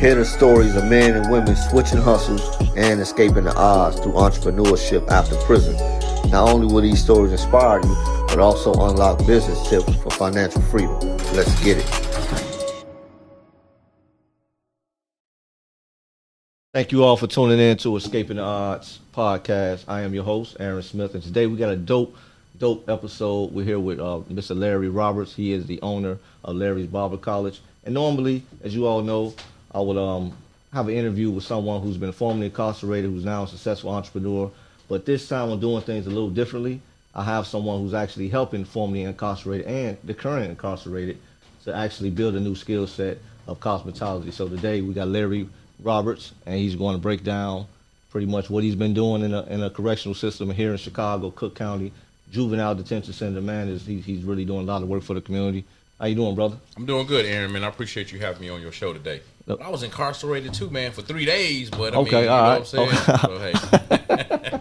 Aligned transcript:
Hear 0.00 0.14
the 0.14 0.24
stories 0.24 0.74
of 0.76 0.86
men 0.86 1.14
and 1.14 1.30
women 1.30 1.54
switching 1.54 2.00
hustles 2.00 2.40
and 2.74 3.02
escaping 3.02 3.44
the 3.44 3.54
odds 3.54 4.00
through 4.00 4.12
entrepreneurship 4.12 5.06
after 5.10 5.36
prison. 5.44 5.74
Not 6.30 6.48
only 6.48 6.72
will 6.72 6.80
these 6.80 7.04
stories 7.04 7.32
inspire 7.32 7.82
you, 7.82 7.94
but 8.26 8.38
also 8.38 8.72
unlock 8.72 9.18
business 9.26 9.68
tips 9.68 9.94
for 9.96 10.08
financial 10.12 10.62
freedom. 10.62 10.98
Let's 11.34 11.52
get 11.62 11.76
it. 11.76 11.84
Thank 16.72 16.92
you 16.92 17.04
all 17.04 17.18
for 17.18 17.26
tuning 17.26 17.58
in 17.58 17.76
to 17.76 17.94
Escaping 17.96 18.38
the 18.38 18.42
Odds 18.42 19.00
podcast. 19.14 19.84
I 19.86 20.00
am 20.00 20.14
your 20.14 20.24
host, 20.24 20.56
Aaron 20.58 20.82
Smith, 20.82 21.12
and 21.12 21.22
today 21.22 21.46
we 21.46 21.58
got 21.58 21.72
a 21.72 21.76
dope, 21.76 22.16
dope 22.56 22.88
episode. 22.88 23.52
We're 23.52 23.66
here 23.66 23.78
with 23.78 24.00
uh, 24.00 24.20
Mr. 24.30 24.56
Larry 24.58 24.88
Roberts. 24.88 25.34
He 25.34 25.52
is 25.52 25.66
the 25.66 25.78
owner 25.82 26.16
of 26.42 26.56
Larry's 26.56 26.86
Barber 26.86 27.18
College. 27.18 27.60
And 27.84 27.92
normally, 27.92 28.44
as 28.64 28.74
you 28.74 28.86
all 28.86 29.02
know, 29.02 29.34
I 29.72 29.80
would 29.80 29.96
um, 29.96 30.36
have 30.72 30.88
an 30.88 30.94
interview 30.94 31.30
with 31.30 31.44
someone 31.44 31.82
who's 31.82 31.96
been 31.96 32.12
formerly 32.12 32.46
incarcerated, 32.46 33.10
who's 33.10 33.24
now 33.24 33.44
a 33.44 33.48
successful 33.48 33.90
entrepreneur. 33.90 34.50
But 34.88 35.06
this 35.06 35.28
time 35.28 35.50
I'm 35.50 35.60
doing 35.60 35.82
things 35.82 36.06
a 36.06 36.10
little 36.10 36.30
differently. 36.30 36.80
I 37.14 37.24
have 37.24 37.46
someone 37.46 37.80
who's 37.80 37.94
actually 37.94 38.28
helping 38.28 38.64
formerly 38.64 39.02
incarcerated 39.02 39.66
and 39.66 39.96
the 40.04 40.14
current 40.14 40.50
incarcerated 40.50 41.18
to 41.64 41.74
actually 41.74 42.10
build 42.10 42.34
a 42.34 42.40
new 42.40 42.54
skill 42.54 42.86
set 42.86 43.18
of 43.46 43.60
cosmetology. 43.60 44.32
So 44.32 44.48
today 44.48 44.80
we 44.80 44.94
got 44.94 45.08
Larry 45.08 45.48
Roberts, 45.82 46.32
and 46.46 46.56
he's 46.56 46.76
going 46.76 46.96
to 46.96 47.00
break 47.00 47.24
down 47.24 47.66
pretty 48.10 48.26
much 48.26 48.50
what 48.50 48.64
he's 48.64 48.74
been 48.74 48.94
doing 48.94 49.22
in 49.22 49.34
a, 49.34 49.42
in 49.44 49.62
a 49.62 49.70
correctional 49.70 50.14
system 50.14 50.50
here 50.50 50.72
in 50.72 50.78
Chicago, 50.78 51.30
Cook 51.30 51.54
County, 51.54 51.92
juvenile 52.30 52.74
detention 52.74 53.12
center. 53.12 53.40
Man, 53.40 53.68
is 53.68 53.86
he, 53.86 54.00
he's 54.00 54.24
really 54.24 54.44
doing 54.44 54.60
a 54.60 54.64
lot 54.64 54.82
of 54.82 54.88
work 54.88 55.02
for 55.02 55.14
the 55.14 55.20
community. 55.20 55.64
How 56.00 56.06
you 56.06 56.14
doing, 56.14 56.34
brother? 56.34 56.56
I'm 56.78 56.86
doing 56.86 57.06
good, 57.06 57.26
Aaron. 57.26 57.52
Man, 57.52 57.62
I 57.62 57.68
appreciate 57.68 58.10
you 58.10 58.18
having 58.20 58.40
me 58.40 58.48
on 58.48 58.62
your 58.62 58.72
show 58.72 58.94
today. 58.94 59.20
Look. 59.44 59.60
I 59.60 59.68
was 59.68 59.82
incarcerated 59.82 60.54
too, 60.54 60.70
man, 60.70 60.92
for 60.92 61.02
three 61.02 61.26
days. 61.26 61.68
But 61.68 61.92
I 61.94 61.98
okay, 61.98 62.14
mean, 62.14 62.24
you 62.24 62.30
all 62.30 62.42
know 62.42 62.48
right. 62.48 62.60
what 62.60 62.74
I'm 62.74 63.50
saying? 63.50 63.58
so, 63.58 64.58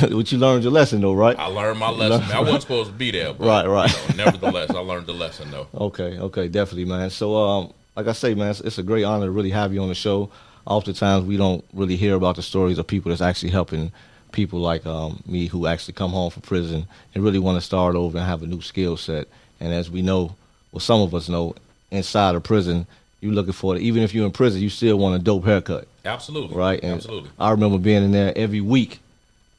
hey. 0.00 0.08
but 0.16 0.32
you 0.32 0.38
learned 0.38 0.62
your 0.62 0.72
lesson, 0.72 1.02
though, 1.02 1.12
right? 1.12 1.38
I 1.38 1.48
learned 1.48 1.78
my 1.78 1.90
lesson. 1.90 2.26
Man. 2.26 2.36
I 2.38 2.40
wasn't 2.40 2.62
supposed 2.62 2.90
to 2.90 2.96
be 2.96 3.10
there, 3.10 3.34
but, 3.34 3.46
right, 3.46 3.66
right. 3.66 4.08
You 4.08 4.16
know, 4.16 4.24
nevertheless, 4.24 4.70
I 4.70 4.78
learned 4.78 5.06
the 5.06 5.12
lesson, 5.12 5.50
though. 5.50 5.68
Okay, 5.74 6.18
okay, 6.18 6.48
definitely, 6.48 6.86
man. 6.86 7.10
So, 7.10 7.36
um, 7.36 7.74
like 7.94 8.06
I 8.06 8.12
say, 8.12 8.34
man, 8.34 8.48
it's, 8.48 8.60
it's 8.60 8.78
a 8.78 8.82
great 8.82 9.04
honor 9.04 9.26
to 9.26 9.30
really 9.30 9.50
have 9.50 9.74
you 9.74 9.82
on 9.82 9.88
the 9.88 9.94
show 9.94 10.30
oftentimes 10.66 11.26
we 11.26 11.36
don't 11.36 11.64
really 11.72 11.96
hear 11.96 12.14
about 12.14 12.36
the 12.36 12.42
stories 12.42 12.78
of 12.78 12.86
people 12.86 13.10
that's 13.10 13.20
actually 13.20 13.50
helping 13.50 13.92
people 14.32 14.58
like 14.58 14.84
um, 14.86 15.22
me 15.26 15.46
who 15.46 15.66
actually 15.66 15.94
come 15.94 16.10
home 16.10 16.30
from 16.30 16.42
prison 16.42 16.86
and 17.14 17.22
really 17.22 17.38
want 17.38 17.56
to 17.56 17.60
start 17.60 17.94
over 17.94 18.18
and 18.18 18.26
have 18.26 18.42
a 18.42 18.46
new 18.46 18.60
skill 18.60 18.96
set. 18.96 19.28
And 19.60 19.72
as 19.72 19.90
we 19.90 20.02
know, 20.02 20.34
well, 20.72 20.80
some 20.80 21.00
of 21.00 21.14
us 21.14 21.28
know, 21.28 21.54
inside 21.90 22.34
of 22.34 22.42
prison, 22.42 22.86
you're 23.20 23.32
looking 23.32 23.52
for 23.52 23.76
it. 23.76 23.82
Even 23.82 24.02
if 24.02 24.14
you're 24.14 24.26
in 24.26 24.32
prison, 24.32 24.60
you 24.60 24.68
still 24.68 24.98
want 24.98 25.14
a 25.16 25.18
dope 25.18 25.44
haircut. 25.44 25.86
Absolutely. 26.04 26.56
Right? 26.56 26.82
And 26.82 26.94
Absolutely. 26.94 27.30
I 27.38 27.50
remember 27.50 27.78
being 27.78 28.04
in 28.04 28.12
there 28.12 28.32
every 28.36 28.60
week. 28.60 29.00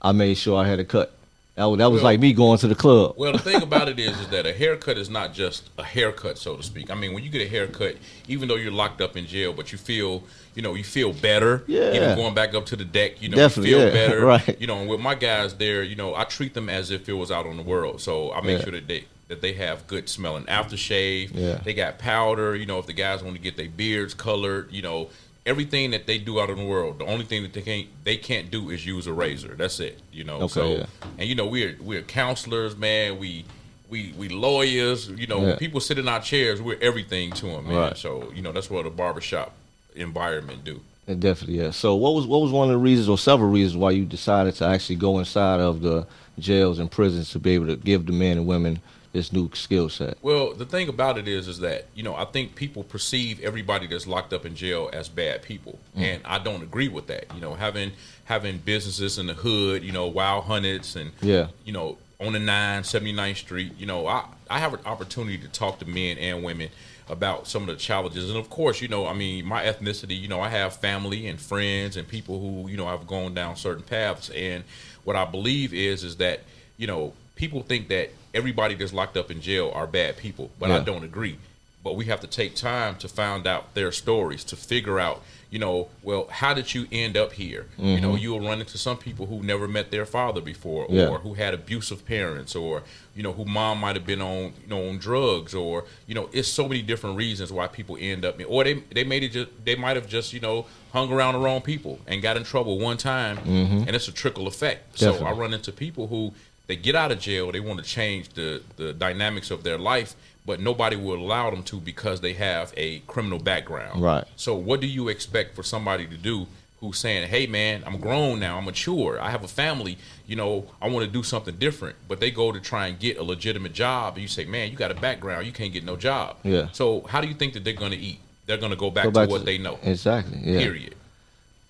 I 0.02 0.12
made 0.12 0.36
sure 0.38 0.62
I 0.64 0.68
had 0.68 0.80
a 0.80 0.86
cut. 0.86 1.12
That 1.56 1.66
was, 1.66 1.78
that 1.78 1.90
was 1.90 2.02
well, 2.04 2.12
like 2.12 2.20
me 2.20 2.34
going 2.34 2.60
to 2.60 2.68
the 2.68 2.76
club. 2.76 3.16
Well, 3.18 3.32
the 3.32 3.40
thing 3.40 3.64
about 3.64 3.88
it 3.88 3.98
is, 4.08 4.20
is 4.20 4.28
that 4.28 4.46
a 4.46 4.52
haircut 4.54 4.98
is 4.98 5.10
not 5.10 5.34
just 5.34 5.70
a 5.80 5.84
haircut, 5.84 6.38
so 6.38 6.58
to 6.58 6.62
speak. 6.64 6.92
I 6.92 6.96
mean, 6.96 7.14
when 7.14 7.24
you 7.24 7.30
get 7.30 7.42
a 7.42 7.48
haircut, 7.50 7.96
even 8.28 8.50
though 8.50 8.56
you're 8.56 8.74
locked 8.74 9.00
up 9.02 9.16
in 9.16 9.26
jail, 9.26 9.54
but 9.54 9.72
you 9.72 9.78
feel, 9.78 10.22
you 10.54 10.62
know, 10.62 10.76
you 10.76 10.84
feel 10.84 11.14
better. 11.14 11.64
Yeah. 11.66 11.94
Even 11.94 12.16
going 12.18 12.36
back 12.36 12.54
up 12.54 12.66
to 12.68 12.76
the 12.76 12.84
deck, 12.86 13.22
you 13.22 13.30
know, 13.30 13.38
Definitely, 13.38 13.70
you 13.72 13.78
feel 13.78 13.86
yeah. 13.88 13.94
better. 14.08 14.26
Right. 14.26 14.62
You 14.62 14.68
know, 14.68 14.78
and 14.80 14.90
with 14.90 15.00
my 15.00 15.16
guys 15.16 15.56
there, 15.56 15.82
you 15.82 15.96
know, 15.96 16.14
I 16.14 16.26
treat 16.26 16.54
them 16.54 16.70
as 16.70 16.92
if 16.92 17.08
it 17.08 17.14
was 17.14 17.32
out 17.32 17.48
on 17.48 17.56
the 17.56 17.64
world. 17.64 18.02
So 18.02 18.34
I 18.34 18.42
make 18.42 18.60
Yeah. 18.60 18.64
sure 18.66 18.74
that 18.74 18.88
they 18.90 19.06
that 19.28 19.42
they 19.42 19.54
have 19.54 19.88
good 19.88 20.08
smelling 20.08 20.44
aftershave. 20.46 21.32
Yeah. 21.34 21.60
They 21.64 21.74
got 21.74 21.98
powder. 21.98 22.56
You 22.56 22.66
know, 22.66 22.80
if 22.80 22.86
the 22.86 22.94
guys 22.94 23.24
want 23.24 23.36
to 23.36 23.42
get 23.42 23.58
their 23.58 23.70
beards 23.70 24.14
colored, 24.14 24.72
you 24.72 24.82
know. 24.82 25.10
Everything 25.48 25.92
that 25.92 26.08
they 26.08 26.18
do 26.18 26.40
out 26.40 26.50
in 26.50 26.58
the 26.58 26.66
world, 26.66 26.98
the 26.98 27.06
only 27.06 27.24
thing 27.24 27.44
that 27.44 27.54
they 27.54 27.62
can't 27.62 27.88
they 28.04 28.18
can't 28.18 28.50
do 28.50 28.72
is 28.72 28.84
use 28.84 29.06
a 29.06 29.14
razor. 29.14 29.54
That's 29.56 29.80
it, 29.80 30.00
you 30.12 30.24
know. 30.24 30.38
Okay, 30.38 30.48
so, 30.48 30.68
yeah. 30.78 30.86
and 31.20 31.30
you 31.30 31.36
know, 31.36 31.46
we're 31.46 31.78
we're 31.80 32.02
counselors, 32.02 32.76
man. 32.76 33.20
We 33.20 33.46
we 33.88 34.12
we 34.18 34.28
lawyers. 34.28 35.08
You 35.08 35.28
know, 35.28 35.46
Yeah. 35.46 35.56
people 35.58 35.82
sit 35.82 36.00
in 36.00 36.08
our 36.08 36.20
chairs, 36.20 36.64
we're 36.64 36.80
everything 36.82 37.32
to 37.34 37.46
them, 37.46 37.68
man. 37.68 37.78
Right. 37.78 37.96
So 37.96 38.32
you 38.34 38.42
know, 38.42 38.52
that's 38.52 38.72
what 38.72 38.88
a 38.88 38.90
barbershop 38.90 39.54
environment 39.96 40.64
do. 40.64 40.82
It 41.08 41.20
definitely, 41.20 41.60
yeah. 41.60 41.70
So, 41.70 41.94
what 41.94 42.16
was 42.16 42.26
what 42.26 42.42
was 42.42 42.52
one 42.52 42.68
of 42.68 42.74
the 42.74 42.80
reasons, 42.80 43.08
or 43.08 43.18
several 43.20 43.52
reasons, 43.52 43.78
why 43.78 43.92
you 43.92 44.06
decided 44.06 44.56
to 44.56 44.66
actually 44.66 44.96
go 44.96 45.20
inside 45.20 45.60
of 45.60 45.82
the 45.82 46.08
jails 46.40 46.80
and 46.80 46.90
prisons 46.90 47.30
to 47.32 47.40
be 47.40 47.52
able 47.52 47.68
to 47.68 47.76
give 47.76 48.08
the 48.08 48.12
men 48.12 48.38
and 48.38 48.48
women 48.48 48.80
this 49.16 49.32
new 49.32 49.50
skill 49.54 49.88
set? 49.88 50.18
Well, 50.22 50.54
the 50.54 50.66
thing 50.66 50.90
about 50.90 51.18
it 51.18 51.26
is, 51.28 51.48
is 51.48 51.60
that 51.60 51.86
you 51.96 52.04
know 52.04 52.16
I 52.16 52.26
think 52.26 52.54
people 52.56 52.84
perceive 52.84 53.40
everybody 53.40 53.88
that's 53.88 54.06
locked 54.06 54.34
up 54.34 54.46
in 54.46 54.56
jail 54.56 54.90
as 54.94 55.08
bad 55.10 55.42
people, 55.42 55.80
Mm. 55.98 56.02
and 56.02 56.22
I 56.26 56.38
don't 56.40 56.62
agree 56.62 56.90
with 56.90 57.08
that. 57.08 57.26
You 57.34 57.40
know, 57.40 57.56
having 57.56 57.94
having 58.26 58.58
businesses 58.58 59.18
in 59.18 59.28
the 59.28 59.34
hood, 59.34 59.84
you 59.84 59.92
know, 59.94 60.08
Wild 60.08 60.46
Hunnets 60.46 60.96
and 60.98 61.12
Yeah. 61.22 61.48
you 61.64 61.72
know 61.72 61.98
on 62.20 62.34
the 62.34 62.40
9 62.40 62.84
79th 62.84 63.38
Street, 63.38 63.72
you 63.80 63.86
know, 63.86 64.06
I 64.06 64.26
I 64.50 64.60
have 64.60 64.74
an 64.74 64.82
opportunity 64.86 65.38
to 65.40 65.48
talk 65.48 65.80
to 65.80 65.86
men 65.86 66.18
and 66.18 66.44
women 66.44 66.70
about 67.08 67.48
some 67.48 67.62
of 67.64 67.68
the 67.68 67.76
challenges, 67.76 68.30
and 68.30 68.38
of 68.38 68.50
course, 68.50 68.82
you 68.82 68.88
know, 68.88 69.06
I 69.08 69.14
mean, 69.14 69.46
my 69.46 69.64
ethnicity, 69.64 70.20
you 70.20 70.28
know, 70.28 70.42
I 70.42 70.50
have 70.50 70.76
family 70.76 71.28
and 71.28 71.40
friends 71.40 71.96
and 71.98 72.06
people 72.08 72.40
who 72.42 72.68
you 72.70 72.76
know 72.76 72.88
have 72.88 73.08
gone 73.08 73.34
down 73.34 73.56
certain 73.56 73.84
paths, 73.84 74.30
and 74.32 74.66
what 75.06 75.16
I 75.16 75.24
believe 75.24 75.74
is 75.74 76.04
is 76.04 76.18
that 76.18 76.42
you 76.78 76.88
know 76.88 77.14
people 77.36 77.62
think 77.62 77.90
that 77.90 78.12
everybody 78.34 78.76
that's 78.76 78.94
locked 78.94 79.18
up 79.18 79.30
in 79.30 79.42
jail 79.42 79.72
are 79.74 79.88
bad 79.88 80.18
people, 80.18 80.52
but 80.60 80.72
I 80.72 80.80
don't 80.80 81.04
agree. 81.04 81.38
But 81.84 81.96
we 81.96 82.06
have 82.06 82.20
to 82.22 82.28
take 82.28 82.56
time 82.56 82.96
to 82.96 83.08
find 83.08 83.46
out 83.46 83.76
their 83.76 83.92
stories 83.92 84.44
to 84.46 84.56
figure 84.56 85.00
out, 85.00 85.22
you 85.52 85.60
know, 85.60 85.90
well, 86.02 86.26
how 86.32 86.56
did 86.56 86.74
you 86.74 86.88
end 86.92 87.16
up 87.16 87.34
here? 87.34 87.68
You 87.78 88.02
know, 88.02 88.14
mm-hmm. 88.14 88.18
you'll 88.18 88.40
run 88.40 88.60
into 88.60 88.80
some 88.80 88.98
people 88.98 89.28
who 89.28 89.44
never 89.44 89.68
met 89.68 89.92
their 89.92 90.08
father 90.08 90.42
before, 90.42 90.88
Yeah. 90.90 91.10
or 91.10 91.20
who 91.20 91.36
had 91.36 91.54
abusive 91.54 92.04
parents, 92.04 92.56
or 92.56 92.82
you 93.16 93.22
know, 93.22 93.34
who 93.34 93.46
mom 93.46 93.82
might 93.82 93.96
have 93.96 94.06
been 94.06 94.22
on, 94.22 94.54
you 94.64 94.68
know, 94.68 94.90
on 94.90 94.98
drugs, 94.98 95.54
or 95.54 95.86
you 96.08 96.16
know, 96.16 96.28
it's 96.34 96.48
so 96.48 96.68
many 96.68 96.82
different 96.82 97.18
reasons 97.18 97.54
why 97.54 97.68
people 97.68 97.98
end 98.00 98.26
up, 98.26 98.42
or 98.48 98.64
they 98.64 98.74
they 98.92 99.04
made 99.04 99.22
it 99.22 99.30
just 99.30 99.52
they 99.64 99.76
might 99.76 99.96
have 99.96 100.08
just 100.08 100.34
you 100.34 100.40
know 100.40 100.66
hung 100.92 101.12
around 101.12 101.34
the 101.36 101.40
wrong 101.40 101.62
people 101.62 102.00
and 102.08 102.24
got 102.24 102.36
in 102.36 102.44
trouble 102.44 102.80
one 102.80 102.98
time, 102.98 103.38
mm-hmm. 103.38 103.84
and 103.86 103.90
it's 103.90 104.08
a 104.08 104.12
trickle 104.12 104.48
effect. 104.48 104.98
So 104.98 105.24
I 105.24 105.34
run 105.34 105.54
into 105.54 105.72
people 105.72 106.08
who 106.08 106.34
they 106.68 106.76
get 106.76 106.96
out 106.96 107.12
of 107.12 107.20
jail, 107.20 107.52
they 107.52 107.60
want 107.60 107.80
to 107.80 107.86
change 107.86 108.30
the 108.30 108.62
the 108.78 108.94
dynamics 108.94 109.52
of 109.52 109.64
their 109.64 109.78
life, 109.78 110.16
but 110.46 110.60
nobody 110.60 110.96
will 110.96 111.16
allow 111.18 111.50
them 111.50 111.64
to 111.64 111.78
because 111.78 112.22
they 112.22 112.34
have 112.34 112.74
a 112.78 113.00
criminal 113.08 113.40
background. 113.40 114.02
Right. 114.02 114.24
So 114.36 114.56
what 114.56 114.82
do 114.82 114.88
you 114.88 115.08
expect 115.10 115.56
for 115.56 115.64
somebody 115.64 116.06
to 116.08 116.18
do 116.18 116.48
who's 116.82 116.98
saying, 117.00 117.28
"Hey 117.30 117.48
man, 117.48 117.84
I'm 117.86 117.98
grown 118.00 118.40
now, 118.40 118.58
I'm 118.58 118.66
mature, 118.66 119.20
I 119.20 119.30
have 119.32 119.44
a 119.44 119.48
family, 119.48 119.98
you 120.28 120.36
know, 120.36 120.66
I 120.82 120.90
want 120.90 121.06
to 121.06 121.12
do 121.12 121.24
something 121.24 121.56
different." 121.56 121.96
But 122.08 122.20
they 122.20 122.32
go 122.32 122.52
to 122.52 122.60
try 122.60 122.88
and 122.88 123.00
get 123.00 123.18
a 123.18 123.24
legitimate 123.24 123.74
job 123.74 124.16
and 124.16 124.22
you 124.22 124.28
say, 124.28 124.46
"Man, 124.46 124.72
you 124.72 124.78
got 124.78 124.92
a 124.92 124.96
background, 124.96 125.46
you 125.46 125.52
can't 125.52 125.72
get 125.74 125.84
no 125.84 125.96
job." 125.96 126.38
Yeah. 126.44 126.68
So 126.74 127.02
how 127.08 127.22
do 127.22 127.28
you 127.28 127.34
think 127.34 127.54
that 127.54 127.64
they're 127.64 127.74
going 127.74 127.92
to 127.92 127.98
eat? 127.98 128.20
They're 128.48 128.58
going 128.58 128.72
to 128.72 128.78
go 128.78 128.92
back, 128.92 129.06
Go 129.06 129.12
back 129.12 129.28
to 129.28 129.32
what 129.32 129.40
to- 129.40 129.46
they 129.46 129.58
know. 129.58 129.80
Exactly. 129.84 130.40
Yeah. 130.44 130.60
Period. 130.60 130.96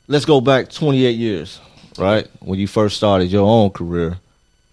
Let's 0.07 0.25
go 0.25 0.41
back 0.41 0.69
28 0.69 1.15
years, 1.15 1.59
right? 1.97 2.27
When 2.41 2.59
you 2.59 2.67
first 2.67 2.97
started 2.97 3.31
your 3.31 3.47
own 3.47 3.69
career, 3.71 4.17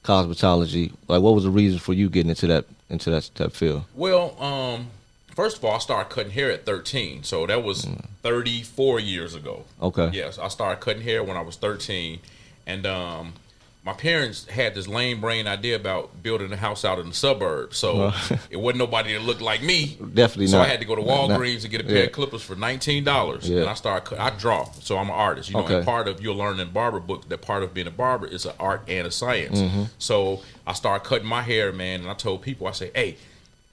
cosmetology. 0.04 0.92
Like, 1.08 1.22
what 1.22 1.34
was 1.34 1.44
the 1.44 1.50
reason 1.50 1.78
for 1.78 1.92
you 1.92 2.08
getting 2.08 2.30
into 2.30 2.46
that 2.48 2.66
into 2.90 3.10
that 3.10 3.30
that 3.36 3.52
field? 3.52 3.84
Well, 3.94 4.40
um, 4.42 4.88
first 5.34 5.58
of 5.58 5.64
all, 5.64 5.74
I 5.74 5.78
started 5.78 6.10
cutting 6.10 6.32
hair 6.32 6.50
at 6.50 6.66
13, 6.66 7.22
so 7.22 7.46
that 7.46 7.62
was 7.62 7.86
34 8.22 9.00
years 9.00 9.34
ago. 9.34 9.64
Okay. 9.80 10.10
Yes, 10.12 10.38
I 10.38 10.48
started 10.48 10.80
cutting 10.80 11.02
hair 11.02 11.22
when 11.22 11.36
I 11.36 11.42
was 11.42 11.56
13, 11.56 12.20
and 12.66 12.86
um, 12.86 13.34
my 13.84 13.92
parents 13.92 14.46
had 14.46 14.76
this 14.76 14.86
lame 14.86 15.20
brain 15.20 15.48
idea 15.48 15.74
about 15.74 16.22
building 16.22 16.52
a 16.52 16.56
house 16.56 16.84
out 16.84 17.00
in 17.00 17.08
the 17.08 17.14
suburbs. 17.14 17.76
So 17.76 18.12
it 18.50 18.56
wasn't 18.56 18.78
nobody 18.78 19.12
that 19.14 19.22
looked 19.22 19.40
like 19.40 19.60
me. 19.60 19.96
Definitely 20.14 20.46
so 20.46 20.58
not. 20.58 20.66
I 20.66 20.70
had 20.70 20.80
to 20.80 20.86
go 20.86 20.94
to 20.94 21.02
not- 21.04 21.30
Walgreens 21.30 21.62
to 21.62 21.68
get 21.68 21.80
a 21.80 21.84
pair 21.84 21.96
yeah. 21.96 22.02
of 22.04 22.12
clippers 22.12 22.42
for 22.42 22.54
nineteen 22.54 23.02
dollars, 23.02 23.48
Yeah. 23.48 23.62
and 23.62 23.68
I 23.68 23.74
started. 23.74 24.20
I 24.20 24.30
draw, 24.30 24.70
so 24.80 24.98
I'm 24.98 25.08
an 25.08 25.14
artist. 25.14 25.48
You 25.50 25.56
know, 25.56 25.64
Okay. 25.64 25.76
and 25.76 25.84
part 25.84 26.06
of 26.06 26.22
you'll 26.22 26.36
learn 26.36 26.60
in 26.60 26.70
barber 26.70 27.00
book 27.00 27.28
that 27.28 27.42
part 27.42 27.62
of 27.64 27.74
being 27.74 27.88
a 27.88 27.92
barber 27.92 28.26
is 28.26 28.46
an 28.46 28.52
art 28.60 28.82
and 28.86 29.06
a 29.06 29.10
science. 29.10 29.60
Mm-hmm. 29.60 29.84
So 29.98 30.42
I 30.66 30.74
started 30.74 31.04
cutting 31.04 31.26
my 31.28 31.42
hair, 31.42 31.72
man, 31.72 32.02
and 32.02 32.10
I 32.10 32.14
told 32.14 32.42
people, 32.42 32.66
I 32.66 32.72
say, 32.72 32.90
hey. 32.94 33.16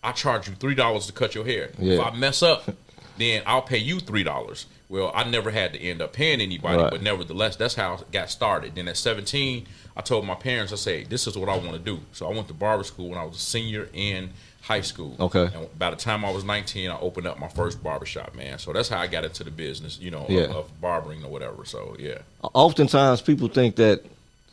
I 0.02 0.14
charge 0.14 0.48
you 0.48 0.56
three 0.56 0.76
dollars 0.76 1.08
to 1.08 1.12
cut 1.12 1.36
your 1.36 1.44
hair. 1.44 1.72
If 1.78 2.00
I 2.00 2.16
mess 2.16 2.42
up, 2.42 2.74
then 3.18 3.44
I'll 3.46 3.62
pay 3.62 3.80
you 3.80 4.00
three 4.00 4.24
dollars. 4.24 4.66
Well, 4.90 5.12
I 5.14 5.24
never 5.24 5.52
had 5.52 5.74
to 5.74 5.80
end 5.80 6.02
up 6.02 6.14
paying 6.14 6.42
anybody, 6.42 6.82
Right. 6.82 6.90
but 6.92 7.04
nevertheless, 7.04 7.56
that's 7.56 7.76
how 7.76 7.94
it 7.96 8.12
got 8.12 8.32
started. 8.32 8.74
Then 8.74 8.88
at 8.88 8.98
17, 8.98 9.68
I 9.96 10.02
told 10.02 10.26
my 10.26 10.34
parents, 10.34 10.74
I 10.74 10.78
say, 10.78 11.04
this 11.04 11.28
is 11.28 11.38
what 11.38 11.48
I 11.48 11.56
want 11.58 11.74
to 11.74 11.80
do. 11.80 12.00
So 12.12 12.28
I 12.28 12.34
went 12.34 12.48
to 12.48 12.56
barber 12.56 12.84
school 12.84 13.10
when 13.10 13.20
I 13.20 13.24
was 13.24 13.38
a 13.38 13.40
senior 13.40 13.88
in 13.94 14.32
high 14.62 14.82
school. 14.82 15.16
Okay. 15.20 15.48
And 15.54 15.68
by 15.78 15.92
the 15.92 15.96
time 15.96 16.26
I 16.26 16.32
was 16.32 16.44
19, 16.44 16.90
I 16.90 17.00
opened 17.00 17.28
up 17.28 17.40
my 17.40 17.48
first 17.50 17.84
barbershop, 17.84 18.34
man. 18.36 18.58
So 18.58 18.74
that's 18.74 18.90
how 18.90 19.00
I 19.00 19.06
got 19.06 19.24
into 19.24 19.44
the 19.44 19.52
business, 19.52 20.00
you 20.02 20.10
know, 20.10 20.26
Yeah. 20.28 20.42
of, 20.46 20.56
of 20.56 20.82
barbering 20.82 21.24
or 21.24 21.30
whatever. 21.30 21.66
So 21.66 21.96
yeah. 22.00 22.20
Oftentimes, 22.42 23.22
people 23.22 23.48
think 23.48 23.76
that, 23.76 24.04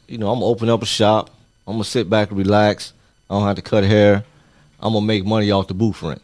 you 0.07 0.19
know, 0.19 0.29
I'm 0.31 0.37
gonna 0.41 0.47
open 0.47 0.69
up 0.69 0.83
a 0.83 0.87
shop. 0.87 1.31
I'm 1.67 1.75
gonna 1.75 1.85
sit 1.85 2.11
back 2.11 2.29
and 2.29 2.37
relax. 2.39 2.93
I 3.31 3.35
don't 3.35 3.47
have 3.47 3.57
to 3.57 3.63
cut 3.63 3.85
hair. 3.85 4.23
I'm 4.81 4.93
gonna 4.93 5.05
make 5.07 5.25
money 5.25 5.51
off 5.51 5.67
the 5.69 5.75
booth 5.75 6.03
rent. 6.03 6.21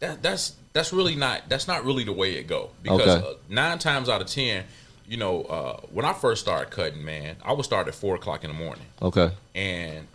That 0.00 0.22
that's 0.22 0.54
that's 0.72 0.92
really 0.92 1.14
not 1.16 1.42
that's 1.48 1.68
not 1.68 1.84
really 1.84 2.04
the 2.04 2.12
way 2.12 2.32
it 2.34 2.46
go 2.46 2.70
because 2.82 3.08
Okay. 3.22 3.26
uh, 3.28 3.34
nine 3.48 3.78
times 3.78 4.08
out 4.08 4.20
of 4.20 4.26
ten, 4.26 4.64
you 5.06 5.16
know, 5.16 5.42
uh, 5.44 5.80
when 5.92 6.04
I 6.04 6.12
first 6.12 6.40
started 6.42 6.70
cutting, 6.70 7.04
man, 7.04 7.36
I 7.44 7.52
would 7.52 7.64
start 7.64 7.88
at 7.88 7.94
four 7.94 8.14
o'clock 8.14 8.44
in 8.44 8.48
the 8.50 8.56
morning, 8.56 8.84
Okay. 9.00 9.30
and 9.54 10.06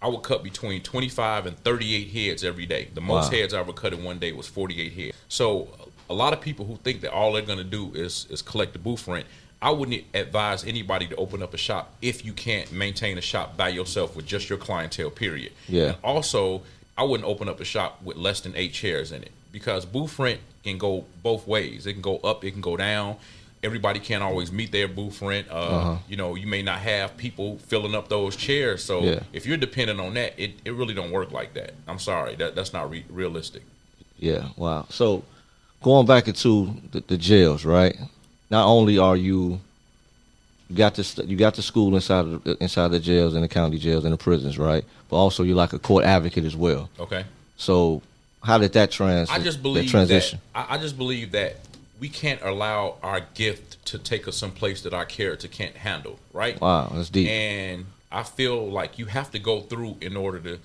I 0.00 0.08
would 0.08 0.22
cut 0.22 0.42
between 0.42 0.82
twenty 0.82 1.08
five 1.08 1.46
and 1.46 1.58
thirty 1.58 1.94
eight 1.94 2.10
heads 2.10 2.44
every 2.44 2.66
day. 2.66 2.88
The 2.94 3.00
most 3.00 3.32
Wow. 3.32 3.38
heads 3.38 3.54
I 3.54 3.60
ever 3.60 3.72
cut 3.72 3.92
in 3.92 4.04
one 4.04 4.18
day 4.18 4.32
was 4.32 4.46
forty 4.46 4.80
eight 4.80 4.92
heads. 4.94 5.16
So 5.28 5.68
a 6.08 6.14
lot 6.14 6.32
of 6.32 6.40
people 6.40 6.64
who 6.66 6.76
think 6.76 7.00
that 7.02 7.12
all 7.12 7.32
they're 7.32 7.42
going 7.42 7.58
to 7.58 7.64
do 7.64 7.92
is 7.94 8.26
is 8.30 8.40
collect 8.42 8.72
the 8.72 8.78
booth 8.78 9.06
rent. 9.08 9.26
I 9.60 9.70
wouldn't 9.70 10.04
advise 10.14 10.64
anybody 10.64 11.06
to 11.08 11.16
open 11.16 11.42
up 11.42 11.54
a 11.54 11.56
shop 11.56 11.92
if 12.02 12.24
you 12.24 12.32
can't 12.34 12.70
maintain 12.72 13.16
a 13.18 13.22
shop 13.22 13.56
by 13.56 13.70
yourself 13.70 14.14
with 14.14 14.26
just 14.26 14.48
your 14.50 14.58
clientele. 14.58 15.10
Period. 15.10 15.52
Yeah. 15.66 15.84
And 15.84 15.96
also, 16.04 16.62
I 16.96 17.02
wouldn't 17.04 17.28
open 17.28 17.48
up 17.48 17.58
a 17.60 17.64
shop 17.64 18.00
with 18.02 18.16
less 18.18 18.40
than 18.40 18.54
eight 18.54 18.72
chairs 18.74 19.12
in 19.12 19.22
it 19.22 19.32
because 19.58 19.86
booth 19.86 20.18
rent 20.18 20.38
can 20.64 20.76
go 20.76 21.06
both 21.22 21.46
ways. 21.46 21.86
It 21.86 21.94
can 21.94 22.02
go 22.02 22.18
up, 22.18 22.44
it 22.44 22.50
can 22.50 22.60
go 22.60 22.76
down. 22.76 23.16
Everybody 23.62 24.00
can't 24.00 24.22
always 24.22 24.52
meet 24.52 24.70
their 24.70 24.86
booth 24.86 25.22
rent. 25.22 25.46
Uh, 25.50 25.54
Uh-huh. 25.54 25.96
You 26.10 26.16
know, 26.18 26.34
you 26.34 26.46
may 26.46 26.60
not 26.62 26.80
have 26.80 27.16
people 27.16 27.56
filling 27.70 27.94
up 27.94 28.08
those 28.10 28.36
chairs. 28.36 28.84
So 28.84 29.02
Yeah. 29.02 29.20
if 29.32 29.46
you're 29.46 29.56
dependent 29.56 29.98
on 29.98 30.12
that, 30.14 30.34
it, 30.36 30.50
it 30.66 30.72
really 30.74 30.92
don't 30.92 31.10
work 31.10 31.32
like 31.32 31.54
that. 31.54 31.72
I'm 31.88 31.98
sorry, 31.98 32.34
that 32.36 32.54
that's 32.54 32.74
not 32.74 32.90
re- 32.90 33.06
realistic. 33.08 33.62
Yeah. 34.18 34.48
Wow. 34.58 34.84
So 34.90 35.22
going 35.82 36.06
back 36.06 36.28
into 36.28 36.74
the, 36.92 37.00
the 37.00 37.16
jails, 37.16 37.64
right? 37.64 37.96
Not 38.50 38.66
only 38.66 38.98
are 38.98 39.16
you 39.16 39.60
you 40.68 40.76
got 40.76 40.94
this 40.96 41.16
you 41.30 41.36
got 41.36 41.54
the 41.54 41.62
school 41.62 41.94
inside 41.94 42.24
of 42.26 42.44
the, 42.44 42.56
inside 42.60 42.88
the 42.88 42.98
jails 43.00 43.34
and 43.34 43.42
the 43.42 43.48
county 43.48 43.78
jails 43.78 44.04
and 44.04 44.12
the 44.12 44.18
prisons, 44.18 44.58
right? 44.58 44.84
But 45.08 45.16
also 45.16 45.42
you're 45.44 45.56
like 45.64 45.72
a 45.72 45.78
court 45.78 46.04
advocate 46.04 46.44
as 46.44 46.56
well. 46.56 46.90
Okay. 46.98 47.24
So 47.56 48.02
how 48.42 48.58
did 48.58 48.72
that 48.74 48.90
trans 48.90 49.30
I 49.30 49.38
just 49.38 49.58
that 49.58 49.62
believe 49.62 49.90
transition? 49.90 50.40
that 50.54 50.70
I, 50.70 50.74
I 50.74 50.78
just 50.78 50.96
believe 50.96 51.32
that 51.32 51.56
we 51.98 52.08
can't 52.08 52.42
allow 52.42 52.96
our 53.02 53.20
gift 53.34 53.84
to 53.86 53.98
take 53.98 54.28
us 54.28 54.36
someplace 54.36 54.82
that 54.82 54.92
our 54.92 55.04
character 55.04 55.48
can't 55.48 55.76
handle. 55.76 56.18
Right. 56.32 56.60
Wow, 56.60 56.92
that's 56.94 57.08
deep. 57.10 57.28
And 57.28 57.86
I 58.12 58.22
feel 58.22 58.70
like 58.70 58.98
you 58.98 59.06
have 59.06 59.30
to 59.32 59.38
go 59.38 59.60
through 59.60 59.96
in 60.00 60.16
order 60.16 60.38
to 60.40 60.58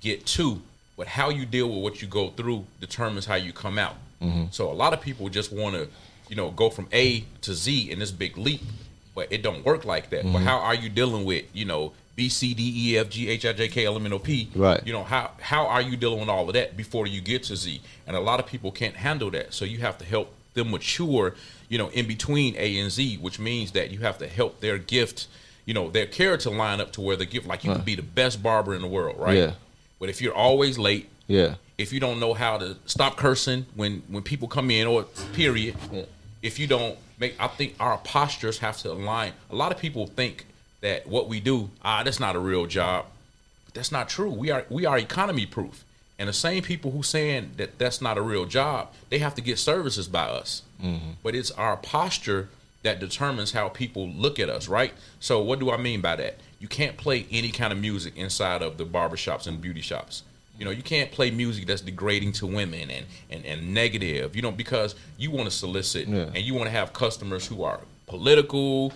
get 0.00 0.26
to. 0.26 0.62
But 0.96 1.08
how 1.08 1.30
you 1.30 1.44
deal 1.46 1.68
with 1.68 1.82
what 1.82 2.02
you 2.02 2.08
go 2.08 2.28
through 2.30 2.66
determines 2.80 3.26
how 3.26 3.34
you 3.34 3.52
come 3.52 3.78
out. 3.78 3.96
Mm-hmm. 4.22 4.44
So 4.50 4.70
a 4.70 4.74
lot 4.74 4.92
of 4.92 5.00
people 5.00 5.28
just 5.28 5.52
want 5.52 5.74
to, 5.74 5.88
you 6.28 6.36
know, 6.36 6.50
go 6.50 6.70
from 6.70 6.86
A 6.92 7.24
to 7.42 7.54
Z 7.54 7.90
in 7.90 7.98
this 7.98 8.10
big 8.10 8.38
leap, 8.38 8.62
but 9.14 9.32
it 9.32 9.42
don't 9.42 9.64
work 9.64 9.84
like 9.84 10.10
that. 10.10 10.24
Mm-hmm. 10.24 10.32
But 10.32 10.42
how 10.42 10.58
are 10.58 10.74
you 10.74 10.88
dealing 10.88 11.24
with, 11.24 11.44
you 11.52 11.64
know, 11.64 11.92
B 12.16 12.28
C 12.28 12.54
D 12.54 12.92
E 12.92 12.98
F 12.98 13.10
G 13.10 13.28
H 13.28 13.44
I 13.44 13.52
J 13.52 13.68
K 13.68 13.86
L 13.86 13.96
M 13.96 14.06
N 14.06 14.12
O 14.12 14.18
P? 14.18 14.48
Right. 14.54 14.84
You 14.86 14.92
know 14.92 15.04
how 15.04 15.32
how 15.40 15.66
are 15.66 15.82
you 15.82 15.96
dealing 15.96 16.20
with 16.20 16.28
all 16.28 16.46
of 16.48 16.54
that 16.54 16.76
before 16.76 17.06
you 17.06 17.20
get 17.20 17.44
to 17.44 17.56
Z? 17.56 17.80
And 18.06 18.16
a 18.16 18.20
lot 18.20 18.40
of 18.40 18.46
people 18.46 18.70
can't 18.70 18.96
handle 18.96 19.30
that. 19.32 19.54
So 19.54 19.64
you 19.64 19.78
have 19.78 19.98
to 19.98 20.04
help 20.04 20.32
them 20.54 20.70
mature, 20.70 21.34
you 21.68 21.78
know, 21.78 21.88
in 21.88 22.06
between 22.06 22.54
A 22.56 22.78
and 22.78 22.90
Z, 22.90 23.18
which 23.18 23.38
means 23.38 23.72
that 23.72 23.90
you 23.90 24.00
have 24.00 24.18
to 24.18 24.28
help 24.28 24.60
their 24.60 24.78
gift, 24.78 25.26
you 25.66 25.74
know, 25.74 25.90
their 25.90 26.06
character 26.06 26.50
line 26.50 26.80
up 26.80 26.92
to 26.92 27.00
where 27.00 27.16
they 27.16 27.26
give 27.26 27.46
like 27.46 27.64
you 27.64 27.72
could 27.72 27.84
be 27.84 27.96
the 27.96 28.02
best 28.02 28.42
barber 28.42 28.74
in 28.74 28.82
the 28.82 28.88
world, 28.88 29.18
right? 29.18 29.36
Yeah. 29.36 29.52
But 29.98 30.08
if 30.08 30.22
you're 30.22 30.34
always 30.34 30.78
late, 30.78 31.08
yeah. 31.26 31.54
if 31.78 31.92
you 31.92 32.00
don't 32.00 32.20
know 32.20 32.34
how 32.34 32.58
to 32.58 32.76
stop 32.86 33.16
cursing 33.16 33.66
when 33.74 34.02
when 34.08 34.22
people 34.22 34.48
come 34.48 34.70
in 34.70 34.86
or 34.86 35.04
period 35.32 35.74
if 36.42 36.58
you 36.58 36.66
don't 36.66 36.98
make 37.18 37.34
i 37.40 37.46
think 37.46 37.74
our 37.80 37.98
postures 37.98 38.58
have 38.58 38.76
to 38.76 38.90
align 38.92 39.32
a 39.50 39.54
lot 39.54 39.72
of 39.72 39.78
people 39.78 40.06
think 40.06 40.46
that 40.84 41.06
what 41.06 41.28
we 41.28 41.40
do 41.40 41.56
ah 41.82 42.02
that's 42.04 42.20
not 42.20 42.36
a 42.36 42.38
real 42.50 42.66
job. 42.66 43.06
That's 43.74 43.90
not 43.90 44.08
true. 44.08 44.30
We 44.30 44.50
are 44.54 44.64
we 44.68 44.86
are 44.86 44.96
economy 44.98 45.46
proof. 45.46 45.84
And 46.18 46.28
the 46.28 46.32
same 46.32 46.62
people 46.62 46.92
who 46.92 47.02
saying 47.02 47.52
that 47.56 47.70
that's 47.80 48.00
not 48.00 48.16
a 48.16 48.22
real 48.22 48.44
job 48.58 48.80
they 49.10 49.18
have 49.18 49.34
to 49.34 49.42
get 49.42 49.58
services 49.58 50.06
by 50.08 50.26
us. 50.40 50.62
But 51.24 51.34
it's 51.34 51.50
our 51.52 51.76
posture 51.78 52.48
that 52.84 53.00
determines 53.00 53.52
how 53.52 53.68
people 53.70 54.04
look 54.24 54.38
at 54.38 54.48
us 54.56 54.68
right? 54.68 54.92
So 55.18 55.34
what 55.42 55.58
do 55.58 55.70
i 55.70 55.76
mean 55.88 56.00
by 56.00 56.16
that? 56.16 56.34
You 56.60 56.68
can't 56.68 56.96
play 56.96 57.26
any 57.30 57.50
kind 57.60 57.72
of 57.72 57.78
music 57.78 58.12
inside 58.16 58.60
of 58.62 58.76
the 58.78 58.84
barbershops 58.96 59.46
and 59.48 59.60
beauty 59.60 59.80
shops. 59.80 60.22
You 60.58 60.64
know, 60.64 60.70
you 60.70 60.82
can't 60.84 61.10
play 61.10 61.30
music 61.32 61.66
that's 61.66 61.80
degrading 61.82 62.32
to 62.40 62.46
women 62.46 62.88
and, 62.96 63.06
and, 63.28 63.44
and 63.44 63.74
negative, 63.74 64.36
you 64.36 64.42
know, 64.42 64.52
because 64.52 64.94
you 65.18 65.30
want 65.32 65.46
to 65.46 65.50
solicit 65.50 66.06
Yeah. 66.06 66.26
and 66.34 66.38
you 66.46 66.54
want 66.54 66.66
to 66.66 66.76
have 66.78 66.92
customers 66.92 67.44
who 67.50 67.64
are 67.64 67.80
political, 68.06 68.92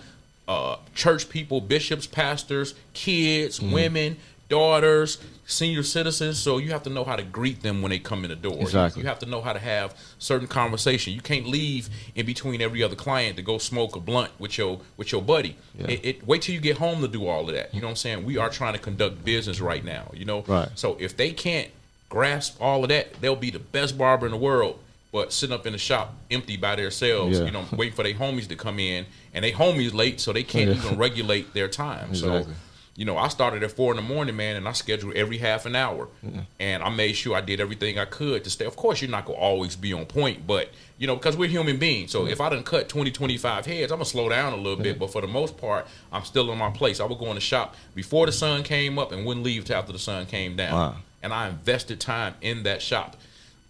uh, 0.49 0.77
church 0.95 1.29
people, 1.29 1.61
bishops, 1.61 2.07
pastors, 2.07 2.73
kids, 2.93 3.59
Mm-hmm. 3.59 3.71
women, 3.71 4.17
daughters, 4.49 5.19
senior 5.45 5.83
citizens. 5.83 6.39
So 6.39 6.57
you 6.57 6.71
have 6.71 6.81
to 6.83 6.89
know 6.89 7.03
how 7.03 7.15
to 7.15 7.21
greet 7.23 7.61
them 7.61 7.81
when 7.83 7.91
they 7.91 7.99
come 7.99 8.23
in 8.23 8.29
the 8.31 8.35
door. 8.35 8.53
You- 8.55 8.61
Exactly. 8.61 9.03
You, 9.03 9.07
have 9.07 9.19
to 9.19 9.27
know 9.27 9.41
how 9.41 9.53
to 9.53 9.59
have 9.59 9.95
certain 10.17 10.47
conversation. 10.47 11.13
You 11.13 11.21
can't 11.21 11.45
leave 11.45 11.87
in 12.15 12.25
between 12.25 12.61
every 12.61 12.81
other 12.81 12.95
client 12.95 13.35
to 13.37 13.43
go 13.43 13.59
smoke 13.59 13.95
a 13.95 13.99
blunt 13.99 14.31
with 14.39 14.57
your 14.57 14.81
with 14.97 15.11
your 15.11 15.21
buddy. 15.21 15.55
Yeah. 15.77 15.87
It, 15.87 16.05
it 16.05 16.27
wait 16.27 16.41
till 16.41 16.55
you 16.55 16.61
get 16.61 16.77
home 16.77 17.01
to 17.01 17.07
do 17.07 17.27
all 17.27 17.47
of 17.47 17.53
that. 17.55 17.73
You 17.73 17.81
know 17.81 17.87
what 17.87 17.91
I'm 17.91 17.97
saying? 17.97 18.25
We 18.25 18.37
are 18.37 18.49
trying 18.49 18.73
to 18.73 18.79
conduct 18.79 19.23
business 19.23 19.61
right 19.61 19.85
now. 19.85 20.11
You 20.15 20.25
know, 20.25 20.41
Right. 20.47 20.69
so 20.73 20.97
if 20.99 21.15
they 21.15 21.31
can't 21.31 21.69
grasp 22.09 22.59
all 22.59 22.81
of 22.83 22.89
that, 22.89 23.21
they'll 23.21 23.35
be 23.35 23.51
the 23.51 23.59
best 23.59 23.97
barber 23.99 24.25
in 24.25 24.31
the 24.31 24.37
world. 24.37 24.79
But 25.11 25.33
sitting 25.33 25.55
up 25.55 25.65
in 25.65 25.73
the 25.73 25.79
shop 25.79 26.13
empty 26.29 26.55
by 26.57 26.75
themselves, 26.75 27.39
Yeah. 27.39 27.45
you 27.45 27.51
know, 27.51 27.65
waiting 27.71 27.95
for 27.95 28.03
their 28.03 28.13
homies 28.13 28.47
to 28.49 28.55
come 28.55 28.79
in, 28.79 29.05
and 29.33 29.43
they 29.43 29.51
homies 29.51 29.93
late, 29.93 30.19
so 30.19 30.31
they 30.33 30.43
can't 30.43 30.69
Yeah. 30.69 30.75
even 30.85 30.97
regulate 30.97 31.53
their 31.53 31.67
time. 31.67 32.13
So, 32.13 32.45
you 32.95 33.05
know, 33.05 33.17
I 33.17 33.29
started 33.29 33.63
at 33.63 33.71
four 33.71 33.91
in 33.91 33.95
the 33.95 34.03
morning, 34.03 34.35
man, 34.35 34.55
and 34.55 34.67
I 34.67 34.73
scheduled 34.73 35.15
every 35.15 35.37
half 35.39 35.65
an 35.65 35.75
hour, 35.75 36.09
and 36.59 36.83
I 36.83 36.89
made 36.89 37.13
sure 37.13 37.35
I 37.35 37.41
did 37.41 37.59
everything 37.59 37.97
I 37.97 38.05
could 38.05 38.43
to 38.43 38.49
stay. 38.51 38.65
Of 38.65 38.75
course, 38.75 39.01
you're 39.01 39.09
not 39.09 39.25
gonna 39.25 39.39
always 39.39 39.75
be 39.75 39.93
on 39.93 40.05
point, 40.05 40.45
but 40.45 40.69
you 40.99 41.07
know, 41.07 41.15
because 41.15 41.37
we're 41.37 41.47
human 41.49 41.77
beings. 41.77 42.11
So 42.11 42.27
if 42.27 42.39
I 42.41 42.49
didn't 42.49 42.65
cut 42.65 42.89
20, 42.89 43.09
25 43.09 43.65
heads, 43.65 43.91
I'm 43.91 43.99
gonna 43.99 44.05
slow 44.05 44.27
down 44.29 44.51
a 44.53 44.57
little 44.57 44.75
bit. 44.75 44.99
But 44.99 45.11
for 45.11 45.21
the 45.21 45.27
most 45.27 45.57
part, 45.57 45.87
I'm 46.11 46.25
still 46.25 46.51
in 46.51 46.57
my 46.59 46.69
place. 46.71 46.99
I 46.99 47.05
would 47.05 47.17
go 47.17 47.27
in 47.29 47.35
the 47.35 47.41
shop 47.41 47.73
before 47.95 48.25
the 48.25 48.33
sun 48.33 48.63
came 48.63 48.99
up 48.99 49.11
and 49.13 49.25
wouldn't 49.25 49.45
leave 49.45 49.63
till 49.65 49.77
after 49.77 49.93
the 49.93 49.97
sun 49.99 50.25
came 50.25 50.55
down. 50.57 50.73
Wow. 50.73 50.95
And 51.23 51.33
I 51.33 51.47
invested 51.47 51.99
time 52.01 52.35
in 52.41 52.63
that 52.63 52.81
shop. 52.81 53.15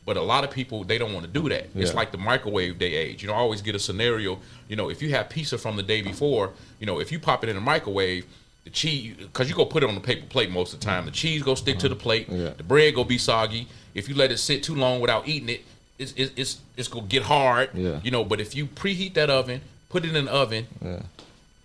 But 0.06 0.18
a 0.18 0.22
lot 0.22 0.44
of 0.44 0.50
people 0.52 0.84
they 0.84 0.98
don't 0.98 1.14
want 1.14 1.26
to 1.26 1.32
do 1.32 1.50
that. 1.50 1.68
It's 1.76 1.94
like 1.94 2.12
the 2.12 2.18
microwave 2.18 2.80
day 2.80 2.96
age. 2.96 3.22
You 3.22 3.28
know, 3.28 3.36
I 3.36 3.38
always 3.38 3.62
get 3.62 3.76
a 3.76 3.80
scenario. 3.80 4.40
You 4.68 4.76
know, 4.76 4.90
if 4.90 5.02
you 5.02 5.10
have 5.12 5.30
pizza 5.30 5.58
from 5.58 5.76
the 5.76 5.84
day 5.84 6.02
before, 6.02 6.52
you 6.80 6.86
know, 6.88 7.00
if 7.00 7.12
you 7.12 7.20
pop 7.20 7.44
it 7.44 7.50
in 7.50 7.56
the 7.56 7.62
microwave, 7.62 8.26
the 8.64 8.70
cheese 8.72 9.16
because 9.18 9.50
you 9.50 9.56
go 9.56 9.66
put 9.66 9.84
it 9.84 9.90
on 9.90 9.96
the 9.96 10.02
paper 10.02 10.26
plate 10.28 10.50
most 10.50 10.74
of 10.74 10.80
the 10.80 10.86
time. 10.86 11.06
The 11.06 11.12
cheese 11.12 11.44
go 11.44 11.54
stick 11.56 11.78
to 11.80 11.90
the 11.90 11.96
plate. 11.96 12.28
Yeah. 12.30 12.50
The 12.58 12.64
bread 12.64 12.96
go 12.96 13.04
be 13.04 13.18
soggy. 13.18 13.68
If 13.94 14.10
you 14.10 14.16
let 14.16 14.32
it 14.32 14.38
sit 14.38 14.64
too 14.64 14.76
long 14.76 15.00
without 15.00 15.28
eating 15.28 15.50
it, 15.50 15.62
it's 16.00 16.14
it's 16.16 16.32
it's, 16.36 16.58
it's 16.78 16.88
gonna 16.88 17.06
get 17.08 17.24
hard. 17.24 17.70
Yeah. 17.74 18.00
You 18.04 18.10
know, 18.12 18.24
but 18.24 18.40
if 18.42 18.56
you 18.56 18.66
preheat 18.68 19.14
that 19.14 19.30
oven, 19.30 19.62
put 19.90 20.06
it 20.06 20.16
in 20.16 20.26
the 20.26 20.32
oven, 20.32 20.66
Yeah. 20.84 21.02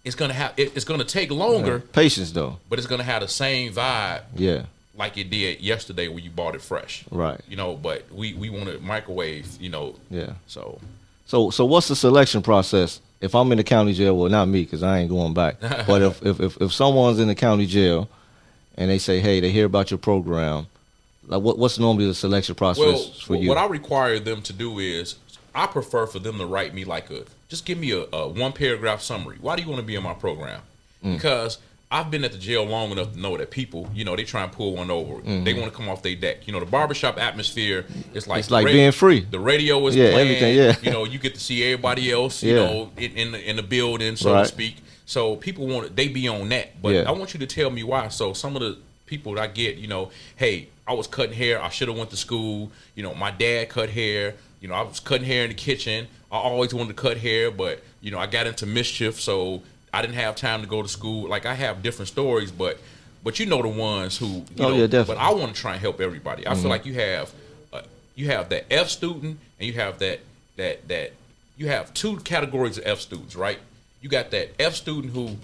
it's 0.04 0.16
gonna 0.16 0.34
have 0.34 0.52
it, 0.58 0.72
it's 0.76 0.84
gonna 0.84 1.04
take 1.04 1.30
longer, 1.30 1.80
Patience 1.80 2.32
though. 2.32 2.58
but 2.68 2.78
it's 2.78 2.88
gonna 2.88 3.04
have 3.04 3.22
the 3.22 3.28
same 3.28 3.72
vibe 3.72 4.22
Yeah. 4.36 4.64
Like 4.96 5.18
it 5.18 5.30
did 5.30 5.60
yesterday 5.60 6.08
when 6.08 6.24
you 6.24 6.30
bought 6.30 6.54
it 6.54 6.62
fresh. 6.62 7.04
Right. 7.10 7.40
You 7.48 7.56
know, 7.56 7.74
but 7.74 8.10
we 8.12 8.34
we 8.34 8.50
want 8.50 8.66
to 8.66 8.78
microwave. 8.80 9.60
You 9.60 9.70
know. 9.70 9.94
Yeah. 10.10 10.34
So 10.46 10.80
So 11.26 11.50
so 11.50 11.64
what's 11.64 11.88
the 11.88 11.96
selection 11.96 12.42
process? 12.42 13.00
If 13.20 13.34
I'm 13.34 13.50
in 13.52 13.58
the 13.58 13.64
county 13.64 13.94
jail, 13.94 14.16
well, 14.16 14.30
not 14.30 14.48
me 14.48 14.64
because 14.64 14.82
I 14.82 14.98
ain't 14.98 15.10
going 15.10 15.34
back. 15.34 15.60
but 15.86 16.02
if, 16.02 16.22
if 16.24 16.40
if 16.40 16.60
if 16.60 16.72
someone's 16.72 17.18
in 17.18 17.28
the 17.28 17.34
county 17.34 17.66
jail, 17.66 18.08
and 18.76 18.90
they 18.90 18.98
say, 18.98 19.20
hey, 19.20 19.40
they 19.40 19.50
hear 19.50 19.66
about 19.66 19.90
your 19.90 19.98
program, 19.98 20.66
like 21.26 21.42
what 21.42 21.58
what's 21.58 21.78
normally 21.78 22.06
the 22.06 22.14
selection 22.14 22.54
process 22.54 22.84
well, 22.84 23.12
for 23.24 23.36
you? 23.36 23.48
what 23.48 23.58
I 23.58 23.66
require 23.66 24.18
them 24.18 24.42
to 24.42 24.52
do 24.52 24.78
is 24.78 25.16
I 25.54 25.66
prefer 25.66 26.06
for 26.06 26.18
them 26.18 26.38
to 26.38 26.46
write 26.46 26.74
me 26.74 26.84
like 26.84 27.10
a 27.10 27.24
just 27.48 27.64
give 27.64 27.78
me 27.78 27.92
a, 27.92 28.04
a 28.12 28.28
one 28.28 28.52
paragraph 28.52 29.00
summary. 29.00 29.38
Why 29.40 29.56
do 29.56 29.62
you 29.62 29.68
want 29.68 29.80
to 29.80 29.86
be 29.86 29.94
in 29.94 30.02
my 30.02 30.14
program? 30.14 30.60
Mm. 31.04 31.14
Because 31.14 31.58
I've 31.90 32.10
been 32.10 32.24
at 32.24 32.32
the 32.32 32.38
jail 32.38 32.64
long 32.64 32.90
enough 32.90 33.12
to 33.12 33.20
know 33.20 33.36
that 33.36 33.50
people, 33.52 33.88
you 33.94 34.04
know, 34.04 34.16
they 34.16 34.24
try 34.24 34.42
and 34.42 34.50
pull 34.50 34.74
one 34.74 34.90
over. 34.90 35.20
They 35.22 35.54
want 35.54 35.66
to 35.66 35.70
come 35.70 35.88
off 35.88 36.02
their 36.02 36.16
deck. 36.16 36.46
You 36.46 36.52
know, 36.52 36.58
the 36.60 36.66
barbershop 36.66 37.18
atmosphere 37.20 37.86
is 38.14 38.26
like 38.26 38.34
Mm-hmm. 38.34 38.38
It's 38.40 38.50
like 38.50 38.66
the 38.66 38.72
being 38.72 38.90
free. 38.92 39.20
The 39.20 39.38
radio 39.38 39.86
is 39.86 39.94
Yeah, 39.94 40.10
playing. 40.10 40.28
everything, 40.28 40.56
yeah. 40.56 40.76
You 40.82 40.90
know, 40.90 41.04
you 41.04 41.18
get 41.20 41.34
to 41.34 41.40
see 41.40 41.62
everybody 41.62 42.10
else. 42.10 42.42
You 42.42 42.54
Yeah. 42.54 42.64
know, 42.66 42.90
in 42.96 43.12
in 43.12 43.32
the, 43.32 43.50
in 43.50 43.56
the 43.56 43.62
building, 43.62 44.16
so 44.16 44.32
Right. 44.32 44.42
to 44.42 44.48
speak. 44.48 44.76
So 45.06 45.36
people 45.36 45.66
want 45.66 45.86
to, 45.86 45.92
they 45.92 46.08
be 46.08 46.26
on 46.26 46.48
that, 46.48 46.80
but 46.82 46.94
Yeah. 46.94 47.02
I 47.06 47.12
want 47.12 47.32
you 47.34 47.40
to 47.40 47.46
tell 47.46 47.70
me 47.70 47.82
why. 47.84 48.08
So 48.08 48.32
some 48.32 48.56
of 48.56 48.62
the 48.62 48.78
people 49.06 49.34
that 49.34 49.42
I 49.42 49.46
get, 49.46 49.76
you 49.76 49.86
know, 49.86 50.10
hey, 50.36 50.68
I 50.88 50.94
was 50.94 51.06
cutting 51.06 51.34
hair. 51.36 51.62
I 51.62 51.68
should 51.68 51.88
have 51.88 51.96
went 51.96 52.10
to 52.10 52.16
school. 52.16 52.72
You 52.96 53.02
know, 53.04 53.14
my 53.14 53.30
dad 53.30 53.68
cut 53.68 53.90
hair. 53.90 54.34
You 54.60 54.68
know, 54.68 54.74
I 54.74 54.82
was 54.82 54.98
cutting 54.98 55.26
hair 55.26 55.44
in 55.44 55.50
the 55.50 55.54
kitchen. 55.54 56.08
I 56.32 56.38
always 56.38 56.74
wanted 56.74 56.96
to 56.96 57.02
cut 57.02 57.18
hair, 57.18 57.50
but 57.50 57.82
you 58.00 58.10
know, 58.10 58.18
I 58.18 58.26
got 58.26 58.46
into 58.46 58.66
mischief, 58.66 59.20
so 59.20 59.62
I 59.94 60.02
didn't 60.02 60.16
have 60.16 60.34
time 60.36 60.60
to 60.62 60.66
go 60.66 60.82
to 60.82 60.88
school. 60.88 61.28
Like 61.28 61.46
I 61.46 61.54
have 61.54 61.82
different 61.82 62.08
stories, 62.08 62.50
but 62.50 62.78
but 63.22 63.38
you 63.38 63.46
know 63.46 63.62
the 63.62 63.68
ones 63.68 64.18
who, 64.18 64.26
you 64.26 64.44
Oh, 64.58 64.68
know, 64.68 64.74
yeah, 64.74 64.86
definitely. 64.86 65.14
But 65.14 65.20
I 65.22 65.32
want 65.32 65.54
to 65.54 65.60
try 65.60 65.72
and 65.72 65.80
help 65.80 66.00
everybody. 66.00 66.46
I 66.46 66.54
feel 66.54 66.68
like 66.68 66.84
you 66.84 66.94
have, 66.94 67.32
uh, 67.72 67.80
you 68.14 68.26
have 68.26 68.50
that 68.50 68.66
F 68.70 68.88
student, 68.90 69.38
and 69.58 69.66
you 69.66 69.72
have 69.74 69.98
that 70.00 70.20
that 70.56 70.86
that 70.88 71.12
you 71.56 71.68
have 71.68 71.94
two 71.94 72.16
categories 72.18 72.76
of 72.76 72.86
F 72.86 73.00
students, 73.00 73.36
right? 73.36 73.58
You 74.02 74.08
got 74.08 74.30
that 74.32 74.50
F 74.60 74.74
student 74.74 75.14
who 75.14 75.36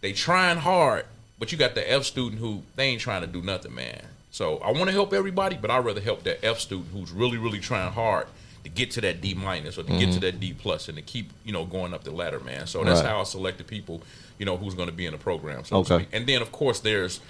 they 0.00 0.12
trying 0.12 0.58
hard, 0.58 1.06
but 1.38 1.52
you 1.52 1.56
got 1.56 1.74
the 1.74 1.90
F 1.90 2.04
student 2.04 2.40
who 2.40 2.62
they 2.76 2.86
ain't 2.86 3.00
trying 3.00 3.22
to 3.22 3.26
do 3.28 3.40
nothing, 3.40 3.74
man. 3.74 4.02
So 4.32 4.58
I 4.58 4.72
want 4.72 4.86
to 4.86 4.92
help 4.92 5.12
everybody, 5.14 5.56
but 5.56 5.70
I'd 5.70 5.84
rather 5.84 6.00
help 6.00 6.24
that 6.24 6.44
F 6.44 6.58
student 6.58 6.88
who's 6.92 7.12
really, 7.12 7.38
really 7.38 7.60
trying 7.60 7.92
hard 7.92 8.26
to 8.64 8.70
get 8.70 8.90
to 8.92 9.00
that 9.02 9.20
D 9.20 9.34
minus 9.34 9.78
or 9.78 9.82
to 9.84 9.98
get 9.98 10.12
to 10.14 10.20
that 10.20 10.40
D 10.40 10.54
plus 10.58 10.88
and 10.88 10.96
to 10.96 11.02
keep 11.02 11.30
you 11.44 11.52
know 11.52 11.64
going 11.64 11.94
up 11.94 12.02
the 12.04 12.10
ladder, 12.10 12.40
man. 12.40 12.66
So 12.66 12.82
that's 12.82 13.00
Right. 13.00 13.08
how 13.10 13.20
I 13.20 13.24
select 13.24 13.58
the 13.58 13.64
people, 13.64 14.02
you 14.38 14.46
know, 14.46 14.56
who's 14.56 14.74
going 14.74 14.88
to 14.88 14.94
be 14.94 15.06
in 15.06 15.12
the 15.12 15.18
program. 15.18 15.64
So 15.64 15.76
Okay. 15.78 16.06
and 16.12 16.26
then 16.26 16.42
of 16.42 16.50
course 16.52 16.80
there's 16.80 17.20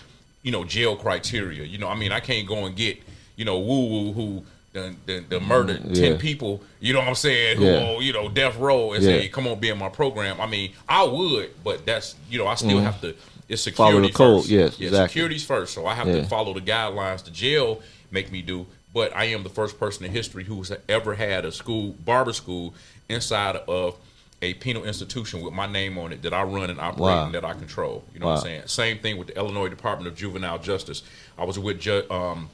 you 0.42 0.52
know 0.52 0.64
jail 0.64 0.96
criteria. 0.96 1.64
You 1.64 1.78
know, 1.78 1.88
I 1.88 1.94
mean, 1.96 2.12
I 2.12 2.20
can't 2.20 2.46
go 2.46 2.64
and 2.66 2.76
get 2.76 2.98
you 3.36 3.44
know 3.44 3.58
woo 3.58 3.86
woo 3.86 4.12
who. 4.12 4.44
The, 4.74 4.92
the, 5.06 5.24
the 5.28 5.38
murdered 5.40 5.82
Mm, 5.84 5.94
yeah. 5.96 6.08
ten 6.08 6.18
people, 6.18 6.60
you 6.80 6.92
know 6.92 6.98
what 6.98 7.06
I'm 7.06 7.14
saying? 7.14 7.58
Who, 7.58 7.64
Yeah. 7.64 7.98
you 8.00 8.12
know, 8.12 8.28
death 8.28 8.56
row 8.58 8.92
and 8.92 9.04
Yeah. 9.04 9.20
say, 9.20 9.28
"Come 9.28 9.46
on, 9.46 9.60
be 9.60 9.68
in 9.68 9.78
my 9.78 9.88
program." 9.88 10.40
I 10.40 10.46
mean, 10.48 10.72
I 10.88 11.04
would, 11.04 11.50
but 11.62 11.86
that's 11.86 12.16
you 12.28 12.38
know, 12.40 12.48
I 12.48 12.56
still 12.56 12.80
have 12.80 13.00
to. 13.02 13.14
It's 13.48 13.62
security 13.62 14.08
Mm-hmm. 14.08 14.16
Follow 14.16 14.32
the 14.32 14.34
code, 14.34 14.40
first. 14.42 14.50
yes, 14.50 14.80
yeah, 14.80 14.88
exactly. 14.88 15.08
security's 15.10 15.44
first. 15.44 15.74
So 15.74 15.86
I 15.86 15.94
have 15.94 16.08
to 16.08 16.24
follow 16.24 16.52
the 16.54 16.60
guidelines 16.60 17.22
the 17.22 17.30
jail 17.30 17.82
make 18.10 18.32
me 18.32 18.42
do. 18.42 18.66
But 18.94 19.14
I 19.14 19.24
am 19.24 19.42
the 19.42 19.50
first 19.50 19.78
person 19.78 20.04
in 20.06 20.12
history 20.12 20.44
who's 20.44 20.72
ever 20.88 21.14
had 21.16 21.44
a 21.44 21.52
school 21.52 21.94
barber 22.04 22.32
school 22.32 22.72
inside 23.08 23.56
of 23.56 23.96
a 24.40 24.54
penal 24.54 24.84
institution 24.84 25.42
with 25.42 25.52
my 25.52 25.66
name 25.66 25.98
on 25.98 26.12
it 26.12 26.22
that 26.22 26.32
I 26.32 26.42
run 26.44 26.70
and 26.70 26.78
operate 26.80 27.00
Wow. 27.00 27.24
and 27.26 27.34
that 27.34 27.44
I 27.44 27.54
control. 27.54 28.04
You 28.14 28.20
know 28.20 28.26
Wow. 28.26 28.32
what 28.34 28.38
I'm 28.40 28.44
saying? 28.44 28.62
Same 28.66 28.98
thing 28.98 29.16
with 29.18 29.28
the 29.28 29.36
Illinois 29.36 29.68
Department 29.68 30.06
of 30.08 30.16
Juvenile 30.16 30.58
Justice. 30.58 31.02
I 31.36 31.44
was 31.44 31.58
with 31.58 31.80
Ju- 31.80 32.08
um, 32.10 32.50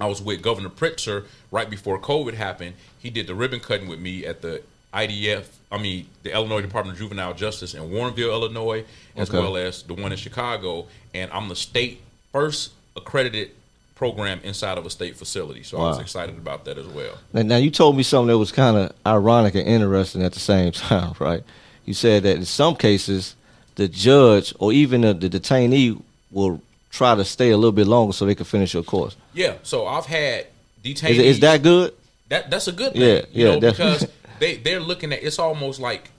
I 0.00 0.06
was 0.06 0.20
with 0.22 0.42
Governor 0.42 0.70
Pritzker 0.70 1.24
right 1.52 1.68
before 1.70 2.00
COVID 2.00 2.34
happened. 2.34 2.74
He 2.98 3.10
did 3.10 3.26
the 3.28 3.34
ribbon 3.34 3.60
cutting 3.60 3.86
with 3.86 4.00
me 4.00 4.24
at 4.26 4.42
the 4.42 4.62
IDF. 4.92 5.44
I 5.70 5.78
mean, 5.78 6.08
the 6.22 6.32
Illinois 6.32 6.60
Department 6.62 6.94
of 6.96 7.00
Juvenile 7.00 7.34
Justice 7.34 7.74
in 7.74 7.82
Warrenville, 7.90 8.30
Illinois, 8.32 8.84
as 9.16 9.28
Okay. 9.28 9.38
well 9.38 9.56
as 9.56 9.82
the 9.82 9.94
one 9.94 10.12
in 10.12 10.18
Chicago. 10.18 10.86
And 11.12 11.30
I'm 11.32 11.48
the 11.48 11.56
state 11.56 12.00
first 12.32 12.70
accredited 12.96 13.50
program 13.94 14.40
inside 14.42 14.78
of 14.78 14.86
a 14.86 14.90
state 14.90 15.16
facility. 15.16 15.62
So 15.62 15.78
I 15.78 15.88
was 15.88 16.00
excited 16.00 16.36
about 16.36 16.64
that 16.64 16.78
as 16.78 16.86
well. 16.86 17.16
Now, 17.32 17.42
now 17.42 17.56
you 17.56 17.70
told 17.70 17.96
me 17.96 18.02
something 18.02 18.28
that 18.28 18.38
was 18.38 18.52
kind 18.52 18.76
of 18.76 18.92
ironic 19.06 19.54
and 19.54 19.66
interesting 19.66 20.22
at 20.22 20.32
the 20.32 20.40
same 20.40 20.72
time, 20.72 21.14
right? 21.18 21.42
You 21.84 21.94
said 21.94 22.24
that 22.24 22.36
in 22.36 22.44
some 22.44 22.76
cases, 22.76 23.36
the 23.76 23.88
judge 23.88 24.54
or 24.58 24.72
even 24.72 25.02
the, 25.02 25.14
the 25.14 25.28
detainee 25.28 26.00
will 26.30 26.60
try 26.90 27.14
to 27.14 27.24
stay 27.24 27.50
a 27.50 27.56
little 27.56 27.72
bit 27.72 27.86
longer 27.86 28.12
so 28.12 28.24
they 28.24 28.34
can 28.34 28.46
finish 28.46 28.74
your 28.74 28.82
course. 28.82 29.16
Yeah. 29.32 29.56
So 29.62 29.86
I've 29.86 30.06
had 30.06 30.46
detainees. 30.82 31.10
Is, 31.10 31.18
is 31.18 31.40
that 31.40 31.62
good? 31.62 31.94
That 32.28 32.50
that's 32.50 32.68
a 32.68 32.72
good 32.72 32.92
thing. 32.92 33.02
Yeah, 33.02 33.22
you 33.32 33.46
yeah, 33.46 33.58
know, 33.58 33.70
because 33.70 34.08
they 34.38 34.56
they're 34.56 34.80
looking 34.80 35.12
at 35.12 35.22
it's 35.22 35.38
almost 35.38 35.78
like 35.78 36.10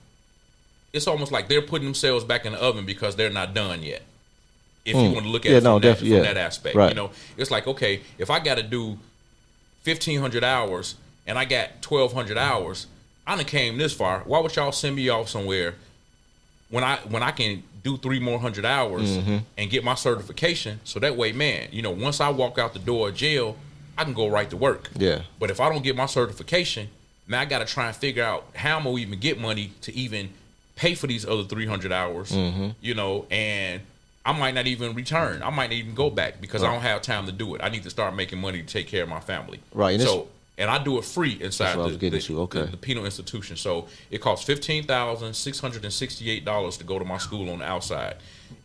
it's 0.92 1.06
almost 1.06 1.32
like 1.32 1.48
they're 1.48 1.62
putting 1.62 1.86
themselves 1.86 2.24
back 2.24 2.46
in 2.46 2.52
the 2.52 2.62
oven 2.62 2.86
because 2.86 3.16
they're 3.16 3.30
not 3.30 3.54
done 3.54 3.82
yet. 3.82 4.02
If 4.86 4.94
you 4.94 5.02
Mm. 5.02 5.12
want 5.14 5.26
to 5.26 5.32
look 5.32 5.44
at 5.44 5.50
Yeah, 5.50 5.58
it 5.58 5.60
from, 5.62 5.64
no, 5.72 5.78
that, 5.80 5.98
from 5.98 6.06
yeah. 6.06 6.20
that 6.20 6.36
aspect, 6.36 6.76
Right. 6.76 6.88
you 6.90 6.94
know, 6.94 7.10
it's 7.36 7.50
like 7.50 7.66
okay, 7.66 8.00
if 8.18 8.30
I 8.30 8.38
got 8.38 8.54
to 8.56 8.62
do 8.62 8.98
fifteen 9.82 10.20
hundred 10.20 10.44
hours 10.44 10.94
and 11.26 11.36
I 11.38 11.44
got 11.44 11.82
twelve 11.82 12.12
hundred 12.12 12.38
hours, 12.38 12.86
I 13.26 13.36
done 13.36 13.44
came 13.44 13.76
this 13.78 13.92
far. 13.92 14.20
Why 14.24 14.38
would 14.40 14.54
y'all 14.54 14.72
send 14.72 14.94
me 14.96 15.08
off 15.08 15.28
somewhere 15.28 15.74
when 16.70 16.84
I 16.84 16.96
when 17.08 17.22
I 17.22 17.32
can 17.32 17.62
do 17.82 17.96
three 17.96 18.20
more 18.20 18.38
hundred 18.38 18.64
hours 18.64 19.10
Mm-hmm. 19.18 19.38
and 19.58 19.70
get 19.70 19.82
my 19.84 19.94
certification? 19.96 20.80
So 20.84 21.00
that 21.00 21.16
way, 21.16 21.32
man, 21.32 21.68
you 21.72 21.82
know, 21.82 21.90
once 21.90 22.20
I 22.20 22.28
walk 22.28 22.58
out 22.58 22.72
the 22.72 22.78
door 22.78 23.08
of 23.08 23.16
jail, 23.16 23.56
I 23.98 24.04
can 24.04 24.14
go 24.14 24.28
right 24.28 24.48
to 24.50 24.56
work. 24.56 24.90
Yeah. 24.96 25.22
But 25.40 25.50
if 25.50 25.60
I 25.60 25.68
don't 25.68 25.82
get 25.82 25.96
my 25.96 26.06
certification, 26.06 26.88
now 27.26 27.40
I 27.40 27.44
got 27.44 27.58
to 27.58 27.64
try 27.66 27.88
and 27.88 27.96
figure 27.96 28.22
out 28.22 28.44
how 28.54 28.76
I'm 28.78 28.84
gonna 28.84 28.98
even 28.98 29.18
get 29.18 29.40
money 29.40 29.72
to 29.82 29.92
even 29.96 30.30
pay 30.76 30.94
for 30.94 31.06
these 31.08 31.24
other 31.26 31.42
300 31.42 31.90
hours. 31.90 32.30
Mm-hmm. 32.30 32.68
You 32.80 32.94
know, 32.94 33.26
and 33.32 33.80
I 34.26 34.32
might 34.32 34.54
not 34.54 34.66
even 34.66 34.92
return. 34.94 35.42
I 35.42 35.50
might 35.50 35.68
not 35.70 35.74
even 35.74 35.94
go 35.94 36.10
back 36.10 36.40
because 36.40 36.64
I 36.64 36.72
don't 36.72 36.82
have 36.82 37.00
time 37.00 37.26
to 37.26 37.32
do 37.32 37.54
it. 37.54 37.60
I 37.62 37.68
need 37.68 37.84
to 37.84 37.90
start 37.90 38.14
making 38.14 38.40
money 38.40 38.60
to 38.60 38.66
take 38.66 38.88
care 38.88 39.04
of 39.04 39.08
my 39.08 39.20
family. 39.20 39.60
Right, 39.72 39.92
and 39.92 40.02
So, 40.02 40.26
and 40.58 40.68
I 40.68 40.82
do 40.82 40.98
it 40.98 41.04
free 41.04 41.38
inside 41.40 41.76
the, 41.78 41.96
the, 41.96 42.34
okay. 42.40 42.62
the, 42.62 42.66
the 42.72 42.76
penal 42.76 43.04
institution. 43.04 43.56
So 43.56 43.86
it 44.10 44.20
costs 44.20 44.44
fifteen 44.44 44.82
thousand 44.84 45.34
six 45.34 45.60
hundred 45.60 45.84
and 45.84 45.92
sixty-eight 45.92 46.44
dollars 46.44 46.76
to 46.78 46.84
go 46.84 46.98
to 46.98 47.04
my 47.04 47.18
school 47.18 47.50
on 47.50 47.60
the 47.60 47.66
outside. 47.66 48.16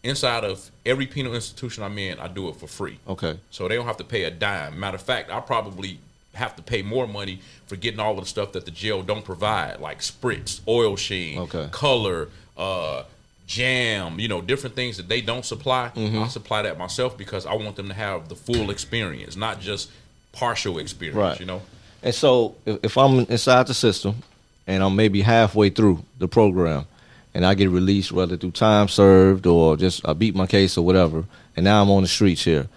Inside 0.04 0.44
of 0.44 0.72
every 0.86 1.06
penal 1.06 1.36
institution 1.36 1.84
I'm 1.84 1.98
in, 1.98 2.18
I 2.20 2.28
do 2.28 2.50
it 2.50 2.56
for 2.56 2.68
free. 2.68 2.98
Okay. 3.08 3.38
So 3.52 3.68
they 3.68 3.76
don't 3.76 3.86
have 3.86 3.98
to 3.98 4.04
pay 4.04 4.24
a 4.24 4.32
dime. 4.32 4.80
Matter 4.80 4.96
of 4.96 5.04
fact, 5.04 5.30
I 5.32 5.40
probably 5.42 6.00
have 6.34 6.56
to 6.56 6.64
pay 6.64 6.82
more 6.82 7.08
money 7.08 7.42
for 7.68 7.76
getting 7.76 8.00
all 8.00 8.14
of 8.18 8.24
the 8.24 8.26
stuff 8.26 8.54
that 8.54 8.66
the 8.66 8.72
jail 8.72 9.04
don't 9.04 9.26
provide, 9.26 9.80
like 9.80 10.00
spritz, 10.00 10.62
oil 10.68 10.96
sheen, 10.96 11.38
Okay. 11.40 11.68
color, 11.72 12.30
uh, 12.58 13.04
jam, 13.48 14.20
you 14.20 14.28
know, 14.28 14.42
different 14.42 14.76
things 14.76 14.98
that 14.98 15.10
they 15.10 15.22
don't 15.22 15.46
supply. 15.46 15.92
Mm-hmm. 15.96 16.24
I 16.24 16.28
supply 16.28 16.62
that 16.62 16.78
myself 16.78 17.18
because 17.18 17.46
I 17.46 17.54
want 17.54 17.76
them 17.76 17.88
to 17.90 17.94
have 17.94 18.30
the 18.30 18.36
full 18.36 18.70
experience, 18.70 19.36
not 19.36 19.60
just 19.60 19.90
partial 20.32 20.80
experience. 20.80 21.18
Right. 21.18 21.40
You 21.40 21.46
know. 21.46 21.62
And 22.04 22.16
so 22.16 22.56
if, 22.66 22.80
if 22.84 22.98
I'm 22.98 23.20
inside 23.20 23.68
the 23.68 23.74
system 23.74 24.24
and 24.68 24.84
I'm 24.84 24.96
maybe 24.96 25.22
halfway 25.22 25.70
through 25.70 26.04
the 26.18 26.28
program 26.28 26.86
and 27.34 27.46
I 27.46 27.54
get 27.54 27.70
released, 27.70 28.12
whether 28.12 28.38
through 28.38 28.52
time 28.52 28.88
served 28.88 29.46
or 29.46 29.78
just 29.78 30.08
I 30.08 30.14
beat 30.14 30.36
my 30.36 30.48
case 30.48 30.78
or 30.78 30.86
whatever, 30.86 31.26
and 31.56 31.64
now 31.64 31.82
I'm 31.82 31.90
on 31.90 32.04
the 32.04 32.08
streets 32.08 32.44
here, 32.44 32.68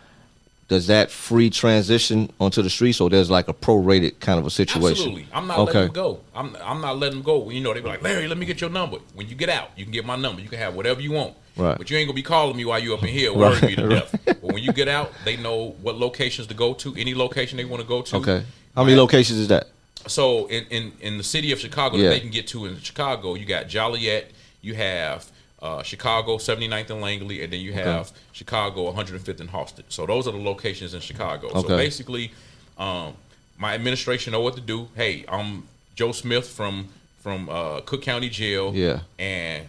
does 0.69 0.87
that 0.87 1.11
free 1.11 1.51
transition 1.51 2.31
onto 2.41 2.63
the 2.63 2.71
streets 2.71 3.01
or 3.01 3.11
there's 3.11 3.31
like 3.31 3.49
a 3.49 3.53
prorated 3.53 4.19
kind 4.21 4.39
of 4.39 4.47
a 4.47 4.51
situation? 4.51 4.91
Absolutely. 4.91 5.29
I'm 5.33 5.47
not 5.47 5.59
okay. 5.59 5.73
letting 5.81 5.83
them 5.83 5.93
go. 5.93 6.21
I'm 6.35 6.57
I'm 6.63 6.81
not 6.81 6.99
letting 6.99 7.19
them 7.19 7.25
go. 7.25 7.51
You 7.51 7.61
know, 7.61 7.75
they 7.75 7.81
be 7.81 7.89
like, 7.89 8.03
Larry, 8.03 8.29
let 8.29 8.39
me 8.39 8.47
get 8.47 8.61
your 8.61 8.71
number. 8.71 8.99
When 9.15 9.29
you 9.29 9.35
get 9.35 9.49
out, 9.49 9.71
you 9.77 9.85
can 9.85 9.93
get 9.93 10.05
my 10.07 10.17
number. 10.17 10.41
You 10.41 10.49
can 10.49 10.59
have 10.59 10.75
whatever 10.75 11.01
you 11.01 11.13
want. 11.13 11.35
Right. 11.57 11.77
But 11.79 11.91
you 11.91 11.97
ain't 11.99 12.09
gonna 12.09 12.17
be 12.17 12.23
calling 12.23 12.57
me 12.57 12.65
while 12.65 12.79
you 12.81 12.95
up 12.95 13.03
in 13.03 13.11
here 13.11 13.33
worrying 13.33 13.65
me 13.65 13.77
to 13.77 13.87
Right, 13.87 14.11
death. 14.13 14.21
But 14.25 14.43
when 14.43 14.63
you 14.63 14.73
get 14.73 14.89
out, 14.89 15.13
they 15.25 15.37
know 15.37 15.77
what 15.83 15.97
locations 15.97 16.49
to 16.49 16.55
go 16.55 16.75
to, 16.75 16.95
any 16.97 17.15
location 17.15 17.57
they 17.59 17.65
want 17.65 17.83
to 17.83 17.89
go 17.89 18.03
to. 18.03 18.17
Okay. 18.17 18.45
How 18.75 18.83
many 18.83 18.95
Right. 18.97 19.03
locations 19.03 19.39
is 19.39 19.49
that? 19.49 19.69
So 20.07 20.47
in, 20.47 20.65
in, 20.71 20.93
in 21.01 21.19
the 21.19 21.25
city 21.25 21.53
of 21.53 21.61
Chicago 21.61 21.97
Yeah. 21.97 22.05
that 22.05 22.15
they 22.17 22.21
can 22.21 22.31
get 22.31 22.49
to 22.49 22.67
in 22.67 22.79
Chicago, 22.81 23.35
you 23.35 23.47
got 23.47 23.69
Joliet, 23.69 24.33
you 24.63 24.75
have 24.75 25.31
uh, 25.65 25.83
Chicago 25.83 26.37
79th 26.37 26.91
and 26.91 27.01
Langley, 27.01 27.43
and 27.43 27.51
then 27.51 27.61
you 27.61 27.73
have 27.73 28.13
Chicago 28.33 28.93
105th 28.93 29.41
and 29.41 29.49
Halsted. 29.51 29.85
So 29.89 30.05
those 30.05 30.29
are 30.29 30.33
the 30.33 30.39
locations 30.39 30.93
in 30.93 31.01
Chicago. 31.01 31.49
So 31.55 31.67
basically, 31.67 32.33
um, 32.77 33.15
my 33.59 33.75
administration 33.75 34.33
know 34.33 34.41
what 34.43 34.55
to 34.57 34.61
do. 34.61 34.89
Hey, 34.95 35.25
I'm 35.27 35.67
Joe 35.95 36.13
Smith 36.13 36.47
from 36.49 36.89
from 37.19 37.49
uh, 37.49 37.81
Cook 37.81 38.03
County 38.03 38.29
Jail. 38.29 38.75
Yeah. 38.75 38.93
Mm-hmm. 38.93 39.05
and 39.19 39.67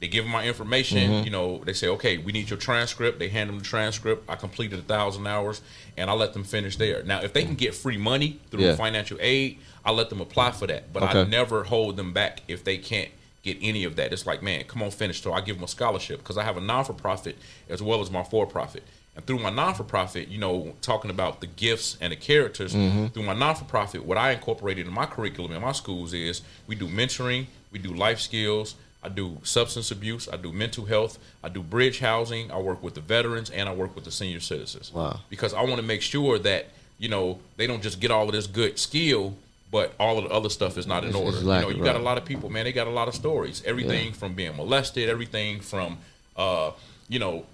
they 0.00 0.06
give 0.06 0.24
them 0.24 0.32
my 0.32 0.44
information. 0.44 1.24
You 1.24 1.30
know, 1.30 1.58
they 1.64 1.72
say, 1.72 1.88
okay, 1.88 2.18
we 2.18 2.30
need 2.30 2.48
your 2.50 2.58
transcript. 2.58 3.18
They 3.18 3.28
hand 3.28 3.50
them 3.50 3.58
the 3.58 3.64
transcript. 3.64 4.30
I 4.30 4.36
completed 4.36 4.78
a 4.78 4.82
thousand 4.82 5.26
hours, 5.26 5.60
and 5.96 6.08
I 6.08 6.12
let 6.12 6.34
them 6.34 6.44
finish 6.44 6.76
there. 6.76 7.02
Now, 7.02 7.20
if 7.20 7.32
they 7.32 7.44
can 7.44 7.56
get 7.56 7.74
free 7.74 7.96
money 7.96 8.38
through 8.50 8.62
Yeah. 8.62 8.76
financial 8.76 9.18
aid, 9.20 9.58
I 9.84 9.90
let 9.90 10.08
them 10.08 10.20
apply 10.20 10.52
for 10.52 10.68
that. 10.68 10.92
But 10.92 11.02
I 11.02 11.24
never 11.24 11.64
hold 11.64 11.96
them 11.96 12.12
back 12.12 12.42
if 12.46 12.62
they 12.62 12.78
can't 12.78 13.10
get 13.42 13.56
any 13.60 13.84
of 13.84 13.96
that. 13.96 14.12
It's 14.12 14.26
like, 14.26 14.42
man, 14.42 14.64
come 14.64 14.82
on, 14.82 14.90
finish. 14.90 15.22
So 15.22 15.32
I 15.32 15.40
give 15.40 15.56
them 15.56 15.64
a 15.64 15.68
scholarship 15.68 16.18
because 16.18 16.36
I 16.36 16.44
have 16.44 16.56
a 16.56 16.60
non 16.60 16.84
for 16.84 16.92
profit 16.92 17.36
as 17.68 17.82
well 17.82 18.00
as 18.00 18.10
my 18.10 18.22
for 18.22 18.46
profit. 18.46 18.82
And 19.16 19.26
through 19.26 19.40
my 19.40 19.50
non 19.50 19.74
for 19.74 19.84
profit, 19.84 20.28
you 20.28 20.38
know, 20.38 20.74
talking 20.80 21.10
about 21.10 21.40
the 21.40 21.48
gifts 21.48 21.96
and 22.00 22.12
the 22.12 22.16
characters, 22.16 22.74
mm-hmm. 22.74 23.06
through 23.08 23.24
my 23.24 23.34
non 23.34 23.56
for 23.56 23.64
profit, 23.64 24.04
what 24.04 24.18
I 24.18 24.32
incorporated 24.32 24.86
in 24.86 24.92
my 24.92 25.06
curriculum 25.06 25.52
in 25.52 25.60
my 25.62 25.72
schools 25.72 26.12
is 26.12 26.42
we 26.66 26.76
do 26.76 26.86
mentoring, 26.86 27.46
we 27.72 27.78
do 27.78 27.92
life 27.94 28.20
skills, 28.20 28.76
I 29.02 29.08
do 29.08 29.38
substance 29.42 29.90
abuse, 29.90 30.28
I 30.28 30.36
do 30.36 30.52
mental 30.52 30.84
health, 30.84 31.18
I 31.42 31.48
do 31.48 31.62
bridge 31.62 32.00
housing, 32.00 32.50
I 32.50 32.58
work 32.58 32.82
with 32.82 32.94
the 32.94 33.00
veterans, 33.00 33.50
and 33.50 33.68
I 33.68 33.74
work 33.74 33.94
with 33.94 34.04
the 34.04 34.10
senior 34.10 34.40
citizens. 34.40 34.92
Wow. 34.92 35.20
Because 35.28 35.54
I 35.54 35.62
want 35.62 35.76
to 35.76 35.82
make 35.82 36.02
sure 36.02 36.38
that, 36.40 36.66
you 36.98 37.08
know, 37.08 37.38
they 37.56 37.66
don't 37.66 37.82
just 37.82 38.00
get 38.00 38.10
all 38.10 38.26
of 38.26 38.32
this 38.32 38.46
good 38.46 38.78
skill, 38.78 39.34
but 39.70 39.94
all 40.00 40.18
of 40.18 40.24
the 40.24 40.30
other 40.30 40.48
stuff 40.48 40.78
is 40.78 40.86
not 40.86 41.02
in 41.04 41.10
It's- 41.10 41.22
order. 41.24 41.38
you 41.38 41.44
know, 41.44 41.68
you 41.70 41.84
got 41.84 41.96
a 41.96 42.00
lot 42.00 42.16
of 42.18 42.24
people, 42.24 42.48
man, 42.50 42.64
they 42.64 42.72
got 42.72 42.86
a 42.86 42.90
lot 42.90 43.08
of 43.08 43.14
stories. 43.14 43.62
Everything 43.66 44.12
from 44.12 44.34
being 44.34 44.56
molested, 44.56 45.08
everything 45.08 45.60
from 45.60 45.98
uh, 46.36 46.70
you 47.08 47.18
know, 47.18 47.44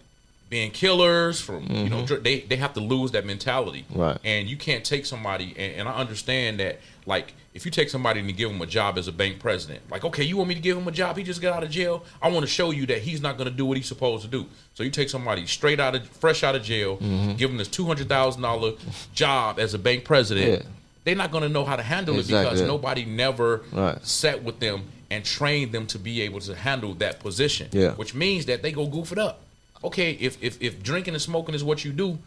being 0.51 0.71
killers, 0.71 1.41
from 1.41 1.67
you 1.71 1.89
know, 1.89 2.03
they 2.05 2.41
they 2.41 2.57
have 2.57 2.75
to 2.75 2.81
lose 2.81 3.11
that 3.13 3.25
mentality. 3.25 3.85
Mm-hmm. 3.91 4.01
Right. 4.01 4.19
And 4.25 4.47
you 4.49 4.57
can't 4.57 4.85
take 4.85 5.07
somebody 5.07 5.55
and, 5.57 5.75
and 5.81 5.89
I 5.89 5.95
understand 5.95 6.61
that 6.61 6.79
like 7.07 7.33
if 7.55 7.65
you 7.65 7.71
take 7.71 7.89
somebody 7.89 8.19
and 8.21 8.29
you 8.29 8.35
give 8.35 8.51
him 8.51 8.61
a 8.61 8.67
job 8.67 8.99
as 8.99 9.07
a 9.09 9.13
bank 9.13 9.39
president, 9.39 9.81
like, 9.91 10.05
okay, 10.05 10.25
you 10.25 10.37
want 10.37 10.49
me 10.49 10.55
to 10.57 10.61
give 10.61 10.77
him 10.77 10.87
a 10.89 10.93
job? 10.93 11.17
He 11.17 11.23
just 11.23 11.41
got 11.41 11.53
out 11.57 11.63
of 11.63 11.71
jail. 11.71 12.05
I 12.21 12.29
want 12.29 12.41
to 12.45 12.49
show 12.51 12.73
you 12.73 12.85
that 12.87 12.99
he's 13.03 13.21
not 13.23 13.37
going 13.39 13.49
to 13.49 13.57
do 13.57 13.65
what 13.65 13.77
he's 13.77 13.87
supposed 13.87 14.23
to 14.25 14.29
do. 14.29 14.47
So 14.75 14.83
you 14.83 14.91
take 14.91 15.09
somebody 15.09 15.47
straight 15.47 15.79
out 15.79 15.95
of, 15.95 16.05
fresh 16.09 16.43
out 16.43 16.57
of 16.57 16.63
jail, 16.65 16.97
Mm-hmm. 16.99 17.37
give 17.37 17.51
him 17.51 17.57
this 17.57 17.69
two 17.69 17.85
hundred 17.87 18.09
thousand 18.09 18.43
dollar 18.43 18.73
job 19.15 19.59
as 19.59 19.73
a 19.75 19.79
bank 19.79 20.05
president. 20.05 20.63
Yeah. 20.65 20.69
They're 21.05 21.15
not 21.15 21.31
going 21.31 21.43
to 21.43 21.49
know 21.51 21.65
how 21.65 21.77
to 21.77 21.83
handle 21.83 22.19
Exactly, 22.19 22.39
it 22.41 22.45
because 22.55 22.67
nobody 22.67 23.05
never 23.05 23.63
Right. 23.73 24.05
sat 24.07 24.43
with 24.43 24.59
them 24.61 24.85
and 25.11 25.25
trained 25.25 25.73
them 25.73 25.87
to 25.89 25.99
be 25.99 26.23
able 26.23 26.41
to 26.41 26.55
handle 26.55 26.95
that 26.95 27.21
position. 27.21 27.69
Yeah. 27.73 27.93
Which 27.93 28.15
means 28.15 28.47
that 28.47 28.63
they 28.63 28.73
go 28.73 28.87
goof 28.87 29.13
it 29.13 29.19
up. 29.19 29.41
Okay, 29.83 30.13
if 30.13 30.43
if 30.43 30.61
if 30.63 30.83
drinking 30.83 31.13
and 31.15 31.23
smoking 31.23 31.55
is 31.55 31.63
what 31.63 31.85
you 31.85 31.93
do, 31.93 32.19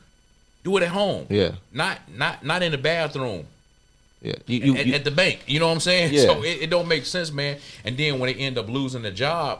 do 0.63 0.77
it 0.77 0.83
at 0.83 0.89
home. 0.89 1.25
Yeah. 1.29 1.53
Not 1.73 1.99
not 2.15 2.45
not 2.45 2.61
in 2.61 2.71
the 2.71 2.77
bathroom 2.77 3.47
Yeah. 4.21 4.33
You, 4.45 4.59
you, 4.59 4.75
at, 4.77 4.85
you- 4.85 4.93
at 4.93 5.03
the 5.03 5.11
bank. 5.11 5.39
You 5.47 5.59
know 5.59 5.67
what 5.67 5.73
I'm 5.73 5.79
saying? 5.79 6.13
Yeah. 6.17 6.25
So 6.25 6.43
it, 6.43 6.61
it 6.63 6.69
don't 6.69 6.87
make 6.87 7.05
sense, 7.05 7.31
man. 7.31 7.57
And 7.83 7.97
then 7.97 8.19
when 8.19 8.31
they 8.31 8.39
end 8.39 8.57
up 8.59 8.69
losing 8.69 9.01
the 9.01 9.11
job, 9.11 9.59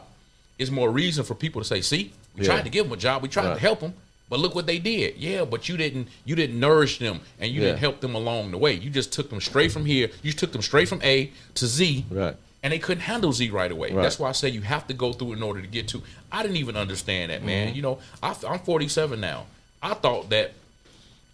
it's 0.60 0.70
more 0.70 0.90
reason 0.90 1.24
for 1.24 1.34
people 1.34 1.60
to 1.60 1.66
say, 1.66 1.80
"See, 1.80 2.12
we 2.36 2.42
Yeah. 2.44 2.52
tried 2.54 2.64
to 2.64 2.70
give 2.70 2.84
them 2.84 2.92
a 2.92 2.96
job. 2.96 3.22
We 3.22 3.28
tried 3.28 3.48
Right. 3.48 3.54
to 3.54 3.60
help 3.60 3.80
them. 3.80 3.94
But 4.30 4.40
look 4.40 4.54
what 4.54 4.66
they 4.66 4.78
did. 4.78 5.16
Yeah, 5.16 5.44
but 5.44 5.68
you 5.68 5.76
didn't 5.76 6.08
you 6.24 6.34
didn't 6.34 6.58
nourish 6.60 6.98
them 6.98 7.20
and 7.40 7.50
you 7.50 7.60
Yeah. 7.60 7.68
didn't 7.68 7.80
help 7.80 8.00
them 8.00 8.14
along 8.14 8.50
the 8.50 8.58
way. 8.58 8.74
You 8.74 8.90
just 8.90 9.12
took 9.12 9.30
them 9.30 9.40
straight 9.40 9.72
from 9.72 9.86
here. 9.86 10.10
You 10.22 10.32
took 10.32 10.52
them 10.52 10.62
straight 10.62 10.88
from 10.88 11.00
A 11.02 11.30
to 11.54 11.66
Z. 11.66 12.04
Right. 12.10 12.36
And 12.62 12.72
they 12.72 12.78
couldn't 12.78 13.02
handle 13.02 13.32
Z 13.32 13.50
right 13.50 13.70
away. 13.70 13.92
Right. 13.92 14.02
That's 14.02 14.18
why 14.18 14.28
I 14.28 14.32
say 14.32 14.48
you 14.48 14.62
have 14.62 14.86
to 14.88 14.94
go 14.94 15.12
through 15.12 15.32
in 15.32 15.42
order 15.42 15.60
to 15.62 15.66
get 15.68 15.88
to. 15.88 16.02
I 16.32 16.42
didn't 16.42 16.56
even 16.58 16.76
understand 16.76 17.30
that, 17.30 17.38
Mm-hmm. 17.38 17.46
man. 17.46 17.74
You 17.74 17.82
know, 17.82 17.98
I, 18.22 18.34
I'm 18.48 18.58
47 18.58 19.20
now. 19.20 19.46
I 19.80 19.94
thought 19.94 20.28
that 20.30 20.52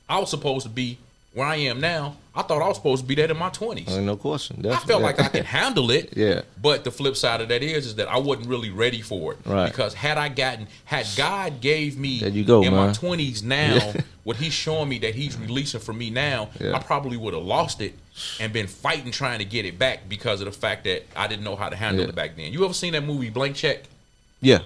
I 0.09 0.19
was 0.19 0.29
supposed 0.31 0.65
to 0.65 0.69
be 0.69 0.99
where 1.35 1.47
I 1.47 1.57
am 1.57 1.81
now. 1.81 2.17
I 2.37 2.43
thought 2.43 2.62
I 2.62 2.67
was 2.69 2.76
supposed 2.76 3.03
to 3.03 3.09
be 3.09 3.14
there 3.14 3.31
in 3.31 3.37
my 3.37 3.50
20s. 3.50 3.88
Ain't 3.91 4.05
no 4.07 4.17
question. 4.17 4.57
I 4.61 4.62
Definitely. 4.62 4.88
felt 4.88 5.03
like 5.03 5.21
I 5.21 5.29
could 5.29 5.45
handle 5.45 5.91
it. 5.93 6.12
Yeah. 6.17 6.43
But 6.61 6.83
the 6.85 6.91
flip 6.91 7.17
side 7.17 7.41
of 7.41 7.49
that 7.49 7.62
is, 7.62 7.87
is 7.87 7.95
that 7.97 8.09
I 8.09 8.19
wasn't 8.19 8.49
really 8.49 8.71
ready 8.71 9.03
for 9.03 9.33
it. 9.35 9.38
Right. 9.45 9.67
Because 9.71 9.95
had 9.95 10.17
I 10.19 10.29
gotten, 10.31 10.67
had 10.85 11.07
God 11.17 11.61
gave 11.61 11.97
me 11.99 12.19
There 12.21 12.29
you 12.31 12.45
go, 12.45 12.62
in 12.62 12.73
my 12.73 12.93
twenties 12.93 13.43
now, 13.61 13.93
what 14.25 14.37
He's 14.37 14.53
showing 14.53 14.88
me 14.88 14.99
that 15.00 15.14
He's 15.14 15.37
releasing 15.37 15.81
for 15.81 15.93
me 15.93 16.11
now, 16.11 16.50
Yeah. 16.61 16.75
I 16.75 16.79
probably 16.81 17.17
would 17.17 17.35
have 17.35 17.43
lost 17.45 17.81
it 17.81 17.95
and 18.41 18.53
been 18.53 18.67
fighting 18.69 19.11
trying 19.12 19.38
to 19.41 19.45
get 19.45 19.64
it 19.64 19.79
back 19.79 20.09
because 20.09 20.41
of 20.41 20.47
the 20.47 20.53
fact 20.53 20.85
that 20.85 21.05
I 21.17 21.26
didn't 21.29 21.45
know 21.45 21.57
how 21.57 21.69
to 21.69 21.76
handle 21.76 22.03
Yeah. 22.05 22.09
it 22.11 22.14
back 22.17 22.37
then. 22.37 22.53
You 22.53 22.64
ever 22.64 22.75
seen 22.75 22.93
that 22.95 23.05
movie 23.05 23.31
Blank 23.31 23.55
Check? 23.57 23.83
Yeah. 24.41 24.61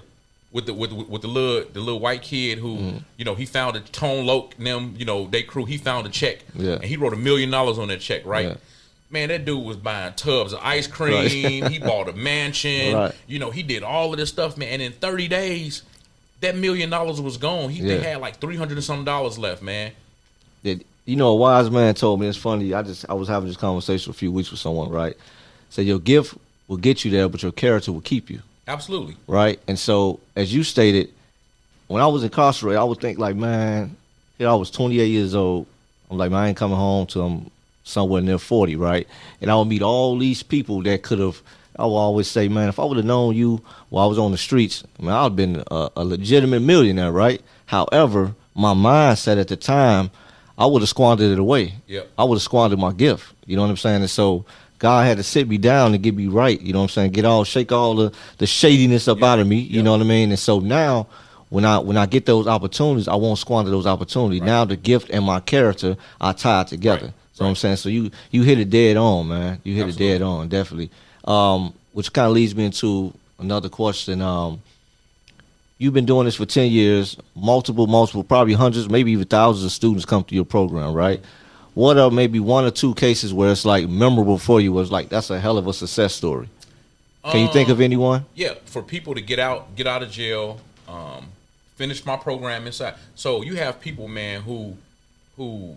With 0.52 0.66
the 0.66 0.74
with 0.74 0.92
with 0.92 1.22
the 1.22 1.28
little 1.28 1.70
the 1.72 1.80
little 1.80 2.00
white 2.00 2.22
kid 2.22 2.58
who 2.58 2.76
Mm-hmm. 2.76 2.98
you 3.16 3.24
know 3.24 3.34
he 3.34 3.44
found 3.46 3.76
a 3.76 3.80
Tone 3.80 4.28
and 4.28 4.66
them 4.66 4.94
you 4.98 5.04
know 5.04 5.26
they 5.26 5.42
crew 5.42 5.64
he 5.66 5.76
found 5.76 6.06
a 6.06 6.10
check 6.10 6.38
Yeah. 6.54 6.74
and 6.74 6.84
he 6.84 6.96
wrote 6.96 7.12
a 7.12 7.16
million 7.16 7.50
dollars 7.50 7.78
on 7.78 7.88
that 7.88 8.00
check 8.00 8.24
right. 8.24 8.46
Yeah. 8.48 8.54
Man, 9.10 9.30
that 9.30 9.46
dude 9.46 9.64
was 9.64 9.78
buying 9.78 10.12
tubs 10.14 10.52
of 10.52 10.60
ice 10.62 10.86
cream. 10.86 11.64
he 11.70 11.78
bought 11.78 12.10
a 12.10 12.12
mansion. 12.12 12.94
Right. 12.94 13.14
You 13.26 13.38
know, 13.38 13.50
he 13.50 13.62
did 13.62 13.82
all 13.82 14.12
of 14.12 14.18
this 14.18 14.28
stuff, 14.28 14.58
man. 14.58 14.68
And 14.68 14.82
in 14.82 14.92
30 14.92 15.28
days, 15.28 15.82
that 16.42 16.56
million 16.56 16.90
dollars 16.90 17.18
was 17.18 17.38
gone. 17.38 17.70
He 17.70 17.80
they 17.80 17.96
Yeah. 17.96 18.02
had 18.10 18.20
like 18.20 18.38
300 18.38 18.74
and 18.76 18.84
some 18.84 19.06
dollars 19.06 19.38
left, 19.38 19.62
man. 19.62 19.92
that 20.64 20.84
you 21.06 21.16
know 21.16 21.28
a 21.28 21.36
wise 21.36 21.70
man 21.70 21.94
told 21.94 22.20
me 22.20 22.26
it's 22.26 22.36
funny 22.36 22.74
i 22.74 22.82
just 22.82 23.06
i 23.08 23.14
was 23.14 23.28
having 23.28 23.48
this 23.48 23.56
conversation 23.56 24.10
a 24.10 24.12
few 24.12 24.30
weeks 24.30 24.50
with 24.50 24.60
someone 24.60 24.90
right 24.90 25.16
said 25.70 25.86
your 25.86 25.98
gift 25.98 26.36
will 26.66 26.76
get 26.76 27.02
you 27.02 27.10
there 27.10 27.30
but 27.30 27.42
your 27.42 27.52
character 27.52 27.90
will 27.92 28.02
keep 28.02 28.28
you 28.28 28.42
Absolutely. 28.68 29.16
right 29.26 29.58
and 29.66 29.78
so 29.78 30.20
as 30.36 30.52
you 30.54 30.62
stated 30.62 31.10
when 31.88 32.02
i 32.02 32.06
was 32.06 32.22
incarcerated 32.22 32.78
i 32.78 32.84
would 32.84 33.00
think 33.00 33.18
like 33.18 33.34
man 33.34 33.96
here 34.36 34.48
i 34.48 34.54
was 34.54 34.70
28 34.70 35.06
years 35.06 35.34
old 35.34 35.66
i'm 36.10 36.18
like 36.18 36.30
man 36.30 36.40
i 36.40 36.48
ain't 36.48 36.56
coming 36.56 36.76
home 36.76 37.06
till 37.06 37.22
i'm 37.26 37.50
somewhere 37.84 38.20
near 38.20 38.38
40 38.38 38.76
right 38.76 39.08
and 39.40 39.50
i 39.50 39.56
would 39.56 39.64
meet 39.68 39.82
all 39.82 40.18
these 40.18 40.42
people 40.42 40.82
that 40.82 41.02
could 41.02 41.18
have 41.18 41.40
I 41.78 41.84
would 41.86 41.92
always 41.92 42.26
say, 42.26 42.48
man, 42.48 42.68
if 42.68 42.80
I 42.80 42.84
would 42.84 42.96
have 42.96 43.06
known 43.06 43.36
you 43.36 43.62
while 43.88 44.04
I 44.04 44.08
was 44.08 44.18
on 44.18 44.32
the 44.32 44.38
streets, 44.38 44.82
I 44.98 45.02
mean, 45.02 45.12
I'd 45.12 45.22
have 45.22 45.36
been 45.36 45.62
a, 45.70 45.90
a 45.96 46.04
legitimate 46.04 46.60
millionaire, 46.60 47.12
right? 47.12 47.40
However, 47.66 48.34
my 48.54 48.74
mindset 48.74 49.40
at 49.40 49.46
the 49.46 49.56
time, 49.56 50.10
I 50.58 50.66
would 50.66 50.82
have 50.82 50.88
squandered 50.88 51.30
it 51.30 51.38
away. 51.38 51.74
Yep. 51.86 52.10
I 52.18 52.24
would 52.24 52.34
have 52.34 52.42
squandered 52.42 52.80
my 52.80 52.92
gift. 52.92 53.32
You 53.46 53.54
know 53.54 53.62
what 53.62 53.70
I'm 53.70 53.76
saying? 53.76 54.00
And 54.00 54.10
so 54.10 54.44
God 54.78 55.06
had 55.06 55.16
to 55.16 55.22
sit 55.22 55.48
me 55.48 55.58
down 55.58 55.94
and 55.94 56.02
get 56.02 56.14
me 56.14 56.26
right. 56.28 56.60
You 56.60 56.72
know 56.72 56.80
what 56.80 56.84
I'm 56.84 56.88
saying? 56.90 57.12
Get 57.12 57.24
all 57.24 57.44
shake 57.44 57.72
all 57.72 57.94
the, 57.96 58.12
the 58.38 58.46
shadiness 58.46 59.08
up 59.08 59.22
out 59.22 59.38
of 59.38 59.46
me. 59.46 59.56
You 59.58 59.76
Yep. 59.76 59.84
know 59.84 59.92
what 59.92 60.00
I 60.00 60.04
mean? 60.04 60.30
And 60.30 60.38
so 60.38 60.60
now 60.60 61.06
when 61.50 61.64
I 61.64 61.78
when 61.78 61.96
I 61.96 62.06
get 62.06 62.26
those 62.26 62.46
opportunities, 62.46 63.08
I 63.08 63.14
won't 63.16 63.38
squander 63.38 63.70
those 63.70 63.86
opportunities. 63.86 64.42
Now 64.42 64.64
the 64.64 64.76
gift 64.76 65.10
and 65.10 65.24
my 65.24 65.40
character 65.40 65.96
are 66.20 66.34
tied 66.34 66.68
together. 66.68 67.06
Right. 67.06 67.14
So 67.32 67.44
I'm 67.44 67.54
saying, 67.56 67.76
so 67.76 67.88
you 67.88 68.10
you 68.30 68.42
hit 68.42 68.58
it 68.58 68.70
dead 68.70 68.96
on, 68.96 69.28
man. 69.28 69.60
You 69.64 69.74
hit 69.74 69.88
it 69.88 69.96
dead 69.96 70.22
on, 70.22 70.48
definitely. 70.48 70.90
Um, 71.24 71.72
which 71.92 72.12
kind 72.12 72.26
of 72.28 72.32
leads 72.32 72.54
me 72.54 72.64
into 72.64 73.12
another 73.38 73.68
question. 73.68 74.20
Um, 74.22 74.60
you've 75.78 75.94
been 75.94 76.06
doing 76.06 76.24
this 76.24 76.34
for 76.36 76.46
ten 76.46 76.70
years. 76.70 77.16
Multiple, 77.34 77.86
multiple, 77.86 78.24
probably 78.24 78.54
hundreds, 78.54 78.88
maybe 78.88 79.12
even 79.12 79.26
thousands 79.26 79.64
of 79.64 79.72
students 79.72 80.04
come 80.04 80.24
to 80.24 80.34
your 80.34 80.44
program, 80.44 80.92
right? 80.92 81.20
What 81.74 81.96
are 81.98 82.10
maybe 82.10 82.40
one 82.40 82.64
or 82.64 82.70
two 82.70 82.94
cases 82.94 83.32
where 83.32 83.50
it's 83.52 83.64
like 83.64 83.88
memorable 83.88 84.38
for 84.38 84.60
you? 84.60 84.72
Was 84.72 84.90
like 84.90 85.08
that's 85.08 85.30
a 85.30 85.38
hell 85.38 85.58
of 85.58 85.66
a 85.66 85.72
success 85.72 86.14
story. 86.14 86.48
Can 87.24 87.40
you 87.46 87.52
think 87.52 87.68
of 87.68 87.80
anyone? 87.80 88.24
yeah, 88.34 88.54
for 88.64 88.82
people 88.82 89.14
to 89.14 89.20
get 89.20 89.38
out, 89.38 89.76
get 89.76 89.86
out 89.86 90.02
of 90.02 90.10
jail, 90.10 90.60
um, 90.88 91.26
finish 91.76 92.06
my 92.06 92.16
program 92.16 92.66
inside. 92.66 92.94
So 93.16 93.42
you 93.42 93.56
have 93.56 93.80
people, 93.80 94.08
man, 94.08 94.40
who, 94.40 94.78
who, 95.36 95.76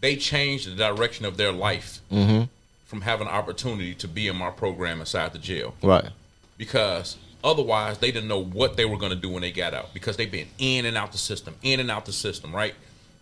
they 0.00 0.14
change 0.14 0.66
the 0.66 0.70
direction 0.76 1.24
of 1.24 1.36
their 1.36 1.50
life 1.50 2.00
from 2.10 3.00
having 3.00 3.26
an 3.26 3.32
opportunity 3.32 3.94
to 3.96 4.06
be 4.06 4.28
in 4.28 4.36
my 4.36 4.50
program 4.50 5.00
inside 5.00 5.32
the 5.32 5.38
jail 5.38 5.74
Right. 5.82 6.10
because 6.58 7.16
otherwise 7.42 7.98
they 7.98 8.12
didn't 8.12 8.28
know 8.28 8.42
what 8.44 8.76
they 8.76 8.84
were 8.84 8.98
going 8.98 9.10
to 9.10 9.16
do 9.18 9.30
when 9.30 9.42
they 9.42 9.50
got 9.50 9.74
out 9.74 9.92
because 9.94 10.16
they've 10.16 10.30
been 10.30 10.48
in 10.58 10.84
and 10.84 10.96
out 10.96 11.10
the 11.10 11.18
system, 11.18 11.56
in 11.62 11.80
and 11.80 11.90
out 11.90 12.06
the 12.06 12.12
system, 12.12 12.54
right? 12.54 12.74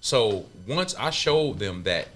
So 0.03 0.45
once 0.67 0.95
I 0.99 1.11
showed 1.11 1.59
them 1.61 1.85
that, 1.85 2.09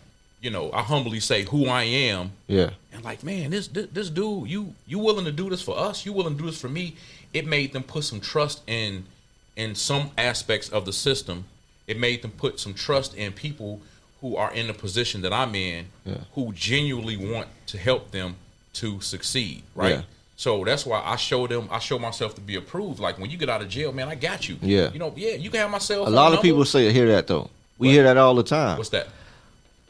you 0.43 0.51
know, 0.51 0.71
I 0.73 0.83
humbly 0.83 1.21
say 1.21 1.45
who 1.45 1.67
I 1.69 1.85
am, 1.85 2.33
Yeah. 2.49 2.71
and 2.93 3.03
like, 3.05 3.23
man, 3.23 3.51
this, 3.53 3.69
this 3.69 3.87
this 3.93 4.11
dude, 4.11 4.51
you 4.51 4.75
you 4.87 4.99
willing 4.99 5.25
to 5.25 5.33
do 5.33 5.49
this 5.49 5.63
for 5.63 5.79
us? 5.79 6.05
You 6.05 6.13
willing 6.13 6.35
to 6.37 6.41
do 6.43 6.47
this 6.51 6.61
for 6.61 6.69
me? 6.69 6.97
It 7.33 7.47
made 7.47 7.73
them 7.73 7.83
put 7.85 8.05
some 8.05 8.21
trust 8.21 8.63
in 8.67 9.05
in 9.57 9.75
some 9.75 10.11
aspects 10.19 10.69
of 10.69 10.85
the 10.85 10.93
system. 10.93 11.45
It 11.87 11.99
made 11.99 12.23
them 12.23 12.33
put 12.33 12.59
some 12.61 12.75
trust 12.75 13.15
in 13.15 13.33
people 13.33 13.81
who 14.21 14.37
are 14.37 14.53
in 14.53 14.67
the 14.67 14.75
position 14.75 15.23
that 15.23 15.33
I'm 15.33 15.55
in, 15.55 15.87
Yeah. 16.05 16.19
who 16.35 16.53
genuinely 16.53 17.17
want 17.17 17.47
to 17.69 17.79
help 17.79 18.11
them 18.11 18.35
to 18.75 19.01
succeed, 19.01 19.63
right? 19.77 19.97
Yeah. 19.97 20.03
So 20.37 20.65
that's 20.65 20.85
why 20.85 21.01
I 21.03 21.17
show 21.17 21.47
them. 21.47 21.69
I 21.71 21.79
show 21.79 21.99
myself 21.99 22.35
to 22.35 22.41
be 22.41 22.57
approved. 22.57 22.99
Like 22.99 23.19
when 23.19 23.31
you 23.31 23.39
get 23.39 23.49
out 23.49 23.63
of 23.63 23.69
jail, 23.69 23.93
man, 23.93 24.09
I 24.09 24.17
got 24.17 24.49
you. 24.49 24.57
Yeah. 24.61 24.93
You 24.93 24.99
know, 24.99 25.13
yeah, 25.17 25.35
you 25.37 25.51
can 25.51 25.61
have 25.61 25.71
myself. 25.71 26.09
A 26.09 26.11
lot 26.11 26.27
of 26.27 26.33
number. 26.35 26.43
people 26.43 26.65
say 26.65 26.93
hear 26.93 27.07
that 27.09 27.27
though. 27.29 27.49
We 27.79 27.89
What? 27.89 27.93
hear 27.93 28.03
that 28.05 28.17
all 28.17 28.35
the 28.35 28.43
time. 28.43 28.79
What's 28.79 28.91
that? 28.91 29.09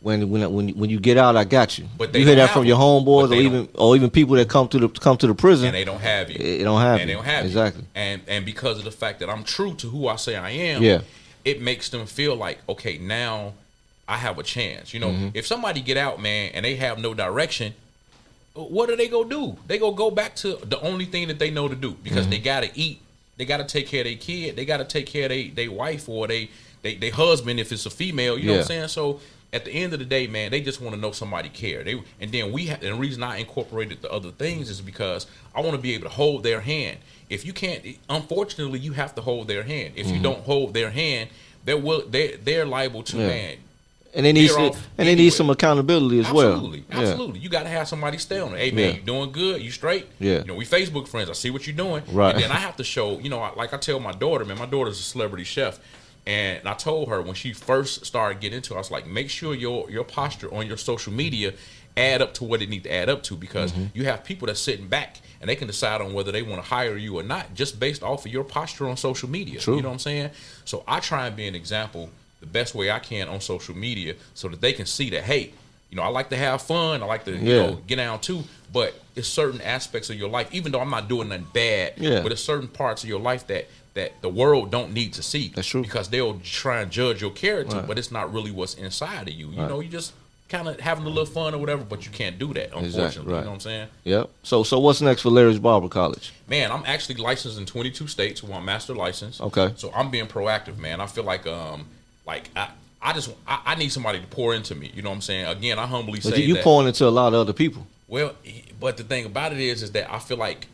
when 0.02 0.28
when 0.30 0.52
when 0.52 0.68
when 0.70 0.90
you 0.90 1.00
get 1.00 1.16
out, 1.16 1.36
I 1.36 1.44
got 1.44 1.78
you. 1.78 1.86
But 1.96 2.12
they 2.12 2.20
you 2.20 2.26
hear 2.26 2.36
that 2.36 2.50
from 2.50 2.64
your 2.64 2.78
homeboys 2.78 3.30
or 3.30 3.34
even 3.34 3.68
or 3.74 3.96
even 3.96 4.10
people 4.10 4.36
that 4.36 4.48
come 4.48 4.68
to 4.68 4.78
the 4.78 4.88
come 4.88 5.16
to 5.16 5.26
the 5.26 5.34
prison. 5.34 5.66
and 5.66 5.74
they 5.74 5.84
don't 5.84 6.00
have 6.00 6.30
you. 6.30 6.36
It- 6.38 6.60
it 6.60 6.64
don't 6.64 6.80
have 6.80 7.00
and 7.00 7.02
you. 7.02 7.06
they 7.06 7.12
don't 7.14 7.24
have 7.24 7.44
you. 7.44 7.48
Exactly. 7.48 7.84
And 7.94 8.20
and 8.28 8.44
because 8.44 8.78
of 8.78 8.84
the 8.84 8.90
fact 8.92 9.20
that 9.20 9.30
I'm 9.30 9.42
true 9.42 9.74
to 9.76 9.88
who 9.88 10.06
I 10.06 10.16
say 10.16 10.36
I 10.36 10.50
am, 10.50 10.82
Yeah. 10.82 11.00
it 11.44 11.60
makes 11.60 11.88
them 11.88 12.06
feel 12.06 12.36
like 12.36 12.58
okay, 12.68 12.98
now 12.98 13.54
I 14.06 14.16
have 14.18 14.38
a 14.38 14.42
chance. 14.44 14.92
You 14.94 15.00
know, 15.00 15.08
Mm-hmm. 15.10 15.28
if 15.34 15.46
somebody 15.46 15.80
get 15.80 15.96
out, 15.96 16.20
man, 16.20 16.50
and 16.54 16.64
they 16.64 16.76
have 16.76 16.98
no 16.98 17.12
direction, 17.14 17.74
what 18.54 18.90
are 18.90 18.96
they 18.96 19.08
gonna 19.08 19.28
do? 19.28 19.56
They 19.66 19.78
gonna 19.78 19.96
go 19.96 20.10
back 20.10 20.36
to 20.36 20.56
the 20.64 20.78
only 20.80 21.06
thing 21.06 21.28
that 21.28 21.38
they 21.38 21.50
know 21.50 21.68
to 21.68 21.74
do 21.74 21.96
because 22.04 22.22
Mm-hmm. 22.22 22.30
they 22.30 22.38
gotta 22.38 22.70
eat, 22.74 23.00
they 23.38 23.44
gotta 23.44 23.64
take 23.64 23.88
care 23.88 24.00
of 24.02 24.06
their 24.06 24.14
kid, 24.16 24.56
they 24.56 24.64
gotta 24.64 24.84
take 24.84 25.06
care 25.06 25.24
of 25.24 25.30
their 25.30 25.48
they 25.54 25.68
wife 25.68 26.08
or 26.08 26.28
they 26.28 26.50
they 26.86 26.94
they 26.96 27.10
husband 27.10 27.58
if 27.60 27.72
it's 27.72 27.86
a 27.86 27.90
female. 27.90 28.38
You 28.38 28.46
know 28.46 28.52
what 28.54 28.60
I'm 28.62 28.66
saying? 28.66 28.88
So 28.88 29.20
at 29.52 29.64
the 29.64 29.72
end 29.72 29.92
of 29.92 29.98
the 29.98 30.04
day, 30.04 30.26
man, 30.26 30.50
they 30.50 30.60
just 30.60 30.80
want 30.80 30.94
to 30.94 31.00
know 31.00 31.12
somebody 31.12 31.48
care. 31.48 31.82
They 31.84 32.00
and 32.20 32.30
then 32.32 32.52
we 32.52 32.66
have, 32.66 32.82
and 32.82 32.92
the 32.94 32.98
reason 33.00 33.22
I 33.22 33.38
incorporated 33.38 34.02
the 34.02 34.10
other 34.10 34.30
things 34.30 34.70
is 34.70 34.80
because 34.80 35.26
I 35.54 35.60
want 35.60 35.72
to 35.72 35.78
be 35.82 35.94
able 35.94 36.04
to 36.04 36.14
hold 36.14 36.42
their 36.42 36.60
hand. 36.60 36.98
If 37.28 37.44
you 37.44 37.52
can't, 37.52 37.84
unfortunately, 38.08 38.78
you 38.78 38.92
have 38.92 39.14
to 39.16 39.20
hold 39.20 39.48
their 39.48 39.62
hand. 39.64 39.94
If 39.96 40.06
Mm-hmm. 40.06 40.14
you 40.16 40.22
don't 40.22 40.40
hold 40.44 40.74
their 40.74 40.90
hand, 40.90 41.30
they're 41.64 41.76
will 41.76 42.02
they 42.08 42.36
they're 42.36 42.66
liable 42.66 43.02
to 43.04 43.16
Yeah. 43.18 43.26
man. 43.26 43.56
and 44.14 44.24
they 44.24 44.32
need 44.32 44.48
some, 44.48 44.70
and 44.96 45.06
they 45.08 45.14
need 45.14 45.30
some 45.30 45.50
accountability 45.50 46.20
as 46.20 46.30
well. 46.32 46.52
Absolutely, 46.52 46.84
Yeah. 46.88 47.00
absolutely. 47.00 47.40
You 47.40 47.48
got 47.50 47.64
to 47.64 47.68
have 47.68 47.86
somebody 47.86 48.16
stay 48.16 48.38
on 48.40 48.54
it. 48.54 48.58
Hey 48.60 48.70
man, 48.70 48.84
Yeah. 48.90 48.94
you 48.96 49.02
doing 49.02 49.30
good? 49.32 49.60
You 49.60 49.70
straight? 49.70 50.06
Yeah. 50.18 50.38
You 50.38 50.44
know, 50.44 50.54
we 50.54 50.64
Facebook 50.64 51.06
friends. 51.06 51.28
I 51.28 51.34
see 51.34 51.50
what 51.50 51.66
you're 51.66 51.76
doing. 51.76 52.02
Right. 52.10 52.34
And 52.34 52.42
then 52.44 52.50
I 52.50 52.60
have 52.66 52.76
to 52.76 52.84
show. 52.84 53.18
You 53.18 53.28
know, 53.28 53.40
like 53.56 53.74
I 53.74 53.76
tell 53.76 54.00
my 54.00 54.12
daughter, 54.12 54.44
man, 54.46 54.58
my 54.58 54.64
daughter's 54.66 54.98
a 54.98 55.02
celebrity 55.02 55.44
chef, 55.44 55.78
and 56.26 56.66
I 56.68 56.74
told 56.74 57.08
her 57.08 57.22
when 57.22 57.34
she 57.34 57.52
first 57.52 58.04
started 58.04 58.40
getting 58.40 58.56
into, 58.56 58.72
it, 58.74 58.76
I 58.76 58.78
was 58.80 58.90
like, 58.90 59.06
make 59.06 59.30
sure 59.30 59.54
your 59.54 59.90
your 59.90 60.04
posture 60.04 60.52
on 60.52 60.66
your 60.66 60.76
social 60.76 61.12
media 61.12 61.52
add 61.96 62.20
up 62.20 62.34
to 62.34 62.44
what 62.44 62.60
it 62.60 62.68
need 62.68 62.82
to 62.84 62.92
add 62.92 63.08
up 63.08 63.22
to 63.22 63.36
because 63.36 63.72
Mm-hmm. 63.72 63.84
you 63.94 64.04
have 64.04 64.22
people 64.22 64.46
that's 64.46 64.60
sitting 64.60 64.86
back 64.86 65.18
and 65.40 65.48
they 65.48 65.56
can 65.56 65.66
decide 65.66 66.00
on 66.02 66.12
whether 66.12 66.30
they 66.30 66.42
want 66.42 66.62
to 66.62 66.68
hire 66.68 66.96
you 66.96 67.18
or 67.18 67.22
not 67.22 67.54
just 67.54 67.80
based 67.80 68.02
off 68.02 68.26
of 68.26 68.32
your 68.32 68.44
posture 68.44 68.86
on 68.88 68.96
social 68.98 69.30
media. 69.30 69.60
True. 69.60 69.76
You 69.76 69.82
know 69.82 69.88
what 69.88 69.94
I'm 69.94 69.98
saying? 70.00 70.30
So 70.66 70.84
I 70.86 71.00
try 71.00 71.26
and 71.26 71.34
be 71.34 71.46
an 71.46 71.54
example 71.54 72.10
the 72.40 72.46
best 72.46 72.74
way 72.74 72.90
I 72.90 72.98
can 72.98 73.28
on 73.28 73.40
social 73.40 73.74
media 73.74 74.14
so 74.34 74.48
that 74.48 74.60
they 74.60 74.74
can 74.74 74.84
see 74.84 75.08
that 75.10 75.22
hey, 75.24 75.52
you 75.88 75.96
know, 75.96 76.02
I 76.02 76.08
like 76.08 76.28
to 76.30 76.36
have 76.36 76.60
fun, 76.60 77.02
I 77.02 77.06
like 77.06 77.24
to 77.26 77.32
you 77.32 77.56
know 77.56 77.80
get 77.86 77.96
down 77.96 78.20
too, 78.20 78.42
but 78.74 78.92
it's 79.14 79.28
certain 79.28 79.60
aspects 79.62 80.10
of 80.10 80.16
your 80.16 80.28
life, 80.28 80.48
even 80.52 80.72
though 80.72 80.80
I'm 80.80 80.90
not 80.90 81.08
doing 81.08 81.28
nothing 81.30 81.46
bad, 81.54 81.94
Yeah. 81.96 82.20
but 82.22 82.30
it's 82.32 82.42
certain 82.42 82.68
parts 82.68 83.04
of 83.04 83.08
your 83.08 83.20
life 83.20 83.46
that 83.46 83.68
that 83.96 84.12
the 84.22 84.28
world 84.28 84.70
don't 84.70 84.92
need 84.94 85.12
to 85.14 85.22
see. 85.22 85.48
That's 85.54 85.66
true. 85.66 85.82
Because 85.82 86.08
they'll 86.08 86.38
try 86.44 86.80
and 86.82 86.90
judge 86.90 87.20
your 87.20 87.30
character, 87.32 87.76
Right. 87.78 87.86
but 87.86 87.98
it's 87.98 88.12
not 88.12 88.32
really 88.32 88.50
what's 88.52 88.74
inside 88.74 89.28
of 89.28 89.34
you. 89.34 89.50
You 89.50 89.60
Right. 89.60 89.68
know, 89.68 89.80
you 89.80 89.88
just 89.88 90.12
kind 90.48 90.68
of 90.68 90.78
having 90.78 91.04
a 91.04 91.08
little 91.08 91.26
fun 91.26 91.54
or 91.54 91.58
whatever, 91.58 91.82
but 91.82 92.04
you 92.06 92.12
can't 92.12 92.38
do 92.38 92.54
that, 92.54 92.72
unfortunately. 92.72 93.32
right. 93.32 93.38
You 93.40 93.44
know 93.44 93.50
what 93.50 93.54
I'm 93.54 93.60
saying? 93.60 93.88
Yep. 94.04 94.30
So 94.44 94.62
so 94.62 94.78
what's 94.78 95.00
next 95.00 95.22
for 95.22 95.30
Larry's 95.30 95.58
Barber 95.58 95.88
College? 95.88 96.32
Man, 96.46 96.70
I'm 96.70 96.84
actually 96.86 97.16
licensed 97.16 97.58
in 97.58 97.66
22 97.66 98.06
states 98.06 98.42
with 98.42 98.52
my 98.52 98.60
master 98.60 98.94
license. 98.94 99.40
Okay. 99.40 99.72
So 99.76 99.90
I'm 99.94 100.10
being 100.10 100.26
proactive, 100.28 100.78
man. 100.78 101.00
I 101.00 101.06
feel 101.06 101.24
like 101.24 101.46
um 101.46 101.86
like 102.26 102.50
I 102.54 102.68
I 103.02 103.12
just 103.12 103.30
I, 103.48 103.60
I 103.66 103.74
need 103.74 103.90
somebody 103.90 104.20
to 104.20 104.26
pour 104.26 104.54
into 104.54 104.74
me. 104.74 104.92
You 104.94 105.02
know 105.02 105.08
what 105.10 105.16
I'm 105.16 105.22
saying? 105.22 105.46
Again, 105.46 105.78
I 105.78 105.86
humbly 105.86 106.20
But 106.22 106.34
say 106.34 106.42
you 106.42 106.54
that. 106.54 106.64
pouring 106.64 106.86
into 106.88 107.06
a 107.06 107.10
lot 107.10 107.28
of 107.28 107.40
other 107.40 107.52
people. 107.52 107.86
Well, 108.08 108.34
but 108.78 108.96
the 108.98 109.04
thing 109.04 109.24
about 109.26 109.52
it 109.52 109.58
is, 109.58 109.82
is 109.82 109.90
that 109.92 110.12
I 110.12 110.18
feel 110.20 110.36
like 110.36 110.68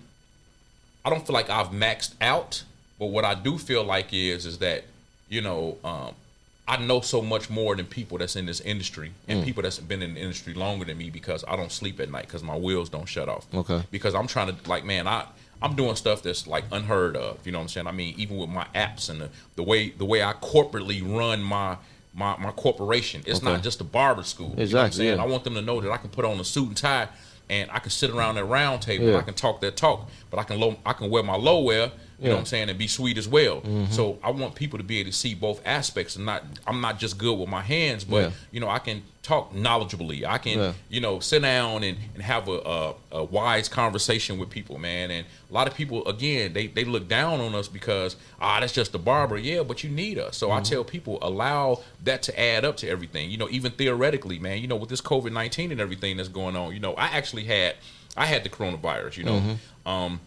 I 1.05 1.09
don't 1.11 1.27
feel 1.27 1.35
like 1.35 1.49
I've 1.51 1.69
maxed 1.71 2.13
out. 2.21 2.63
But 2.99 3.07
what 3.07 3.25
I 3.25 3.35
do 3.35 3.59
feel 3.59 3.85
like 3.85 4.13
is, 4.13 4.47
is 4.47 4.59
that 4.59 4.85
you 5.29 5.41
know, 5.41 5.79
um, 5.83 6.15
I 6.69 6.77
know 6.77 7.01
so 7.01 7.23
much 7.23 7.49
more 7.49 7.75
than 7.75 7.87
people 7.87 8.19
that's 8.19 8.37
in 8.37 8.45
this 8.47 8.61
industry 8.61 9.13
and 9.27 9.41
Mm. 9.43 9.45
people 9.47 9.63
that's 9.63 9.79
been 9.79 10.03
in 10.03 10.15
the 10.15 10.21
industry 10.21 10.53
longer 10.55 10.85
than 10.85 10.99
me 10.99 11.09
because 11.11 11.43
I 11.49 11.57
don't 11.57 11.73
sleep 11.73 11.99
at 12.01 12.11
night 12.11 12.27
because 12.27 12.43
my 12.43 12.57
wheels 12.57 12.89
don't 12.91 13.07
shut 13.07 13.29
off. 13.29 13.47
Okay. 13.55 13.83
Because 13.91 14.15
I'm 14.15 14.27
trying 14.27 14.55
to 14.55 14.69
like, 14.71 14.85
man, 14.85 15.07
I 15.09 15.25
I'm 15.63 15.75
doing 15.75 15.97
stuff 15.97 16.23
that's 16.23 16.47
like 16.47 16.65
unheard 16.71 17.17
of. 17.17 17.39
You 17.47 17.53
know 17.53 17.59
what 17.59 17.63
I'm 17.63 17.69
saying? 17.69 17.87
I 17.87 17.93
mean, 17.93 18.15
even 18.19 18.37
with 18.37 18.51
my 18.51 18.67
apps 18.75 19.09
and 19.09 19.23
the, 19.23 19.31
the 19.57 19.63
way 19.63 19.91
the 19.91 20.05
way 20.05 20.23
I 20.23 20.35
corporately 20.35 21.01
run 21.03 21.43
my 21.43 21.77
my, 22.15 22.37
my 22.37 22.51
corporation, 22.51 23.23
it's 23.27 23.39
Okay. 23.39 23.47
not 23.53 23.63
just 23.63 23.81
a 23.81 23.85
barber 23.85 24.23
school. 24.23 24.51
You 24.51 24.51
know 24.51 24.57
what 24.57 24.61
I'm 24.61 24.63
Exactly, 24.87 24.97
saying? 25.07 25.17
yeah. 25.17 25.23
I 25.23 25.27
want 25.27 25.45
them 25.45 25.55
to 25.55 25.63
know 25.63 25.81
that 25.81 25.91
I 25.91 25.97
can 25.97 26.11
put 26.11 26.27
on 26.27 26.39
a 26.39 26.45
suit 26.45 26.69
and 26.69 26.77
tie 26.77 27.09
and 27.49 27.71
I 27.71 27.79
can 27.79 27.91
sit 27.91 28.11
around 28.11 28.35
that 28.35 28.45
round 28.45 28.83
table. 28.83 29.07
Yeah. 29.07 29.17
I 29.17 29.23
can 29.23 29.33
talk 29.35 29.63
that 29.63 29.77
talk, 29.79 30.11
but 30.31 30.39
I 30.39 30.43
can 30.45 30.61
low, 30.61 30.77
I 30.85 30.93
can 30.93 31.09
wear 31.11 31.23
my 31.23 31.37
low 31.37 31.61
wear. 31.63 31.91
You 32.23 32.29
know 32.29 32.35
what 32.37 32.41
I'm 32.41 32.47
saying, 32.47 32.69
and 32.69 32.79
be 32.79 32.87
sweet 32.87 33.19
as 33.19 33.27
well. 33.29 33.61
Mm-hmm. 33.61 33.93
So 33.93 34.19
I 34.23 34.31
want 34.31 34.55
people 34.55 34.79
to 34.79 34.85
be 34.85 34.99
able 35.01 35.11
to 35.11 35.17
see 35.17 35.35
both 35.35 35.61
aspects, 35.67 36.17
and 36.17 36.25
not 36.27 36.45
I'm 36.67 36.81
not 36.81 36.99
just 36.99 37.19
good 37.19 37.39
with 37.39 37.49
my 37.49 37.63
hands, 37.63 38.05
but 38.05 38.23
Yeah. 38.23 38.31
you 38.53 38.61
know 38.61 38.69
I 38.69 38.79
can 38.79 39.03
talk 39.23 39.53
knowledgeably. 39.55 40.25
I 40.25 40.39
can 40.39 40.59
Yeah. 40.59 40.73
you 40.89 41.01
know 41.01 41.21
sit 41.21 41.43
down 41.43 41.83
and, 41.85 41.97
and 42.15 42.23
have 42.23 42.49
a, 42.49 42.59
a, 42.59 42.95
a 43.13 43.25
wise 43.25 43.69
conversation 43.69 44.39
with 44.39 44.51
people, 44.51 44.79
man. 44.79 45.11
And 45.11 45.27
a 45.51 45.53
lot 45.55 45.67
of 45.69 45.75
people 45.75 46.07
again 46.09 46.53
they 46.53 46.67
they 46.69 46.85
look 46.85 47.09
down 47.09 47.41
on 47.41 47.55
us 47.55 47.69
because 47.69 48.17
ah 48.41 48.59
that's 48.61 48.73
just 48.73 48.95
a 48.95 48.99
barber, 48.99 49.37
yeah, 49.39 49.63
but 49.63 49.83
you 49.85 49.91
need 49.91 50.19
us. 50.19 50.37
So 50.37 50.51
I 50.51 50.57
Mm-hmm. 50.61 50.73
tell 50.73 50.85
people 50.85 51.19
allow 51.23 51.81
that 52.05 52.23
to 52.25 52.41
add 52.41 52.65
up 52.65 52.77
to 52.79 52.89
everything. 52.89 53.31
You 53.31 53.37
know, 53.39 53.49
even 53.51 53.73
theoretically, 53.73 54.39
man. 54.39 54.59
You 54.59 54.69
know, 54.69 54.77
with 54.77 54.89
this 54.91 55.01
COVID 55.01 55.33
nineteen 55.33 55.73
and 55.73 55.81
everything 55.81 56.17
that's 56.19 56.29
going 56.29 56.57
on, 56.57 56.73
you 56.73 56.81
know, 56.81 56.95
I 56.95 57.07
actually 57.07 57.45
had 57.45 57.75
I 58.17 58.27
had 58.27 58.45
the 58.45 58.49
coronavirus. 58.49 59.17
You 59.17 59.25
know. 59.25 59.39
Mm-hmm. 59.41 59.89
Um, 59.89 60.21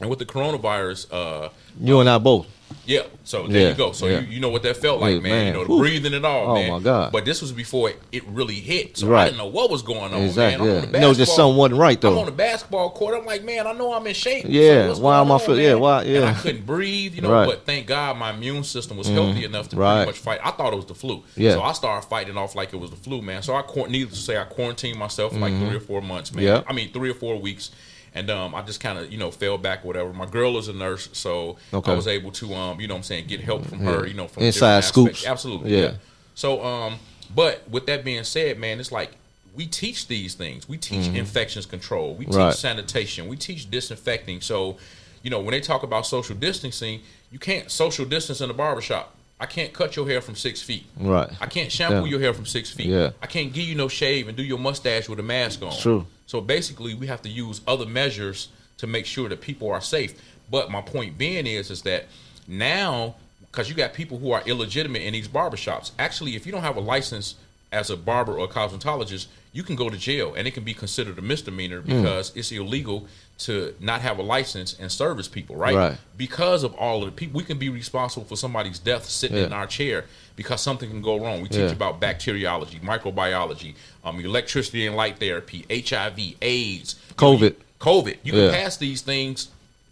and 0.00 0.10
with 0.10 0.18
the 0.18 0.26
coronavirus, 0.26 1.06
uh, 1.12 1.48
You 1.80 2.00
and 2.00 2.08
I 2.10 2.18
both. 2.18 2.46
yeah. 2.86 3.02
So 3.22 3.46
there 3.46 3.62
Yeah, 3.62 3.68
you 3.70 3.74
go. 3.74 3.92
So 3.92 4.06
yeah. 4.06 4.20
you, 4.20 4.26
you 4.26 4.40
know 4.40 4.48
what 4.48 4.62
that 4.64 4.76
felt 4.76 5.00
like, 5.00 5.14
Yeah, 5.14 5.20
man. 5.20 5.30
man. 5.30 5.46
You 5.46 5.52
know, 5.52 5.60
the 5.64 5.68
Whew. 5.72 5.78
breathing 5.78 6.14
and 6.14 6.26
all, 6.26 6.50
Oh, 6.50 6.54
man. 6.54 6.70
my 6.72 6.78
God. 6.80 7.12
But 7.12 7.24
this 7.24 7.40
was 7.40 7.52
before 7.52 7.90
it, 7.90 8.00
it 8.12 8.24
really 8.26 8.54
hit. 8.56 8.96
So 8.98 9.14
I 9.14 9.26
didn't 9.26 9.38
know 9.38 9.46
what 9.46 9.70
was 9.70 9.82
going 9.82 10.12
on, 10.12 10.22
Exactly, 10.22 10.66
man. 10.66 10.74
yeah. 10.76 10.88
I'm 10.88 10.94
on 10.96 11.00
No, 11.00 11.14
just 11.14 11.34
something 11.36 11.56
wasn't 11.56 11.80
right, 11.80 12.00
though. 12.00 12.12
I'm 12.12 12.18
on 12.18 12.26
the 12.26 12.32
basketball 12.32 12.90
court. 12.90 13.14
I'm 13.16 13.24
like, 13.24 13.44
man, 13.44 13.66
I 13.68 13.72
know 13.72 13.92
I'm 13.94 14.06
in 14.06 14.14
shape. 14.14 14.46
Yeah, 14.48 14.92
So 14.94 15.00
why 15.00 15.20
am 15.20 15.30
I 15.30 15.34
on, 15.34 15.40
feel- 15.40 15.56
man? 15.56 15.80
yeah, 16.06 16.16
And. 16.18 16.24
I 16.24 16.34
couldn't 16.34 16.66
breathe, 16.66 17.14
you 17.14 17.22
know. 17.22 17.30
Right. 17.32 17.46
But 17.46 17.64
thank 17.64 17.86
God 17.86 18.18
my 18.18 18.30
immune 18.30 18.64
system 18.64 18.96
was 18.96 19.08
healthy 19.08 19.44
enough 19.44 19.68
to 19.70 19.76
Right. 19.76 20.04
pretty 20.04 20.08
much 20.10 20.18
fight. 20.18 20.40
I 20.44 20.50
thought 20.50 20.72
it 20.72 20.76
was 20.76 20.86
the 20.86 20.94
flu. 20.94 21.22
Yeah. 21.36 21.52
So 21.52 21.62
I 21.62 21.72
started 21.72 22.06
fighting 22.08 22.36
off 22.36 22.54
like 22.56 22.72
it 22.74 22.76
was 22.80 22.90
the 22.90 22.96
flu, 22.96 23.22
man. 23.22 23.42
So 23.42 23.54
I 23.54 23.62
needless 23.88 24.18
to 24.18 24.24
say, 24.24 24.36
I 24.36 24.44
quarantined 24.44 24.98
myself 24.98 25.32
for 25.32 25.38
like 25.38 25.56
three 25.58 25.76
or 25.76 25.80
four 25.80 26.02
months, 26.02 26.34
man. 26.34 26.44
Yeah. 26.44 26.62
I 26.66 26.72
mean, 26.72 26.92
three 26.92 27.10
or 27.10 27.14
four 27.14 27.36
weeks. 27.40 27.70
And 28.16 28.30
um, 28.30 28.54
I 28.54 28.62
just 28.62 28.80
kind 28.80 28.98
of, 28.98 29.10
you 29.10 29.18
know, 29.18 29.30
fell 29.32 29.58
back 29.58 29.84
whatever. 29.84 30.12
My 30.12 30.26
girl 30.26 30.56
is 30.56 30.68
a 30.68 30.72
nurse, 30.72 31.08
so 31.12 31.56
Okay. 31.72 31.90
I 31.90 31.94
was 31.96 32.06
able 32.06 32.30
to, 32.32 32.54
um, 32.54 32.80
you 32.80 32.86
know 32.86 32.94
what 32.94 32.98
I'm 32.98 33.02
saying, 33.04 33.26
get 33.26 33.40
help 33.40 33.66
from 33.66 33.80
her, 33.80 34.02
Yeah. 34.02 34.06
you 34.06 34.14
know, 34.14 34.28
from 34.28 34.44
Inside 34.44 34.84
scoops. 34.84 35.26
Absolutely. 35.26 35.74
Yeah. 35.76 35.82
Yeah. 35.82 35.92
So, 36.36 36.64
um, 36.64 36.94
but 37.34 37.68
with 37.68 37.86
that 37.86 38.04
being 38.04 38.22
said, 38.24 38.58
man, 38.58 38.78
it's 38.78 38.92
like 38.92 39.10
we 39.56 39.66
teach 39.66 40.06
these 40.06 40.34
things. 40.34 40.68
We 40.68 40.78
teach 40.78 41.08
infections 41.08 41.66
control. 41.66 42.14
We 42.14 42.24
teach 42.26 42.34
Mm-hmm. 42.34 42.42
Right. 42.42 42.54
sanitation. 42.54 43.26
We 43.28 43.36
teach 43.36 43.68
disinfecting. 43.70 44.40
So, 44.42 44.76
you 45.24 45.30
know, 45.30 45.40
when 45.40 45.50
they 45.52 45.60
talk 45.60 45.82
about 45.82 46.06
social 46.06 46.36
distancing, 46.36 47.00
you 47.32 47.38
can't 47.40 47.68
social 47.70 48.04
distance 48.04 48.40
in 48.40 48.48
a 48.50 48.54
barbershop. 48.54 49.14
I 49.40 49.46
can't 49.46 49.72
cut 49.72 49.96
your 49.96 50.06
hair 50.06 50.20
from 50.20 50.36
six 50.36 50.62
feet. 50.62 50.84
Right. 50.96 51.28
I 51.40 51.46
can't 51.46 51.70
shampoo 51.72 52.04
Yeah. 52.04 52.10
your 52.10 52.20
hair 52.20 52.32
from 52.32 52.46
six 52.46 52.70
feet. 52.70 52.86
Yeah. 52.86 53.10
I 53.20 53.26
can't 53.26 53.52
give 53.52 53.64
you 53.64 53.74
no 53.74 53.88
shave 53.88 54.28
and 54.28 54.36
do 54.36 54.44
your 54.44 54.58
mustache 54.58 55.08
with 55.08 55.18
a 55.18 55.22
mask 55.24 55.62
on. 55.62 55.76
True. 55.76 56.06
So 56.26 56.40
basically, 56.40 56.94
we 56.94 57.06
have 57.06 57.22
to 57.22 57.28
use 57.28 57.60
other 57.66 57.86
measures 57.86 58.48
to 58.78 58.86
make 58.86 59.06
sure 59.06 59.28
that 59.28 59.40
people 59.40 59.70
are 59.70 59.80
safe. 59.80 60.14
But 60.50 60.70
my 60.70 60.80
point 60.80 61.18
being 61.18 61.46
is, 61.46 61.70
is 61.70 61.82
that 61.82 62.06
now, 62.46 63.14
because 63.40 63.68
you 63.68 63.74
got 63.74 63.94
people 63.94 64.18
who 64.18 64.32
are 64.32 64.42
illegitimate 64.46 65.02
in 65.02 65.12
these 65.12 65.28
barbershops. 65.28 65.92
Actually, 65.98 66.36
if 66.36 66.46
you 66.46 66.52
don't 66.52 66.62
have 66.62 66.76
a 66.76 66.80
license 66.80 67.36
as 67.72 67.90
a 67.90 67.96
barber 67.96 68.38
or 68.38 68.44
a 68.44 68.48
cosmetologist, 68.48 69.26
you 69.54 69.62
can 69.62 69.76
go 69.76 69.88
to 69.88 69.96
jail, 69.96 70.34
and 70.36 70.46
it 70.48 70.50
can 70.52 70.64
be 70.64 70.74
considered 70.74 71.16
a 71.16 71.22
misdemeanor 71.22 71.80
Hmm. 71.80 71.88
because 72.02 72.32
it's 72.34 72.50
illegal 72.52 73.06
to 73.38 73.74
not 73.80 74.00
have 74.02 74.18
a 74.18 74.22
license 74.22 74.74
and 74.80 74.90
service 74.92 75.28
people, 75.28 75.54
right? 75.56 75.74
Right. 75.76 75.96
Because 76.18 76.64
of 76.64 76.74
all 76.74 76.98
of 77.02 77.06
the 77.06 77.12
people, 77.12 77.38
we 77.38 77.44
can 77.44 77.56
be 77.58 77.68
responsible 77.68 78.26
for 78.26 78.36
somebody's 78.36 78.78
death 78.80 79.08
sitting 79.08 79.38
in 79.38 79.52
our 79.52 79.66
chair 79.66 80.04
because 80.36 80.60
something 80.60 80.90
can 80.90 81.00
go 81.02 81.18
wrong. 81.18 81.40
We 81.40 81.48
teach 81.48 81.60
Yeah. 81.70 81.70
about 81.80 82.00
bacteriology, 82.00 82.78
microbiology, 82.80 83.74
um, 84.04 84.18
electricity 84.20 84.86
and 84.86 84.96
light 84.96 85.18
therapy, 85.18 85.64
HIV, 85.70 86.36
AIDS, 86.42 86.96
COVID. 87.16 87.54
COVID. 87.80 88.16
You 88.24 88.32
can 88.32 88.40
Yeah. 88.46 88.50
pass 88.50 88.76
these 88.76 89.02
things 89.02 89.48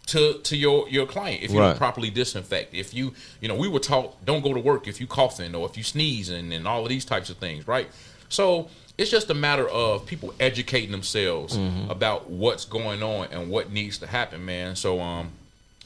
to 0.07 0.39
to 0.43 0.57
your 0.57 0.89
your 0.89 1.05
client 1.05 1.41
if 1.41 1.51
you 1.51 1.59
Right. 1.59 1.67
don't 1.69 1.77
properly 1.77 2.09
disinfect. 2.09 2.73
If 2.73 2.93
you 2.93 3.13
you 3.39 3.47
know 3.47 3.55
we 3.55 3.69
were 3.69 3.79
taught 3.79 4.25
don't 4.25 4.41
go 4.43 4.53
to 4.53 4.59
work 4.59 4.87
if 4.87 4.99
you 4.99 5.07
coughing 5.07 5.55
or 5.55 5.65
if 5.69 5.77
you 5.77 5.83
sneezing 5.83 6.51
and 6.51 6.67
all 6.67 6.83
of 6.83 6.89
these 6.89 7.05
types 7.05 7.29
of 7.29 7.37
things, 7.37 7.65
right? 7.67 7.89
So 8.29 8.69
it's 8.97 9.09
just 9.11 9.29
a 9.29 9.33
matter 9.33 9.67
of 9.69 10.05
people 10.05 10.33
educating 10.39 10.91
themselves 10.91 11.57
Mm-hmm. 11.57 11.89
about 11.89 12.29
what's 12.29 12.65
going 12.65 13.01
on 13.03 13.27
and 13.31 13.49
what 13.49 13.71
needs 13.71 13.97
to 13.99 14.07
happen, 14.07 14.45
man. 14.45 14.75
So 14.75 14.99
um 15.01 15.31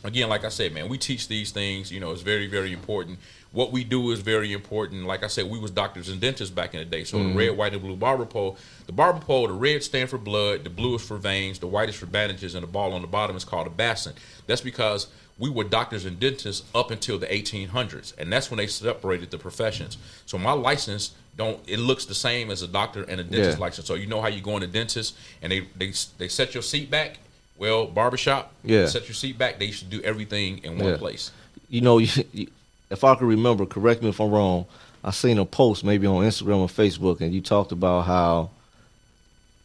again, 0.04 0.30
like 0.30 0.46
I 0.46 0.50
said, 0.50 0.74
man, 0.74 0.88
we 0.90 0.98
teach 0.98 1.28
these 1.28 1.52
things. 1.52 1.92
You 1.92 2.00
know, 2.00 2.12
it's 2.12 2.22
very, 2.22 2.48
very 2.48 2.72
important. 2.72 3.20
What 3.52 3.72
we 3.72 3.84
do 3.84 4.12
is 4.12 4.20
very 4.20 4.54
important. 4.54 5.06
Like 5.06 5.24
I 5.24 5.28
said, 5.28 5.50
we 5.50 5.58
was 5.58 5.72
doctors 5.72 6.10
and 6.10 6.20
dentists 6.22 6.54
back 6.54 6.74
in 6.74 6.80
the 6.80 6.86
day. 6.86 7.04
So 7.04 7.18
the 7.24 7.34
red, 7.34 7.58
white, 7.58 7.74
and 7.74 7.82
blue 7.82 7.96
barber 7.96 8.26
pole. 8.26 8.58
The 8.86 8.92
barber 8.92 9.20
pole, 9.20 9.48
the 9.48 9.54
red 9.54 9.84
stand 9.84 10.10
for 10.10 10.18
blood, 10.18 10.64
the 10.64 10.70
blue 10.70 10.96
is 10.96 11.02
for 11.02 11.18
veins, 11.18 11.58
the 11.60 11.68
white 11.68 11.90
is 11.90 11.96
for 11.96 12.06
bandages, 12.06 12.56
and 12.56 12.64
the 12.64 12.68
ball 12.68 12.94
on 12.94 13.02
the 13.02 13.08
bottom 13.08 13.36
is 13.36 13.44
called 13.46 13.66
a 13.66 13.70
basin. 13.72 14.14
That's 14.46 14.62
because 14.62 15.08
we 15.40 15.50
were 15.50 15.64
doctors 15.64 16.06
and 16.06 16.20
dentists 16.20 16.66
up 16.76 16.92
until 16.92 17.18
the 17.18 17.26
1800s, 17.28 18.14
and 18.18 18.32
that's 18.32 18.52
when 18.52 18.58
they 18.60 18.68
separated 18.68 19.32
the 19.32 19.38
professions. 19.38 19.98
So 20.26 20.38
my 20.38 20.52
license 20.52 21.12
don't 21.38 21.60
it 21.68 21.78
looks 21.80 22.06
the 22.06 22.16
same 22.16 22.50
as 22.52 22.62
a 22.64 22.68
doctor 22.68 23.04
and 23.04 23.20
a 23.20 23.24
dentist 23.24 23.58
Yeah. 23.60 23.64
license. 23.66 23.88
So 23.88 23.94
you 23.94 24.08
know 24.08 24.22
how 24.22 24.28
you 24.28 24.42
go 24.42 24.58
in 24.58 24.64
a 24.64 24.68
dentist 24.68 25.16
and 25.42 25.52
they 25.52 25.62
they 25.78 25.94
they 26.18 26.28
set 26.28 26.54
your 26.54 26.64
seat 26.64 26.90
back. 26.92 27.20
Well, 27.58 27.86
barbershop, 27.88 28.52
Yeah. 28.64 28.86
set 28.88 29.08
your 29.08 29.16
seat 29.16 29.38
back. 29.38 29.58
They 29.60 29.72
should 29.72 29.90
do 29.90 30.02
everything 30.02 30.60
in 30.64 30.78
one 30.78 30.90
Yeah. 30.90 30.98
place. 30.98 31.32
you 31.70 31.82
know, 31.82 31.98
you, 31.98 32.08
you, 32.34 32.48
if 32.90 33.04
I 33.04 33.16
can 33.16 33.28
remember, 33.28 33.66
correct 33.66 34.02
me 34.02 34.10
if 34.10 34.20
I'm 34.22 34.32
wrong. 34.32 34.66
I 35.04 35.12
seen 35.12 35.38
a 35.38 35.46
post 35.46 35.84
maybe 35.84 36.08
on 36.08 36.24
Instagram 36.24 36.58
or 36.60 36.68
Facebook, 36.68 37.20
and 37.22 37.34
you 37.34 37.42
talked 37.42 37.72
about 37.72 38.06
how 38.06 38.50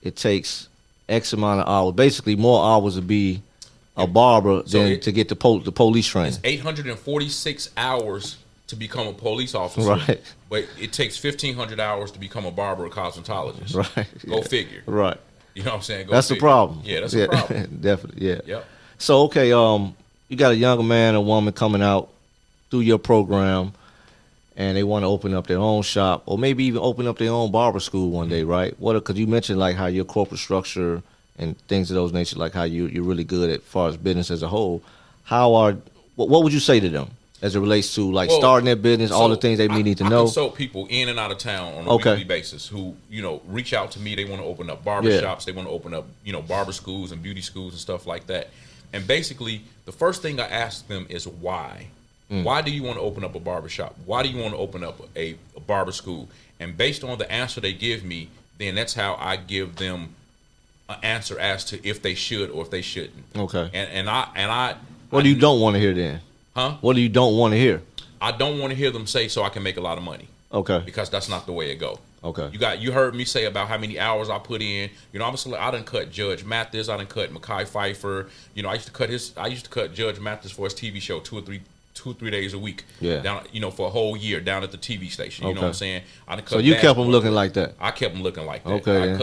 it 0.03 0.17
takes 0.17 0.69
X 1.09 1.33
amount 1.33 1.61
of 1.61 1.69
hours, 1.69 1.95
basically 1.95 2.35
more 2.37 2.65
hours 2.65 2.95
to 2.97 3.03
be 3.03 3.43
a 3.97 4.07
barber 4.07 4.63
So 4.67 4.79
than 4.83 4.93
it- 4.93 5.03
to 5.03 5.13
get 5.13 5.29
the 5.29 5.37
pol- 5.37 5.61
the 5.61 5.71
police 5.73 6.07
training. 6.09 6.39
846 6.45 7.71
hours 7.77 8.37
to 8.73 8.77
become 8.77 9.07
a 9.07 9.13
police 9.13 9.55
officer, 9.55 9.87
Right. 9.91 10.21
but 10.49 10.65
it 10.81 10.95
takes 10.95 11.23
1,500 11.23 11.79
hours 11.79 12.11
to 12.13 12.19
become 12.19 12.47
a 12.47 12.51
barber 12.51 12.87
or 12.87 12.89
cosmetologist. 12.89 13.75
Right. 13.77 14.07
Go 14.27 14.37
Yeah. 14.39 14.43
figure. 14.43 14.83
Right. 14.87 15.19
You 15.55 15.63
know 15.63 15.73
what 15.73 15.77
I'm 15.77 15.83
saying? 15.83 16.07
Go 16.07 16.13
That's 16.15 16.29
the 16.29 16.37
problem. 16.37 16.81
Yeah, 16.85 17.01
that's 17.01 17.13
the 17.13 17.29
problem. 17.29 17.79
Definitely. 17.83 18.27
Yeah. 18.27 18.41
Yep. 18.47 18.65
So 18.97 19.23
okay, 19.25 19.53
um, 19.53 19.95
you 20.29 20.39
got 20.39 20.53
a 20.53 20.57
young 20.57 20.89
man, 20.89 21.15
a 21.15 21.21
woman 21.21 21.53
coming 21.53 21.83
out 21.83 22.09
through 22.71 22.81
your 22.81 22.97
program, 22.99 23.75
and 24.57 24.75
they 24.75 24.83
want 24.85 25.03
to 25.03 25.09
open 25.09 25.35
up 25.35 25.47
their 25.47 25.59
own 25.59 25.83
shop, 25.83 26.23
or 26.25 26.39
maybe 26.39 26.65
even 26.65 26.81
open 26.81 27.07
up 27.07 27.19
their 27.19 27.31
own 27.31 27.51
barber 27.51 27.81
school 27.81 28.11
one 28.11 28.31
day, 28.31 28.43
right? 28.43 28.75
What? 28.81 28.95
Because 28.95 29.19
you 29.19 29.27
mentioned 29.27 29.59
like 29.59 29.77
how 29.77 29.87
your 29.87 30.07
corporate 30.07 30.41
structure 30.41 31.03
and 31.39 31.59
things 31.69 31.91
of 31.91 31.97
those 31.97 32.13
nature, 32.15 32.39
like 32.39 32.55
how 32.55 32.63
you 32.65 32.87
you're 32.87 33.05
really 33.05 33.25
good 33.25 33.51
at 33.51 33.61
far 33.63 33.91
as 33.91 33.99
business 33.99 34.31
as 34.31 34.43
a 34.43 34.49
whole. 34.49 34.81
How 35.25 35.53
are 35.55 35.77
what, 36.17 36.31
what 36.31 36.43
would 36.45 36.55
you 36.55 36.61
say 36.61 36.81
to 36.81 36.89
them 36.89 37.11
as 37.43 37.57
it 37.57 37.61
relates 37.61 37.95
to 37.97 38.11
like 38.11 38.29
Well, 38.31 38.39
starting 38.39 38.65
their 38.67 38.77
business, 38.77 39.11
all 39.11 39.29
the 39.29 39.37
things 39.37 39.59
they 39.59 39.69
may 39.69 39.83
need 39.83 39.99
to 39.99 40.05
I 40.05 40.09
know? 40.09 40.25
consult 40.25 40.55
people 40.55 40.87
in 40.89 41.09
and 41.09 41.19
out 41.19 41.33
of 41.33 41.39
town 41.39 41.75
on 41.75 41.87
a 41.87 41.91
Okay. 41.95 42.11
weekly 42.13 42.25
basis 42.25 42.69
who, 42.69 42.95
you 43.11 43.21
know, 43.21 43.43
reach 43.49 43.73
out 43.75 43.91
to 43.93 44.01
me. 44.01 44.15
They 44.15 44.25
want 44.25 44.41
to 44.41 44.47
open 44.47 44.71
up 44.71 44.85
barber 44.85 45.11
Yeah. 45.11 45.21
shops. 45.21 45.45
They 45.45 45.53
want 45.53 45.67
to 45.69 45.73
open 45.75 45.93
up, 45.93 46.07
you 46.25 46.33
know, 46.33 46.41
barber 46.41 46.73
schools 46.73 47.11
and 47.11 47.21
beauty 47.23 47.41
schools 47.43 47.73
and 47.73 47.81
stuff 47.81 48.07
like 48.07 48.29
that. 48.29 48.51
And 48.93 49.07
basically, 49.07 49.63
the 49.87 49.93
first 49.93 50.23
thing 50.23 50.39
I 50.39 50.47
ask 50.47 50.87
them 50.87 51.07
is 51.09 51.27
why. 51.27 51.89
Mm. 52.31 52.45
Why 52.45 52.63
do 52.63 52.71
you 52.71 52.83
want 52.85 52.97
to 52.99 53.03
open 53.03 53.25
up 53.25 53.35
a 53.35 53.41
barber 53.41 53.69
shop? 53.69 53.97
Why 54.07 54.23
do 54.23 54.29
you 54.29 54.41
want 54.41 54.55
to 54.55 54.59
open 54.59 54.85
up 54.85 55.01
a, 55.17 55.35
a 55.57 55.61
barber 55.61 55.93
school? 55.93 56.29
And 56.61 56.77
based 56.77 57.03
on 57.03 57.19
the 57.19 57.31
answer 57.31 57.61
they 57.61 57.73
give 57.73 58.05
me, 58.05 58.29
then 58.59 58.77
that's 58.77 58.95
how 58.95 59.17
I 59.19 59.37
give 59.37 59.77
them 59.77 60.15
an 60.89 60.97
answer 61.03 61.39
as 61.39 61.65
to 61.67 61.85
if 61.87 62.01
they 62.03 62.15
should 62.15 62.51
or 62.51 62.63
if 62.63 62.71
they 62.71 62.83
shouldn't. 62.83 63.25
Okay. 63.37 63.69
And 63.75 63.91
and 63.91 64.09
I 64.09 64.29
and 64.37 64.51
I 64.53 64.77
what 65.11 65.25
do 65.25 65.29
you 65.29 65.35
don't 65.35 65.61
want 65.61 65.75
to 65.75 65.81
hear 65.81 65.93
then? 65.93 66.21
Huh? 66.55 66.77
What 66.81 66.95
do 66.97 67.01
you 67.01 67.09
don't 67.09 67.37
want 67.37 67.53
to 67.55 67.59
hear? 67.59 67.83
I 68.21 68.33
don't 68.33 68.59
want 68.59 68.71
to 68.71 68.77
hear 68.77 68.91
them 68.91 69.07
say 69.07 69.29
so 69.29 69.43
I 69.43 69.49
can 69.49 69.63
make 69.63 69.77
a 69.77 69.81
lot 69.81 69.99
of 69.99 70.05
money 70.05 70.29
Okay. 70.53 70.81
because 70.85 71.11
that's 71.11 71.29
not 71.29 71.47
the 71.47 71.53
way 71.53 71.71
it 71.73 71.77
go. 71.77 71.99
Okay. 72.25 72.49
You 72.53 72.59
got 72.59 72.81
you 72.81 72.93
heard 72.93 73.15
me 73.17 73.25
say 73.25 73.47
about 73.47 73.67
how 73.69 73.79
many 73.79 73.99
hours 73.99 74.31
I 74.31 74.39
put 74.39 74.63
in. 74.63 74.91
You 75.13 75.19
know, 75.19 75.25
obviously 75.25 75.55
I 75.57 75.71
didn't 75.73 75.87
cut 75.87 76.13
Judge 76.13 76.45
Mathis, 76.45 76.89
I 76.89 76.97
didn't 76.97 77.09
cut 77.09 77.31
Mekhi 77.35 77.67
Phifer. 77.67 78.29
You 78.55 78.63
know, 78.63 78.69
I 78.69 78.75
used 78.75 78.87
to 78.87 78.93
cut 78.93 79.09
his 79.11 79.37
I 79.37 79.49
used 79.49 79.65
to 79.65 79.71
cut 79.71 79.93
Judge 79.93 80.21
Mathis 80.21 80.53
for 80.53 80.67
his 80.67 80.75
TV 80.75 81.01
show 81.01 81.19
two 81.19 81.39
or 81.39 81.43
three 81.43 81.63
two 81.95 82.11
or 82.11 82.15
three 82.15 82.31
days 82.31 82.55
a 82.55 82.59
week. 82.61 82.85
Yeah. 83.01 83.23
Down 83.23 83.45
you 83.51 83.61
know, 83.61 83.73
for 83.73 83.89
a 83.89 83.91
whole 83.91 84.17
year 84.17 84.41
down 84.41 84.63
at 84.63 84.71
the 84.71 84.79
TV 84.79 85.11
station. 85.11 85.49
You 85.49 85.55
know 85.55 85.63
what 85.63 85.67
I'm 85.69 85.75
saying? 85.75 86.03
I 86.29 86.37
cut 86.37 86.49
So 86.51 86.59
you 86.59 86.75
kept 86.75 86.83
basketball. 86.85 87.07
looking 87.09 87.33
like 87.33 87.55
that. 87.55 87.75
I 87.81 87.91
kept 87.91 88.15
them 88.15 88.23
looking 88.23 88.47
like 88.47 88.63
that. 88.63 88.71
Okay, 88.71 89.03
I 89.03 89.07
yeah. 89.07 89.19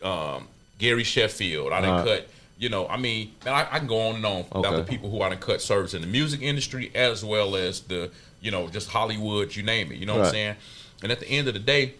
cut 0.00 0.06
um, 0.36 0.48
Gary 0.78 1.04
Sheffield. 1.04 1.70
I 1.72 1.80
done 1.82 1.90
Alright. 1.90 2.06
cut 2.22 2.28
You 2.58 2.68
know, 2.68 2.88
I 2.88 2.96
mean, 2.96 3.32
man, 3.44 3.54
I, 3.54 3.68
I 3.70 3.78
can 3.78 3.86
go 3.86 4.08
on 4.08 4.16
and 4.16 4.26
on 4.26 4.44
about 4.50 4.76
the 4.76 4.82
people 4.84 5.10
who 5.10 5.22
I 5.22 5.28
done 5.28 5.38
cut 5.38 5.62
service 5.62 5.94
in 5.94 6.00
the 6.00 6.08
music 6.08 6.42
industry 6.42 6.90
as 6.94 7.24
well 7.24 7.54
as 7.54 7.80
the, 7.82 8.10
you 8.40 8.50
know, 8.50 8.68
just 8.68 8.90
Hollywood, 8.90 9.54
you 9.54 9.62
name 9.62 9.92
it. 9.92 9.98
You 9.98 10.06
know 10.06 10.14
what 10.14 10.26
I'm 10.26 10.32
saying? 10.32 10.56
And 11.02 11.12
at 11.12 11.20
the 11.20 11.28
end 11.28 11.46
of 11.46 11.54
the 11.54 11.60
day, 11.60 11.94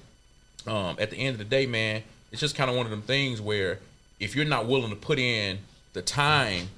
um, 0.67 0.97
at 0.99 1.11
the 1.11 1.17
end 1.17 1.35
of 1.35 1.39
the 1.39 1.45
day, 1.45 1.67
man, 1.67 2.03
it's 2.33 2.41
just 2.41 2.57
kind 2.57 2.69
of 2.69 2.77
one 2.77 2.87
of 2.87 2.91
them 2.91 3.03
things 3.03 3.41
where 3.41 3.79
if 4.19 4.35
you're 4.35 4.45
not 4.45 4.67
willing 4.67 4.91
to 4.91 4.97
put 4.97 5.19
in 5.19 5.59
the 5.93 6.03
time, 6.03 6.69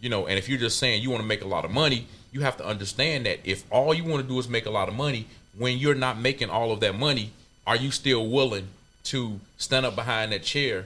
you 0.00 0.10
know, 0.10 0.26
and 0.26 0.38
if 0.38 0.48
you're 0.48 0.58
just 0.58 0.78
saying 0.78 1.02
you 1.02 1.10
want 1.10 1.22
to 1.22 1.26
make 1.26 1.42
a 1.42 1.48
lot 1.48 1.64
of 1.64 1.70
money, 1.70 2.06
you 2.32 2.42
have 2.42 2.56
to 2.58 2.66
understand 2.66 3.26
that 3.26 3.38
if 3.44 3.64
all 3.72 3.94
you 3.94 4.04
want 4.04 4.22
to 4.22 4.28
do 4.28 4.38
is 4.38 4.48
make 4.48 4.66
a 4.66 4.70
lot 4.70 4.88
of 4.88 4.94
money, 4.94 5.26
when 5.56 5.78
you're 5.78 5.94
not 5.94 6.18
making 6.18 6.50
all 6.50 6.72
of 6.72 6.80
that 6.80 6.94
money, 6.94 7.32
are 7.66 7.76
you 7.76 7.90
still 7.90 8.26
willing 8.28 8.68
to 9.04 9.40
stand 9.56 9.86
up 9.86 9.96
behind 9.96 10.32
that 10.32 10.42
chair 10.42 10.84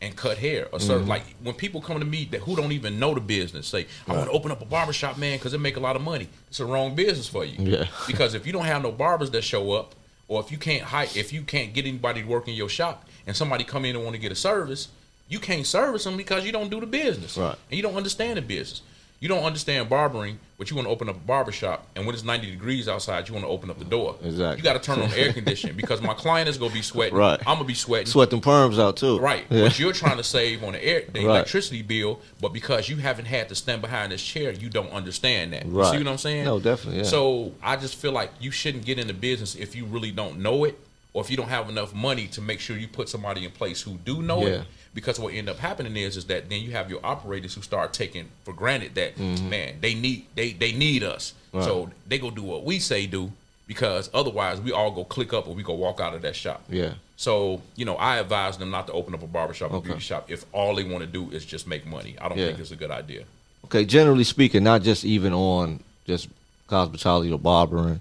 and 0.00 0.16
cut 0.16 0.38
hair? 0.38 0.68
Or 0.72 0.80
sort 0.80 0.96
of 0.96 1.02
mm-hmm. 1.02 1.10
like 1.10 1.22
when 1.42 1.54
people 1.54 1.80
come 1.80 1.98
to 1.98 2.04
me 2.04 2.28
that 2.32 2.40
who 2.40 2.56
don't 2.56 2.72
even 2.72 2.98
know 2.98 3.14
the 3.14 3.20
business, 3.20 3.66
say, 3.66 3.86
I 4.06 4.12
want 4.12 4.26
to 4.26 4.32
open 4.32 4.50
up 4.50 4.60
a 4.60 4.64
barbershop, 4.64 5.18
man, 5.18 5.38
because 5.38 5.54
it 5.54 5.58
make 5.58 5.76
a 5.76 5.80
lot 5.80 5.96
of 5.96 6.02
money. 6.02 6.28
It's 6.48 6.60
a 6.60 6.66
wrong 6.66 6.94
business 6.94 7.28
for 7.28 7.44
you. 7.44 7.56
Yeah. 7.58 7.86
because 8.06 8.34
if 8.34 8.46
you 8.46 8.52
don't 8.52 8.64
have 8.64 8.82
no 8.82 8.92
barbers 8.92 9.30
that 9.32 9.42
show 9.42 9.72
up, 9.72 9.94
or 10.28 10.40
if 10.40 10.50
you 10.50 10.58
can't 10.58 10.82
hire, 10.82 11.08
if 11.14 11.32
you 11.32 11.42
can't 11.42 11.72
get 11.72 11.86
anybody 11.86 12.22
to 12.22 12.28
work 12.28 12.48
in 12.48 12.54
your 12.54 12.68
shop, 12.68 13.08
and 13.26 13.36
somebody 13.36 13.64
come 13.64 13.84
in 13.84 13.94
and 13.96 14.04
want 14.04 14.14
to 14.14 14.20
get 14.20 14.32
a 14.32 14.36
service, 14.36 14.88
you 15.28 15.38
can't 15.38 15.66
service 15.66 16.04
them 16.04 16.16
because 16.16 16.44
you 16.44 16.52
don't 16.52 16.70
do 16.70 16.80
the 16.80 16.86
business, 16.86 17.36
Right. 17.36 17.56
And 17.70 17.76
you 17.76 17.82
don't 17.82 17.96
understand 17.96 18.36
the 18.38 18.42
business. 18.42 18.82
You 19.18 19.28
don't 19.28 19.44
understand 19.44 19.88
barbering, 19.88 20.38
but 20.58 20.68
you 20.68 20.76
want 20.76 20.86
to 20.88 20.92
open 20.92 21.08
up 21.08 21.16
a 21.16 21.20
barber 21.20 21.50
shop, 21.50 21.86
and 21.96 22.04
when 22.04 22.14
it's 22.14 22.22
ninety 22.22 22.50
degrees 22.50 22.86
outside, 22.86 23.26
you 23.26 23.32
want 23.34 23.46
to 23.46 23.50
open 23.50 23.70
up 23.70 23.78
the 23.78 23.84
door. 23.86 24.16
Exactly. 24.22 24.58
You 24.58 24.62
got 24.62 24.74
to 24.74 24.78
turn 24.78 25.00
on 25.02 25.10
air 25.16 25.32
conditioning 25.32 25.74
because 25.74 26.02
my 26.02 26.12
client 26.12 26.50
is 26.50 26.58
gonna 26.58 26.74
be 26.74 26.82
sweating. 26.82 27.16
Right. 27.16 27.40
I'm 27.40 27.56
gonna 27.56 27.64
be 27.64 27.72
sweating. 27.74 28.06
Sweat 28.06 28.28
them 28.28 28.42
perms 28.42 28.78
out 28.78 28.98
too. 28.98 29.18
Right. 29.18 29.46
Yeah. 29.48 29.62
But 29.64 29.78
you're 29.78 29.94
trying 29.94 30.18
to 30.18 30.22
save 30.24 30.62
on 30.62 30.72
the 30.74 30.84
air 30.84 31.04
the 31.10 31.20
Right. 31.20 31.36
electricity 31.36 31.80
bill, 31.80 32.20
but 32.42 32.52
because 32.52 32.90
you 32.90 32.96
haven't 32.96 33.24
had 33.24 33.48
to 33.48 33.54
stand 33.54 33.80
behind 33.80 34.12
this 34.12 34.22
chair, 34.22 34.52
you 34.52 34.68
don't 34.68 34.90
understand 34.92 35.54
that. 35.54 35.64
Right. 35.66 35.92
You 35.94 35.98
see 35.98 36.04
what 36.04 36.10
I'm 36.12 36.18
saying? 36.18 36.44
No, 36.44 36.60
definitely, 36.60 36.98
yeah. 37.00 37.06
So 37.06 37.52
I 37.62 37.76
just 37.76 37.94
feel 37.96 38.12
like 38.12 38.30
you 38.38 38.50
shouldn't 38.50 38.84
get 38.84 38.98
into 38.98 39.14
business 39.14 39.54
if 39.54 39.74
you 39.74 39.86
really 39.86 40.10
don't 40.10 40.40
know 40.40 40.64
it 40.64 40.78
or 41.14 41.22
if 41.24 41.30
you 41.30 41.38
don't 41.38 41.48
have 41.48 41.70
enough 41.70 41.94
money 41.94 42.26
to 42.26 42.42
make 42.42 42.60
sure 42.60 42.76
you 42.76 42.86
put 42.86 43.08
somebody 43.08 43.46
in 43.46 43.50
place 43.50 43.80
who 43.80 43.92
do 44.04 44.20
know 44.20 44.42
Yeah. 44.42 44.48
it. 44.56 44.62
Because 44.96 45.20
what 45.20 45.34
end 45.34 45.50
up 45.50 45.58
happening 45.58 45.94
is 45.94 46.16
is 46.16 46.24
that 46.24 46.48
then 46.48 46.62
you 46.62 46.70
have 46.72 46.88
your 46.90 47.00
operators 47.04 47.54
who 47.54 47.60
start 47.60 47.92
taking 47.92 48.30
for 48.44 48.54
granted 48.54 48.94
that 48.94 49.18
man, 49.18 49.76
they 49.82 49.94
need 49.94 50.24
they 50.34 50.52
they 50.54 50.72
need 50.72 51.02
us. 51.04 51.34
Mm-hmm. 51.48 51.58
Right. 51.58 51.64
So 51.66 51.90
they 52.08 52.18
go 52.18 52.30
do 52.30 52.42
what 52.42 52.64
we 52.64 52.78
say 52.78 53.06
do 53.06 53.30
because 53.66 54.08
otherwise 54.14 54.58
we 54.60 54.72
all 54.72 54.90
go 54.90 55.04
click 55.04 55.34
up 55.34 55.46
or 55.48 55.54
we 55.54 55.62
go 55.62 55.74
walk 55.74 56.00
out 56.00 56.14
of 56.14 56.22
that 56.22 56.34
shop. 56.34 56.62
Yeah. 56.70 56.94
So, 57.18 57.60
you 57.76 57.84
know, 57.84 57.96
I 57.96 58.16
advise 58.16 58.56
them 58.56 58.70
not 58.70 58.86
to 58.86 58.92
open 58.94 59.12
up 59.14 59.22
a 59.22 59.26
barbershop 59.26 59.70
or 59.72 59.76
Okay. 59.76 59.88
beauty 59.88 60.00
shop 60.00 60.30
if 60.30 60.46
all 60.52 60.74
they 60.74 60.84
want 60.84 61.00
to 61.02 61.06
do 61.06 61.30
is 61.30 61.44
just 61.44 61.66
make 61.66 61.84
money. 61.86 62.16
I 62.18 62.28
don't 62.30 62.38
Yeah. 62.38 62.46
think 62.46 62.60
it's 62.60 62.70
a 62.70 62.76
good 62.76 62.90
idea. 62.90 63.24
Okay, 63.66 63.84
generally 63.84 64.24
speaking, 64.24 64.64
not 64.64 64.82
just 64.82 65.04
even 65.04 65.32
on 65.34 65.80
just 66.06 66.28
cosmetology 66.70 67.32
or 67.34 67.38
barbering. 67.38 68.00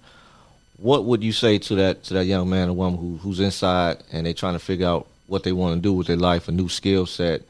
What 0.77 1.03
would 1.05 1.23
you 1.23 1.31
say 1.33 1.57
to 1.57 1.75
that 1.75 2.03
to 2.05 2.13
that 2.15 2.25
young 2.25 2.49
man 2.49 2.69
or 2.69 2.73
woman 2.73 2.99
who 2.99 3.17
who's 3.17 3.39
inside 3.41 3.97
and 4.13 4.25
they're 4.25 4.33
trying 4.33 4.53
to 4.53 4.59
figure 4.59 4.87
out 4.87 5.07
what 5.27 5.43
they 5.43 5.51
want 5.51 5.75
to 5.75 5.81
do 5.81 5.93
with 5.93 6.07
their 6.07 6.17
life, 6.17 6.47
a 6.47 6.51
new 6.51 6.69
skill 6.69 7.05
set, 7.05 7.41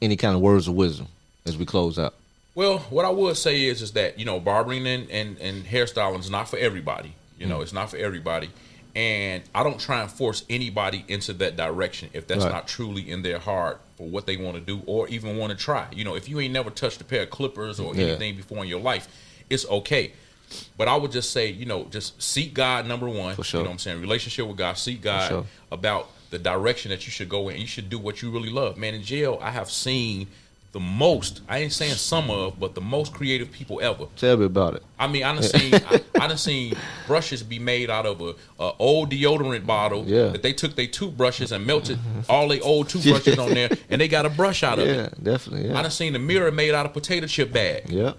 any 0.00 0.16
kind 0.16 0.34
of 0.34 0.40
words 0.40 0.68
of 0.68 0.74
wisdom 0.74 1.08
as 1.44 1.56
we 1.56 1.66
close 1.66 1.98
out? 1.98 2.14
Well, 2.54 2.78
what 2.90 3.04
I 3.04 3.10
would 3.10 3.36
say 3.36 3.64
is 3.64 3.82
is 3.82 3.92
that, 3.92 4.18
you 4.18 4.24
know, 4.24 4.40
barbering 4.40 4.86
and, 4.86 5.10
and, 5.10 5.38
and 5.38 5.64
hairstyling 5.64 6.20
is 6.20 6.30
not 6.30 6.48
for 6.48 6.58
everybody. 6.58 7.14
You 7.38 7.46
know, 7.46 7.56
hmm. 7.56 7.62
it's 7.62 7.72
not 7.72 7.90
for 7.90 7.96
everybody. 7.96 8.50
And 8.96 9.44
I 9.54 9.62
don't 9.62 9.78
try 9.78 10.00
and 10.02 10.10
force 10.10 10.44
anybody 10.50 11.04
into 11.06 11.32
that 11.34 11.56
direction 11.56 12.10
if 12.14 12.26
that's 12.26 12.42
Right. 12.42 12.52
not 12.52 12.66
truly 12.66 13.08
in 13.08 13.22
their 13.22 13.38
heart 13.38 13.80
for 13.96 14.08
what 14.08 14.26
they 14.26 14.36
want 14.36 14.56
to 14.56 14.60
do 14.60 14.82
or 14.86 15.06
even 15.08 15.36
want 15.36 15.56
to 15.56 15.56
try. 15.56 15.86
You 15.92 16.04
know, 16.04 16.16
if 16.16 16.28
you 16.28 16.40
ain't 16.40 16.52
never 16.52 16.70
touched 16.70 17.00
a 17.00 17.04
pair 17.04 17.22
of 17.22 17.30
clippers 17.30 17.78
or 17.78 17.94
Yeah. 17.94 18.06
anything 18.06 18.36
before 18.36 18.64
in 18.64 18.68
your 18.68 18.80
life, 18.80 19.06
it's 19.48 19.64
okay. 19.66 20.12
But 20.76 20.88
I 20.88 20.96
would 20.96 21.12
just 21.12 21.30
say, 21.30 21.48
you 21.48 21.66
know, 21.66 21.84
just 21.90 22.20
seek 22.20 22.54
God 22.54 22.86
number 22.86 23.08
one. 23.08 23.36
For 23.36 23.44
sure. 23.44 23.60
You 23.60 23.64
know 23.64 23.70
what 23.70 23.74
I'm 23.74 23.78
saying? 23.78 24.00
Relationship 24.00 24.46
with 24.48 24.56
God, 24.56 24.78
seek 24.78 25.02
God 25.02 25.28
sure. 25.28 25.46
about 25.70 26.08
the 26.30 26.38
direction 26.38 26.90
that 26.90 27.06
you 27.06 27.10
should 27.12 27.28
go 27.28 27.48
in. 27.48 27.60
You 27.60 27.66
should 27.66 27.88
do 27.90 27.98
what 27.98 28.22
you 28.22 28.30
really 28.30 28.50
love. 28.50 28.76
Man, 28.76 28.94
in 28.94 29.02
jail, 29.02 29.38
I 29.42 29.50
have 29.50 29.70
seen 29.70 30.26
the 30.72 30.80
most, 30.80 31.40
I 31.48 31.60
ain't 31.60 31.72
saying 31.72 31.94
some 31.94 32.30
of, 32.30 32.60
but 32.60 32.74
the 32.74 32.82
most 32.82 33.14
creative 33.14 33.50
people 33.50 33.80
ever. 33.80 34.04
Tell 34.16 34.36
me 34.36 34.44
about 34.44 34.74
it. 34.74 34.82
I 34.98 35.06
mean, 35.06 35.24
I 35.24 35.32
done 35.32 35.42
seen 35.42 35.74
I, 35.74 36.02
I 36.20 36.28
done 36.28 36.36
seen 36.36 36.74
brushes 37.06 37.42
be 37.42 37.58
made 37.58 37.88
out 37.88 38.04
of 38.04 38.20
a, 38.20 38.34
a 38.62 38.72
old 38.78 39.10
deodorant 39.10 39.64
bottle 39.64 40.04
Yeah. 40.06 40.28
that 40.28 40.42
they 40.42 40.52
took 40.52 40.76
their 40.76 40.86
toothbrushes 40.86 41.52
and 41.52 41.66
melted 41.66 41.98
all 42.28 42.48
their 42.48 42.62
old 42.62 42.90
toothbrushes 42.90 43.38
on 43.38 43.54
there, 43.54 43.70
and 43.88 43.98
they 43.98 44.08
got 44.08 44.26
a 44.26 44.28
brush 44.28 44.62
out 44.62 44.78
of 44.78 44.86
Yeah, 44.94 45.04
it. 45.04 45.24
definitely. 45.24 45.70
I 45.70 45.72
Yeah. 45.72 45.82
done 45.82 45.90
seen 45.90 46.14
a 46.14 46.18
mirror 46.18 46.52
made 46.52 46.74
out 46.74 46.84
of 46.84 46.92
potato 46.92 47.26
chip 47.26 47.50
bag. 47.50 47.88
Yeah. 47.88 48.12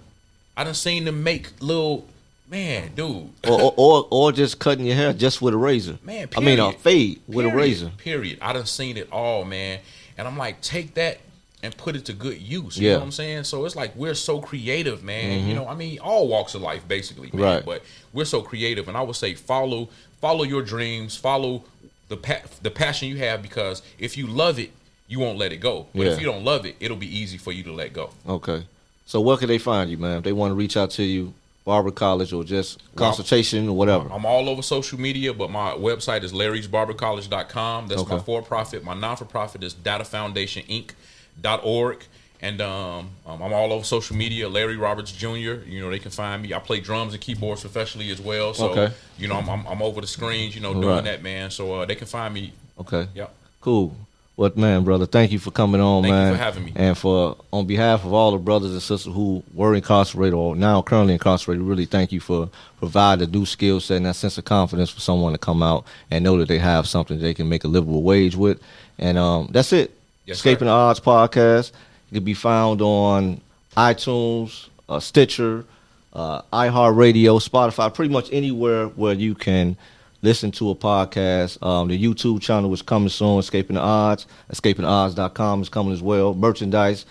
I 0.56 0.64
done 0.64 0.74
seen 0.74 1.04
them 1.04 1.22
make 1.22 1.50
little 1.62 2.08
man, 2.50 2.92
dude. 2.94 3.30
Or, 3.46 3.60
or 3.60 3.74
or 3.76 4.08
or 4.10 4.32
just 4.32 4.58
cutting 4.58 4.84
your 4.84 4.96
hair 4.96 5.12
just 5.12 5.40
with 5.40 5.54
a 5.54 5.56
razor. 5.56 5.98
Man, 6.02 6.28
I 6.36 6.40
mean 6.40 6.58
a 6.58 6.72
fade 6.72 7.20
with 7.26 7.46
a 7.46 7.50
razor. 7.50 7.92
Period. 7.98 8.38
I 8.42 8.52
done 8.52 8.66
seen 8.66 8.96
it 8.96 9.10
all, 9.12 9.44
man. 9.44 9.80
And 10.18 10.28
I'm 10.28 10.36
like, 10.36 10.60
take 10.60 10.94
that 10.94 11.18
and 11.62 11.76
put 11.76 11.94
it 11.96 12.06
to 12.06 12.12
good 12.12 12.40
use. 12.40 12.76
You 12.78 12.88
Yeah. 12.88 12.92
know 12.94 12.98
what 13.00 13.04
I'm 13.06 13.12
saying? 13.12 13.44
So 13.44 13.64
it's 13.64 13.76
like 13.76 13.94
we're 13.96 14.14
so 14.14 14.40
creative, 14.40 15.02
man. 15.04 15.46
You 15.46 15.54
mm-hmm. 15.54 15.54
know, 15.56 15.68
I 15.68 15.74
mean, 15.74 15.98
all 16.00 16.28
walks 16.28 16.54
of 16.54 16.62
life, 16.62 16.86
basically, 16.88 17.30
man. 17.32 17.42
Right. 17.42 17.64
But 17.64 17.82
we're 18.12 18.24
so 18.24 18.42
creative, 18.42 18.88
and 18.88 18.96
I 18.96 19.02
would 19.02 19.16
say 19.16 19.34
follow 19.34 19.88
follow 20.20 20.44
your 20.44 20.62
dreams, 20.62 21.16
follow 21.16 21.64
the 22.08 22.16
pa- 22.16 22.42
the 22.62 22.70
passion 22.70 23.08
you 23.08 23.18
have, 23.18 23.42
because 23.42 23.82
if 23.98 24.16
you 24.16 24.26
love 24.26 24.58
it, 24.58 24.72
you 25.08 25.18
won't 25.18 25.38
let 25.38 25.52
it 25.52 25.58
go. 25.58 25.86
But 25.94 26.06
Yeah. 26.06 26.12
if 26.12 26.20
you 26.20 26.26
don't 26.26 26.44
love 26.44 26.66
it, 26.66 26.76
it'll 26.80 26.96
be 26.96 27.18
easy 27.18 27.38
for 27.38 27.52
you 27.52 27.62
to 27.64 27.72
let 27.72 27.92
go. 27.92 28.10
Okay. 28.28 28.64
So 29.06 29.20
where 29.20 29.36
can 29.36 29.48
they 29.48 29.58
find 29.58 29.90
you, 29.90 29.98
man? 29.98 30.18
If 30.18 30.24
they 30.24 30.32
want 30.32 30.52
to 30.52 30.54
reach 30.54 30.76
out 30.76 30.90
to 30.92 31.02
you, 31.02 31.34
Barber 31.64 31.90
College 31.90 32.32
or 32.32 32.42
just 32.44 32.80
consultation 32.96 33.68
or 33.68 33.76
whatever. 33.76 34.10
I'm 34.10 34.24
all 34.24 34.48
over 34.48 34.62
social 34.62 34.98
media, 34.98 35.34
but 35.34 35.50
my 35.50 35.72
website 35.72 36.22
is 36.22 36.32
larrysbarbercollege.com. 36.32 37.88
That's 37.88 38.08
my 38.08 38.18
for 38.18 38.40
profit. 38.42 38.82
My 38.84 38.94
non 38.94 39.16
for 39.16 39.26
profit 39.26 39.62
is 39.62 39.74
datafoundationinc.org. 39.74 42.04
And 42.42 42.62
um, 42.62 43.10
um, 43.26 43.42
I'm 43.42 43.52
all 43.52 43.70
over 43.70 43.84
social 43.84 44.16
media. 44.16 44.48
Larry 44.48 44.78
Roberts 44.78 45.12
Jr. 45.12 45.26
You 45.66 45.82
know 45.82 45.90
they 45.90 45.98
can 45.98 46.10
find 46.10 46.40
me. 46.42 46.54
I 46.54 46.58
play 46.58 46.80
drums 46.80 47.12
and 47.12 47.20
keyboards 47.20 47.60
professionally 47.60 48.10
as 48.10 48.18
well. 48.18 48.54
So 48.54 48.70
Okay. 48.70 48.94
you 49.18 49.28
know 49.28 49.36
I'm, 49.36 49.46
I'm, 49.50 49.66
I'm 49.66 49.82
over 49.82 50.00
the 50.00 50.06
screens. 50.06 50.54
You 50.54 50.62
know 50.62 50.72
doing 50.72 50.88
Right. 50.88 51.04
that, 51.04 51.22
man. 51.22 51.50
So 51.50 51.74
uh, 51.74 51.84
they 51.84 51.96
can 51.96 52.06
find 52.06 52.32
me. 52.32 52.54
Okay. 52.80 53.08
Yep. 53.14 53.34
Cool. 53.60 53.94
What 54.40 54.56
man, 54.56 54.84
brother? 54.84 55.04
Thank 55.04 55.32
you 55.32 55.38
for 55.38 55.50
coming 55.50 55.82
on, 55.82 56.02
Thank 56.02 56.12
you 56.12 56.16
man. 56.16 56.32
for 56.32 56.38
having 56.38 56.64
me. 56.64 56.72
And 56.74 56.96
for 56.96 57.36
on 57.52 57.66
behalf 57.66 58.06
of 58.06 58.14
all 58.14 58.32
the 58.32 58.38
brothers 58.38 58.70
and 58.70 58.80
sisters 58.80 59.12
who 59.12 59.42
were 59.52 59.74
incarcerated 59.74 60.32
or 60.32 60.56
now 60.56 60.80
currently 60.80 61.12
incarcerated, 61.12 61.62
really 61.62 61.84
thank 61.84 62.10
you 62.10 62.20
for 62.20 62.48
providing 62.78 63.28
a 63.28 63.30
new 63.30 63.44
skill 63.44 63.80
set 63.80 63.98
and 63.98 64.06
that 64.06 64.16
sense 64.16 64.38
of 64.38 64.46
confidence 64.46 64.88
for 64.88 65.00
someone 65.00 65.32
to 65.32 65.38
come 65.38 65.62
out 65.62 65.84
and 66.10 66.24
know 66.24 66.38
that 66.38 66.48
they 66.48 66.56
have 66.56 66.88
something 66.88 67.18
they 67.20 67.34
can 67.34 67.50
make 67.50 67.64
a 67.64 67.68
livable 67.68 68.02
wage 68.02 68.34
with. 68.34 68.58
And 68.98 69.18
um, 69.18 69.50
that's 69.52 69.74
it. 69.74 69.90
Yes, 70.24 70.38
Escaping 70.38 70.60
sir. 70.60 70.64
the 70.64 70.70
Odds 70.70 71.00
podcast. 71.00 71.72
It 72.10 72.14
can 72.14 72.24
be 72.24 72.32
found 72.32 72.80
on 72.80 73.42
iTunes, 73.76 74.68
uh, 74.88 75.00
Stitcher, 75.00 75.66
uh, 76.14 76.40
iHeartRadio, 76.50 77.46
Spotify, 77.46 77.92
pretty 77.92 78.10
much 78.10 78.30
anywhere 78.32 78.86
where 78.86 79.12
you 79.12 79.34
can 79.34 79.76
listen 80.22 80.50
to 80.52 80.70
a 80.70 80.74
podcast. 80.74 81.62
Um, 81.64 81.88
the 81.88 82.02
YouTube 82.02 82.40
channel 82.40 82.72
is 82.72 82.82
coming 82.82 83.08
soon, 83.08 83.38
Escaping 83.38 83.74
the 83.74 83.82
Odds. 83.82 84.26
EscapingTheOdds.com 84.52 85.62
is 85.62 85.68
coming 85.68 85.92
as 85.92 86.02
well. 86.02 86.34
Merchandise. 86.34 87.06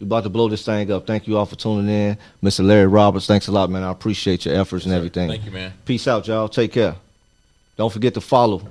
We're 0.00 0.06
about 0.06 0.22
to 0.24 0.30
blow 0.30 0.48
this 0.48 0.64
thing 0.64 0.90
up. 0.90 1.06
Thank 1.06 1.26
you 1.28 1.36
all 1.36 1.44
for 1.44 1.56
tuning 1.56 1.88
in. 1.94 2.18
Mr. 2.42 2.64
Larry 2.64 2.86
Roberts, 2.86 3.26
thanks 3.26 3.48
a 3.48 3.52
lot, 3.52 3.68
man. 3.68 3.82
I 3.82 3.90
appreciate 3.90 4.46
your 4.46 4.54
efforts 4.54 4.86
and 4.86 4.92
sir. 4.92 4.96
everything. 4.96 5.28
Thank 5.28 5.44
you, 5.44 5.50
man. 5.50 5.74
Peace 5.84 6.08
out, 6.08 6.26
y'all. 6.26 6.48
Take 6.48 6.72
care. 6.72 6.96
Don't 7.76 7.92
forget 7.92 8.14
to 8.14 8.20
follow 8.22 8.66